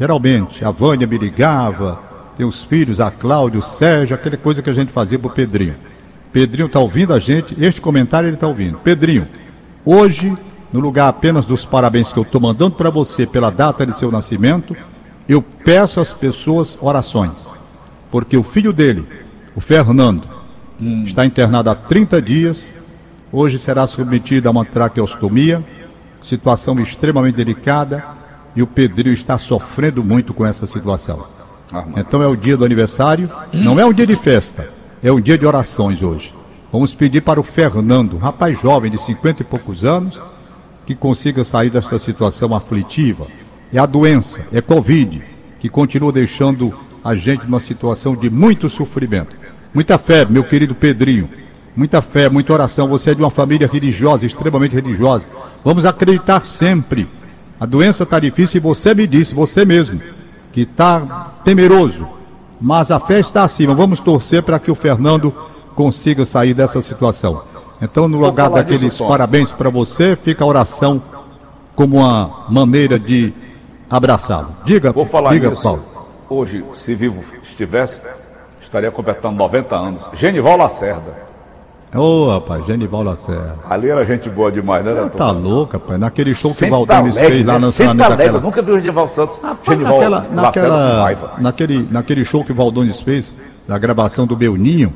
Geralmente, 0.00 0.64
a 0.64 0.70
Vânia 0.70 1.06
me 1.06 1.18
ligava, 1.18 2.00
tem 2.36 2.46
os 2.46 2.62
filhos, 2.62 3.00
a 3.00 3.10
Cláudia, 3.10 3.58
o 3.58 3.62
Sérgio, 3.62 4.14
aquela 4.14 4.36
coisa 4.36 4.62
que 4.62 4.70
a 4.70 4.72
gente 4.72 4.92
fazia 4.92 5.18
pro 5.18 5.28
Pedrinho. 5.28 5.74
Pedrinho 6.32 6.66
está 6.66 6.78
ouvindo 6.78 7.12
a 7.12 7.18
gente, 7.18 7.56
este 7.58 7.80
comentário 7.80 8.28
ele 8.28 8.34
está 8.34 8.46
ouvindo. 8.46 8.78
Pedrinho, 8.78 9.26
hoje, 9.84 10.36
no 10.72 10.80
lugar 10.80 11.08
apenas 11.08 11.46
dos 11.46 11.64
parabéns 11.64 12.12
que 12.12 12.18
eu 12.18 12.22
estou 12.22 12.40
mandando 12.40 12.74
para 12.74 12.90
você 12.90 13.26
pela 13.26 13.50
data 13.50 13.86
de 13.86 13.96
seu 13.96 14.10
nascimento, 14.10 14.76
eu 15.28 15.42
peço 15.42 16.00
às 16.00 16.12
pessoas 16.12 16.78
orações. 16.80 17.52
Porque 18.10 18.36
o 18.36 18.42
filho 18.42 18.72
dele, 18.72 19.06
o 19.54 19.60
Fernando, 19.60 20.28
está 21.04 21.24
internado 21.24 21.70
há 21.70 21.74
30 21.74 22.22
dias, 22.22 22.72
hoje 23.32 23.58
será 23.58 23.86
submetido 23.86 24.48
a 24.48 24.50
uma 24.50 24.64
traqueostomia, 24.64 25.64
situação 26.22 26.78
extremamente 26.80 27.36
delicada, 27.36 28.04
e 28.56 28.62
o 28.62 28.66
Pedrinho 28.66 29.12
está 29.12 29.38
sofrendo 29.38 30.02
muito 30.02 30.34
com 30.34 30.44
essa 30.44 30.66
situação. 30.66 31.26
Armando. 31.70 32.00
Então 32.00 32.22
é 32.22 32.26
o 32.26 32.36
dia 32.36 32.56
do 32.56 32.64
aniversário, 32.64 33.30
não 33.52 33.78
é 33.78 33.84
um 33.84 33.92
dia 33.92 34.06
de 34.06 34.16
festa, 34.16 34.70
é 35.02 35.12
um 35.12 35.20
dia 35.20 35.36
de 35.36 35.46
orações 35.46 36.02
hoje. 36.02 36.34
Vamos 36.72 36.94
pedir 36.94 37.22
para 37.22 37.40
o 37.40 37.44
Fernando, 37.44 38.16
um 38.16 38.18
rapaz 38.18 38.58
jovem 38.60 38.90
de 38.90 38.98
50 38.98 39.42
e 39.42 39.44
poucos 39.44 39.84
anos, 39.84 40.20
que 40.88 40.94
consiga 40.94 41.44
sair 41.44 41.68
desta 41.68 41.98
situação 41.98 42.54
aflitiva. 42.54 43.26
É 43.70 43.78
a 43.78 43.84
doença, 43.84 44.40
é 44.50 44.62
Covid, 44.62 45.22
que 45.60 45.68
continua 45.68 46.10
deixando 46.10 46.72
a 47.04 47.14
gente 47.14 47.44
numa 47.44 47.60
situação 47.60 48.16
de 48.16 48.30
muito 48.30 48.70
sofrimento. 48.70 49.36
Muita 49.74 49.98
fé, 49.98 50.24
meu 50.24 50.42
querido 50.42 50.74
Pedrinho. 50.74 51.28
Muita 51.76 52.00
fé, 52.00 52.30
muita 52.30 52.54
oração. 52.54 52.88
Você 52.88 53.10
é 53.10 53.14
de 53.14 53.20
uma 53.20 53.28
família 53.28 53.68
religiosa, 53.70 54.24
extremamente 54.24 54.74
religiosa. 54.74 55.26
Vamos 55.62 55.84
acreditar 55.84 56.46
sempre. 56.46 57.06
A 57.60 57.66
doença 57.66 58.04
está 58.04 58.18
difícil 58.18 58.56
e 58.56 58.62
você 58.62 58.94
me 58.94 59.06
disse, 59.06 59.34
você 59.34 59.66
mesmo, 59.66 60.00
que 60.52 60.62
está 60.62 61.34
temeroso. 61.44 62.08
Mas 62.58 62.90
a 62.90 62.98
fé 62.98 63.20
está 63.20 63.44
acima. 63.44 63.74
Vamos 63.74 64.00
torcer 64.00 64.42
para 64.42 64.58
que 64.58 64.70
o 64.70 64.74
Fernando 64.74 65.34
consiga 65.74 66.24
sair 66.24 66.54
dessa 66.54 66.80
situação. 66.80 67.42
Então, 67.80 68.08
no 68.08 68.18
lugar 68.18 68.50
daqueles 68.50 68.80
disso, 68.80 69.06
parabéns 69.06 69.52
para 69.52 69.70
você, 69.70 70.16
fica 70.16 70.42
a 70.44 70.46
oração 70.46 71.00
como 71.74 71.98
uma 71.98 72.46
maneira 72.48 72.98
de 72.98 73.32
abraçá-lo. 73.88 74.48
Diga, 74.64 74.92
Vou 74.92 75.06
falar 75.06 75.30
diga, 75.32 75.50
nisso. 75.50 75.62
Paulo. 75.62 75.84
Hoje, 76.28 76.64
se 76.74 76.94
vivo 76.94 77.22
estivesse, 77.42 78.06
estaria 78.60 78.90
completando 78.90 79.36
90 79.36 79.76
anos. 79.76 80.10
Genival 80.12 80.56
Lacerda. 80.56 81.28
Ô, 81.94 82.28
rapaz, 82.28 82.66
Genival 82.66 83.02
Lacerda. 83.02 83.54
Ali 83.68 83.88
era 83.88 84.04
gente 84.04 84.28
boa 84.28 84.52
demais, 84.52 84.84
né, 84.84 84.92
Neto? 84.92 85.16
Tá 85.16 85.30
louco, 85.30 85.74
rapaz. 85.74 85.98
Naquele 85.98 86.34
show 86.34 86.50
que 86.50 86.56
o 86.56 86.60
Senta 86.60 86.70
Valdones 86.72 87.16
alegre, 87.16 87.36
fez 87.36 87.46
lá 87.46 87.52
né? 87.54 87.58
no 87.60 87.72
Senta 87.72 88.08
daquela. 88.10 88.40
Nunca 88.40 88.60
vi 88.60 88.72
o 88.72 88.80
Genival 88.80 89.08
Santos. 89.08 89.38
Rapaz, 89.38 89.78
Genival 89.78 89.94
naquela, 89.94 90.20
naquela, 90.30 91.38
naquele, 91.38 91.88
naquele 91.90 92.24
show 92.24 92.44
que 92.44 92.52
o 92.52 92.54
Valdones 92.54 93.00
fez, 93.00 93.32
da 93.66 93.78
gravação 93.78 94.26
do 94.26 94.36
Belninho, 94.36 94.92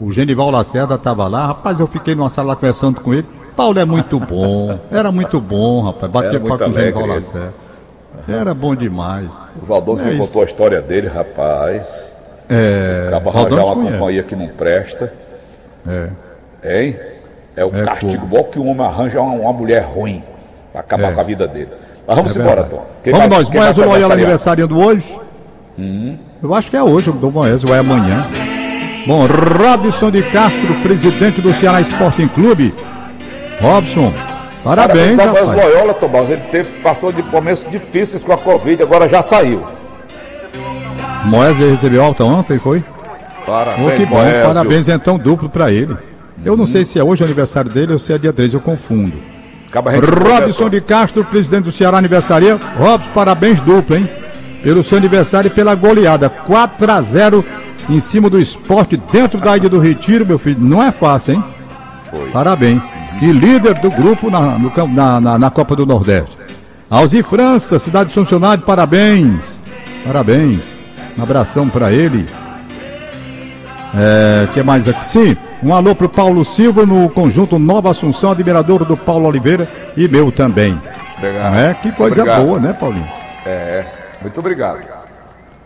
o 0.00 0.10
Genival 0.10 0.50
Lacerda 0.50 0.94
estava 0.94 1.28
lá. 1.28 1.48
Rapaz, 1.48 1.78
eu 1.78 1.86
fiquei 1.86 2.14
numa 2.14 2.30
sala 2.30 2.56
conversando 2.56 3.00
com 3.00 3.12
ele. 3.12 3.26
Paulo 3.54 3.78
é 3.78 3.84
muito 3.84 4.18
bom. 4.18 4.78
Era 4.90 5.12
muito 5.12 5.38
bom, 5.40 5.82
rapaz. 5.82 6.10
Bater 6.10 6.40
papo 6.40 6.64
com 6.64 6.70
o 6.70 6.74
Genival 6.74 7.06
Lacerda. 7.06 7.52
Era 8.26 8.54
bom 8.54 8.74
demais. 8.74 9.28
O 9.60 9.66
Valdoso 9.66 10.02
é 10.02 10.06
me 10.06 10.18
contou 10.18 10.42
a 10.42 10.44
história 10.44 10.80
dele, 10.80 11.08
rapaz. 11.08 12.10
É. 12.48 13.04
Acaba 13.08 13.30
arranjar 13.30 13.64
uma 13.64 13.74
conhece. 13.74 13.92
companhia 13.98 14.22
que 14.22 14.36
não 14.36 14.48
presta. 14.48 15.12
É. 15.86 16.08
Hein? 16.64 16.96
É 17.56 17.64
o 17.64 17.76
é 17.76 17.84
castigo 17.84 18.26
bom 18.26 18.44
que 18.44 18.58
um 18.58 18.68
homem 18.68 18.86
arranja 18.86 19.20
uma, 19.20 19.34
uma 19.34 19.52
mulher 19.52 19.82
ruim 19.82 20.22
para 20.72 20.80
acabar 20.80 21.12
é. 21.12 21.14
com 21.14 21.20
a 21.20 21.24
vida 21.24 21.46
dele. 21.46 21.70
Mas 22.06 22.16
vamos 22.16 22.36
é 22.36 22.40
embora, 22.40 22.64
Tom. 22.64 22.86
Quem 23.02 23.12
vamos 23.12 23.28
nós. 23.28 23.50
Moésio 23.50 23.86
Loyola 23.86 24.14
aniversariando 24.14 24.78
hoje? 24.78 25.18
Hum. 25.78 26.16
Eu 26.42 26.54
acho 26.54 26.70
que 26.70 26.76
é 26.76 26.82
hoje 26.82 27.12
do 27.12 27.30
Moésio, 27.30 27.68
ou 27.68 27.74
é 27.74 27.78
amanhã. 27.78 28.28
Bom, 29.06 29.26
Robson 29.26 30.10
de 30.10 30.22
Castro, 30.22 30.74
presidente 30.82 31.40
do 31.40 31.52
Ceará 31.54 31.80
Sporting 31.80 32.28
Clube. 32.28 32.74
Robson, 33.60 34.12
parabéns, 34.62 35.16
parabéns 35.16 35.48
rapaz. 35.48 35.64
Loyola, 35.64 35.94
Tomás, 35.94 36.30
ele 36.30 36.42
teve, 36.50 36.70
passou 36.82 37.12
de 37.12 37.22
momentos 37.22 37.66
difíceis 37.70 38.22
com 38.22 38.32
a 38.32 38.38
Covid, 38.38 38.82
agora 38.82 39.08
já 39.08 39.22
saiu. 39.22 39.66
Moésio 41.24 41.70
recebeu 41.70 42.02
alta 42.02 42.24
ontem, 42.24 42.58
foi? 42.58 42.82
Parabéns, 43.46 43.86
oh, 43.86 43.90
que 43.96 44.06
bom, 44.06 44.16
Moésio. 44.16 44.46
parabéns 44.46 44.88
então 44.88 45.18
duplo 45.18 45.48
para 45.48 45.72
ele. 45.72 45.96
Eu 46.44 46.56
não 46.56 46.66
sei 46.66 46.84
se 46.84 46.98
é 46.98 47.04
hoje 47.04 47.22
o 47.22 47.26
aniversário 47.26 47.70
dele 47.70 47.92
ou 47.92 47.98
se 47.98 48.12
é 48.12 48.18
dia 48.18 48.32
3, 48.32 48.54
eu 48.54 48.60
confundo. 48.60 49.12
Robson 49.72 50.68
de 50.68 50.80
Castro, 50.80 51.24
presidente 51.24 51.64
do 51.64 51.72
Ceará, 51.72 51.98
aniversaria. 51.98 52.58
Robson, 52.78 53.10
parabéns 53.14 53.60
duplo, 53.60 53.96
hein? 53.96 54.08
Pelo 54.62 54.82
seu 54.82 54.98
aniversário 54.98 55.48
e 55.48 55.50
pela 55.50 55.74
goleada. 55.74 56.28
4 56.28 56.90
a 56.90 57.00
0 57.00 57.44
em 57.88 58.00
cima 58.00 58.28
do 58.30 58.40
esporte, 58.40 58.96
dentro 58.96 59.40
da 59.40 59.56
Ilha 59.56 59.68
do 59.68 59.78
Retiro, 59.78 60.26
meu 60.26 60.38
filho. 60.38 60.60
Não 60.60 60.82
é 60.82 60.92
fácil, 60.92 61.34
hein? 61.34 61.44
Foi. 62.10 62.30
Parabéns. 62.30 62.84
E 63.20 63.32
líder 63.32 63.74
do 63.78 63.90
grupo 63.90 64.30
na, 64.30 64.58
no, 64.58 64.72
na, 64.88 65.20
na, 65.20 65.38
na 65.38 65.50
Copa 65.50 65.76
do 65.76 65.84
Nordeste. 65.84 66.36
Alzi 66.88 67.22
França, 67.22 67.78
cidade 67.78 68.08
de 68.08 68.14
funcionário, 68.14 68.64
parabéns. 68.64 69.60
Parabéns. 70.04 70.78
Um 71.16 71.22
abração 71.22 71.68
para 71.68 71.92
ele. 71.92 72.28
É, 73.94 74.48
que 74.52 74.62
mais 74.62 74.88
aqui? 74.88 75.04
Sim, 75.04 75.36
um 75.62 75.74
alô 75.74 75.94
pro 75.94 76.08
Paulo 76.08 76.44
Silva 76.44 76.86
no 76.86 77.08
conjunto 77.08 77.58
Nova 77.58 77.90
Assunção, 77.90 78.30
admirador 78.30 78.84
do 78.84 78.96
Paulo 78.96 79.26
Oliveira 79.26 79.68
e 79.96 80.06
meu 80.08 80.30
também. 80.30 80.80
Obrigado. 81.18 81.56
É, 81.56 81.74
que 81.74 81.92
coisa 81.92 82.22
obrigado. 82.22 82.46
boa, 82.46 82.60
né, 82.60 82.72
Paulinho? 82.72 83.08
É, 83.44 83.84
muito 84.22 84.38
obrigado. 84.38 84.99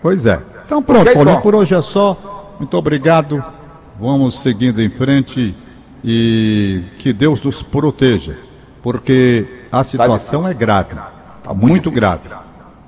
Pois 0.04 0.26
é. 0.26 0.38
Então 0.66 0.82
pronto, 0.82 1.00
okay, 1.00 1.14
Paulinho, 1.14 1.40
por 1.40 1.54
hoje 1.54 1.74
é 1.74 1.80
só. 1.80 2.54
Muito 2.58 2.76
obrigado. 2.76 3.42
Vamos 3.98 4.38
seguindo 4.38 4.82
em 4.82 4.90
frente 4.90 5.56
e 6.04 6.82
que 6.98 7.10
Deus 7.10 7.42
nos 7.42 7.62
proteja, 7.62 8.36
porque 8.82 9.46
a 9.72 9.78
tá 9.78 9.84
situação 9.84 10.46
é 10.46 10.52
grave, 10.52 10.94
tá 11.42 11.54
muito, 11.54 11.68
muito 11.68 11.90
grave. 11.90 12.28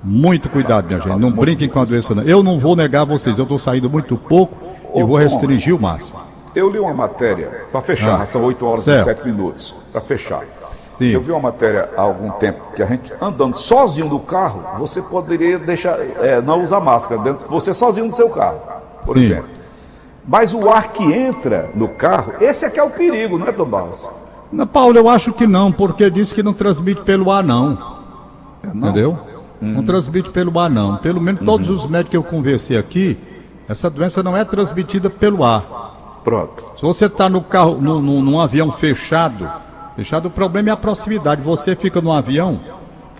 Muito 0.03 0.47
cuidado, 0.47 0.85
minha 0.85 0.99
gente. 0.99 1.17
Não 1.17 1.31
brinquem 1.31 1.67
com 1.67 1.81
a 1.81 1.85
doença, 1.85 2.13
não. 2.13 2.21
Eu 2.21 2.43
não 2.43 2.59
vou 2.59 2.75
negar 2.75 3.01
a 3.01 3.05
vocês, 3.05 3.39
eu 3.39 3.43
estou 3.45 3.57
saindo 3.57 3.89
muito 3.89 4.15
pouco 4.15 4.55
e 4.93 5.03
vou 5.03 5.17
restringir 5.17 5.75
o 5.75 5.81
máximo. 5.81 6.19
Eu 6.53 6.69
li 6.69 6.77
uma 6.77 6.93
matéria, 6.93 7.65
para 7.71 7.81
fechar, 7.81 8.21
ah, 8.21 8.27
são 8.27 8.43
8 8.43 8.63
horas 8.63 8.83
certo. 8.83 9.01
e 9.01 9.15
7 9.15 9.25
minutos, 9.25 9.75
para 9.91 10.01
fechar. 10.01 10.43
Sim. 10.97 11.09
Eu 11.09 11.21
vi 11.21 11.31
uma 11.31 11.39
matéria 11.39 11.89
há 11.95 12.01
algum 12.01 12.31
tempo 12.31 12.71
que 12.75 12.81
a 12.81 12.85
gente 12.85 13.13
andando 13.21 13.55
sozinho 13.55 14.09
no 14.09 14.19
carro, 14.19 14.79
você 14.79 15.01
poderia 15.01 15.59
deixar, 15.59 15.97
é, 15.99 16.41
não 16.41 16.63
usar 16.63 16.79
máscara, 16.79 17.21
dentro, 17.21 17.47
você 17.47 17.73
sozinho 17.73 18.07
no 18.07 18.13
seu 18.13 18.29
carro, 18.29 18.59
por 19.05 19.17
Sim. 19.17 19.25
exemplo. 19.25 19.49
Mas 20.27 20.53
o 20.53 20.69
ar 20.69 20.91
que 20.91 21.03
entra 21.03 21.69
no 21.75 21.87
carro, 21.89 22.33
esse 22.41 22.65
é 22.65 22.69
que 22.69 22.79
é 22.79 22.83
o 22.83 22.89
perigo, 22.89 23.37
não 23.37 23.47
é, 23.47 23.51
Tom 23.51 23.65
Barros? 23.65 24.07
Não, 24.51 24.65
Paulo, 24.65 24.97
eu 24.97 25.07
acho 25.07 25.31
que 25.31 25.45
não, 25.45 25.71
porque 25.71 26.09
disse 26.09 26.33
que 26.33 26.41
não 26.41 26.53
transmite 26.53 27.01
pelo 27.01 27.31
ar, 27.31 27.43
não. 27.43 27.77
não? 28.73 28.89
Entendeu? 28.89 29.17
Hum. 29.61 29.73
Não 29.73 29.83
transmite 29.83 30.29
pelo 30.29 30.57
ar, 30.59 30.69
não. 30.69 30.97
Pelo 30.97 31.21
menos 31.21 31.45
todos 31.45 31.69
uhum. 31.69 31.75
os 31.75 31.85
médicos 31.85 32.11
que 32.11 32.17
eu 32.17 32.23
conversei 32.23 32.77
aqui, 32.77 33.17
essa 33.69 33.89
doença 33.89 34.23
não 34.23 34.35
é 34.35 34.43
transmitida 34.43 35.09
pelo 35.09 35.43
ar. 35.43 36.21
Pronto. 36.23 36.71
Se 36.75 36.81
você 36.81 37.05
está 37.05 37.29
no 37.29 37.41
carro, 37.41 37.79
no, 37.79 38.01
no, 38.01 38.21
num 38.21 38.39
avião 38.39 38.71
fechado, 38.71 39.49
fechado, 39.97 40.27
o 40.27 40.31
problema 40.31 40.69
é 40.69 40.71
a 40.71 40.77
proximidade. 40.77 41.41
Você 41.41 41.75
fica 41.75 41.99
no 41.99 42.13
avião, 42.13 42.61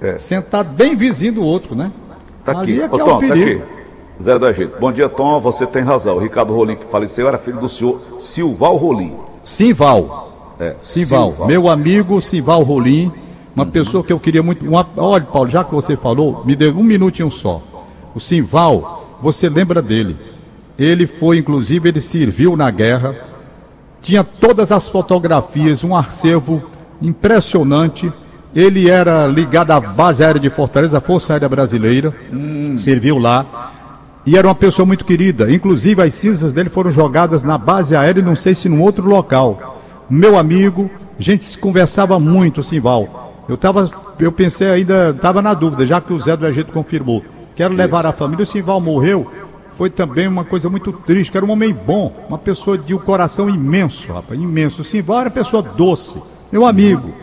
é. 0.01 0.17
sentado 0.17 0.69
bem 0.69 0.95
vizinho 0.95 1.33
do 1.33 1.43
outro, 1.43 1.75
né? 1.75 1.91
Tá 2.45 2.53
aqui. 2.53 2.79
É 2.79 2.87
Ô, 2.89 2.95
é 2.95 3.03
Tom, 3.03 3.19
tá 3.19 3.25
aqui. 3.33 3.61
Zé 4.23 4.39
da 4.39 4.49
Egito. 4.49 4.79
Bom 4.79 4.91
dia, 4.91 5.09
Tom. 5.09 5.41
Você 5.41 5.67
tem 5.67 5.83
razão. 5.83 6.15
O 6.15 6.19
Ricardo 6.19 6.53
Rolim, 6.53 6.75
que 6.75 6.85
faleceu, 6.85 7.27
era 7.27 7.37
filho 7.37 7.59
do 7.59 7.67
senhor 7.67 7.99
Silval 7.99 8.77
Rolim. 8.77 9.17
Simval. 9.43 10.55
É, 10.59 10.75
Simval. 10.81 11.45
Meu 11.45 11.67
amigo 11.67 12.21
Simval 12.21 12.63
Rolim 12.63 13.11
uma 13.57 13.65
pessoa 13.65 14.03
que 14.03 14.13
eu 14.13 14.19
queria 14.19 14.43
muito. 14.43 14.63
Uma, 14.63 14.87
olha, 14.97 15.25
Paulo, 15.25 15.49
já 15.49 15.63
que 15.63 15.73
você 15.73 15.97
falou, 15.97 16.43
me 16.45 16.55
dê 16.55 16.69
um 16.69 16.83
minutinho 16.83 17.31
só. 17.31 17.59
O 18.13 18.19
Simval, 18.19 19.17
você 19.19 19.49
lembra 19.49 19.81
dele? 19.81 20.15
Ele 20.77 21.07
foi, 21.07 21.39
inclusive, 21.39 21.89
ele 21.89 21.99
serviu 21.99 22.55
na 22.55 22.69
guerra, 22.69 23.15
tinha 24.07 24.23
todas 24.23 24.71
as 24.71 24.87
fotografias, 24.87 25.83
um 25.83 25.93
acervo 25.93 26.63
impressionante. 27.01 28.11
Ele 28.55 28.89
era 28.89 29.27
ligado 29.27 29.71
à 29.71 29.81
base 29.81 30.23
aérea 30.23 30.39
de 30.39 30.49
Fortaleza, 30.49 30.99
a 30.99 31.01
Força 31.01 31.33
Aérea 31.33 31.49
Brasileira, 31.49 32.15
hum. 32.31 32.77
serviu 32.77 33.17
lá. 33.17 33.73
E 34.25 34.37
era 34.37 34.47
uma 34.47 34.55
pessoa 34.55 34.85
muito 34.85 35.03
querida. 35.03 35.51
Inclusive, 35.51 36.01
as 36.01 36.13
cinzas 36.13 36.53
dele 36.53 36.69
foram 36.69 36.89
jogadas 36.89 37.43
na 37.43 37.57
base 37.57 37.97
aérea, 37.97 38.23
não 38.23 38.35
sei 38.35 38.55
se 38.55 38.69
num 38.69 38.81
outro 38.81 39.05
local. 39.05 39.83
Meu 40.09 40.37
amigo, 40.37 40.89
a 41.19 41.21
gente 41.21 41.57
conversava 41.57 42.17
muito, 42.17 42.63
Simval. 42.63 43.43
Eu 43.49 43.57
tava, 43.57 43.91
eu 44.17 44.31
pensei 44.31 44.69
ainda, 44.69 45.09
estava 45.09 45.41
na 45.41 45.53
dúvida, 45.53 45.85
já 45.85 45.99
que 45.99 46.13
o 46.13 46.19
Zé 46.19 46.37
do 46.37 46.47
Egito 46.47 46.71
confirmou. 46.71 47.25
Quero 47.57 47.73
levar 47.73 48.05
a 48.05 48.13
família. 48.13 48.43
O 48.43 48.47
Simval 48.47 48.79
morreu, 48.79 49.29
foi 49.77 49.91
também 49.91 50.27
uma 50.27 50.43
coisa 50.43 50.71
muito 50.71 50.91
triste, 50.91 51.31
que 51.31 51.37
era 51.37 51.45
um 51.45 51.51
homem 51.51 51.71
bom, 51.71 52.11
uma 52.27 52.39
pessoa 52.39 52.75
de 52.79 52.95
um 52.95 52.97
coração 52.97 53.47
imenso, 53.47 54.11
rapaz, 54.11 54.39
imenso. 54.39 54.81
O 54.81 54.83
Simval 54.83 55.19
era 55.21 55.29
pessoa 55.29 55.61
doce, 55.61 56.19
meu 56.51 56.65
amigo. 56.65 57.13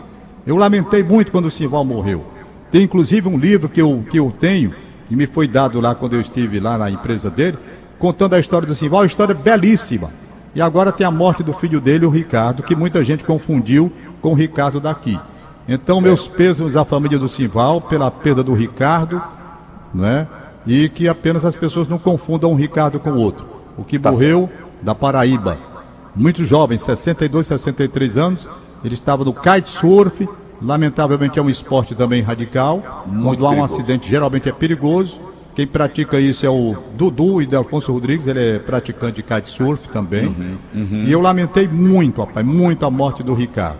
Eu 0.47 0.55
lamentei 0.55 1.03
muito 1.03 1.33
quando 1.33 1.47
o 1.47 1.51
Simval 1.51 1.83
morreu. 1.83 2.25
Tem 2.71 2.83
inclusive 2.83 3.27
um 3.27 3.37
livro 3.37 3.67
que 3.67 3.81
eu, 3.81 4.05
que 4.09 4.17
eu 4.17 4.33
tenho, 4.39 4.73
e 5.11 5.17
me 5.17 5.27
foi 5.27 5.49
dado 5.49 5.81
lá 5.81 5.93
quando 5.93 6.13
eu 6.13 6.21
estive 6.21 6.61
lá 6.61 6.77
na 6.77 6.89
empresa 6.89 7.29
dele, 7.29 7.57
contando 7.99 8.35
a 8.35 8.39
história 8.39 8.65
do 8.65 8.73
Simval, 8.73 9.01
uma 9.01 9.05
história 9.05 9.35
belíssima. 9.35 10.09
E 10.55 10.61
agora 10.61 10.93
tem 10.93 11.05
a 11.05 11.11
morte 11.11 11.43
do 11.43 11.51
filho 11.51 11.81
dele, 11.81 12.05
o 12.05 12.09
Ricardo, 12.09 12.63
que 12.63 12.73
muita 12.73 13.03
gente 13.03 13.25
confundiu 13.25 13.91
com 14.21 14.31
o 14.31 14.33
Ricardo 14.33 14.79
daqui. 14.79 15.19
Então, 15.67 15.99
meus 15.99 16.25
pêsames 16.25 16.77
à 16.77 16.85
família 16.85 17.19
do 17.19 17.27
Simval 17.27 17.81
pela 17.81 18.09
perda 18.09 18.41
do 18.41 18.53
Ricardo, 18.53 19.21
né? 19.93 20.25
E 20.65 20.89
que 20.89 21.07
apenas 21.07 21.45
as 21.45 21.55
pessoas 21.55 21.87
não 21.87 21.97
confundam 21.97 22.51
um 22.51 22.55
Ricardo 22.55 22.99
com 22.99 23.11
o 23.11 23.19
outro. 23.19 23.47
O 23.77 23.83
que 23.83 23.99
tá 23.99 24.11
morreu 24.11 24.49
certo. 24.49 24.67
da 24.81 24.95
Paraíba, 24.95 25.57
muito 26.15 26.43
jovem, 26.43 26.77
62, 26.77 27.45
63 27.47 28.17
anos, 28.17 28.47
ele 28.83 28.93
estava 28.93 29.25
no 29.25 29.33
kitesurf, 29.33 30.27
lamentavelmente 30.61 31.37
é 31.37 31.41
um 31.41 31.49
esporte 31.49 31.93
também 31.93 32.21
radical, 32.21 33.03
muito 33.05 33.39
quando 33.39 33.45
há 33.47 33.51
um 33.51 33.63
acidente 33.63 34.09
geralmente 34.09 34.47
é 34.47 34.51
perigoso. 34.51 35.19
Quem 35.53 35.65
pratica 35.65 36.19
isso 36.19 36.45
é 36.45 36.49
o 36.49 36.75
Dudu 36.97 37.41
e 37.41 37.45
Delfonso 37.45 37.91
Rodrigues, 37.91 38.27
ele 38.27 38.55
é 38.55 38.59
praticante 38.59 39.15
de 39.15 39.23
kitesurf 39.23 39.87
também. 39.89 40.27
Uhum, 40.27 40.57
uhum. 40.73 41.03
E 41.05 41.11
eu 41.11 41.21
lamentei 41.21 41.67
muito, 41.67 42.21
rapaz, 42.21 42.45
muito 42.45 42.85
a 42.85 42.91
morte 42.91 43.23
do 43.23 43.33
Ricardo. 43.33 43.79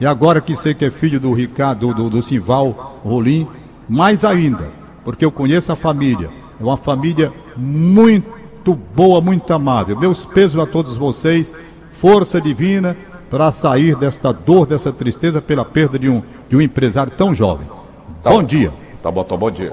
E 0.00 0.06
agora 0.06 0.40
que 0.40 0.56
sei 0.56 0.74
que 0.74 0.84
é 0.84 0.90
filho 0.90 1.20
do 1.20 1.32
Ricardo, 1.32 1.94
do, 1.94 2.10
do 2.10 2.22
Simval 2.22 3.00
Rolim, 3.04 3.46
mais 3.88 4.24
ainda, 4.24 4.66
porque 5.04 5.24
eu 5.24 5.32
conheço 5.32 5.72
a 5.72 5.76
família. 5.76 6.30
É 6.60 6.62
uma 6.62 6.76
família 6.76 7.32
muito 7.56 8.74
boa, 8.74 9.20
muito 9.20 9.52
amável. 9.52 9.98
Meus 9.98 10.24
pesos 10.24 10.60
a 10.60 10.66
todos 10.66 10.96
vocês, 10.96 11.54
força 11.94 12.40
divina 12.40 12.96
para 13.30 13.50
sair 13.50 13.96
desta 13.96 14.32
dor, 14.32 14.66
dessa 14.66 14.92
tristeza 14.92 15.40
pela 15.40 15.64
perda 15.64 15.98
de 15.98 16.08
um, 16.08 16.22
de 16.48 16.56
um 16.56 16.60
empresário 16.60 17.12
tão 17.12 17.34
jovem. 17.34 17.66
Tá 18.22 18.30
bom, 18.30 18.36
bom 18.36 18.42
dia. 18.42 18.72
Tá 19.02 19.10
bom, 19.10 19.24
tá 19.24 19.36
bom 19.36 19.50
dia. 19.50 19.72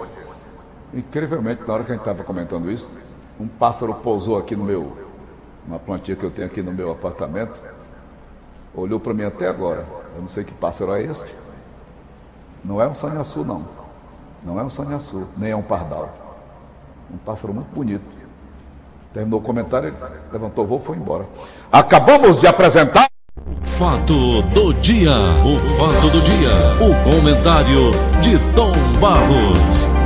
Incrivelmente, 0.94 1.62
na 1.68 1.74
hora 1.74 1.84
que 1.84 1.92
a 1.92 1.96
gente 1.96 2.02
estava 2.02 2.24
comentando 2.24 2.72
isso, 2.72 2.90
um 3.40 3.48
pássaro 3.48 3.94
pousou 3.96 4.38
aqui 4.38 4.56
no 4.56 4.64
meu, 4.64 4.98
uma 5.68 5.78
plantinha 5.78 6.16
que 6.16 6.24
eu 6.24 6.32
tenho 6.32 6.48
aqui 6.48 6.62
no 6.62 6.74
meu 6.74 6.92
apartamento 6.92 7.60
olhou 8.74 9.00
para 9.00 9.14
mim 9.14 9.24
até 9.24 9.48
agora. 9.48 9.86
Eu 10.16 10.22
não 10.22 10.28
sei 10.28 10.44
que 10.44 10.54
pássaro 10.54 10.94
é 10.94 11.04
este. 11.04 11.36
Não 12.64 12.82
é 12.82 12.88
um 12.88 12.94
sanhaçu, 12.94 13.44
não. 13.44 13.66
Não 14.44 14.60
é 14.60 14.64
um 14.64 14.70
sanhaçu, 14.70 15.28
nem 15.38 15.52
é 15.52 15.56
um 15.56 15.62
pardal. 15.62 16.10
Um 17.14 17.18
pássaro 17.18 17.54
muito 17.54 17.74
bonito. 17.74 18.04
Terminou 19.14 19.40
o 19.40 19.44
comentário, 19.44 19.94
levantou 20.32 20.64
o 20.64 20.68
voo 20.68 20.80
e 20.80 20.82
foi 20.82 20.98
embora. 20.98 21.26
Acabamos 21.72 22.40
de 22.40 22.48
apresentar. 22.48 23.08
Fato 23.62 24.42
do 24.42 24.74
dia. 24.74 25.12
O 25.46 25.60
fato 25.78 26.10
do 26.10 26.22
dia. 26.22 26.52
O 26.80 27.04
comentário 27.04 27.92
de 28.22 28.38
Tom 28.54 28.72
Barros. 29.00 29.99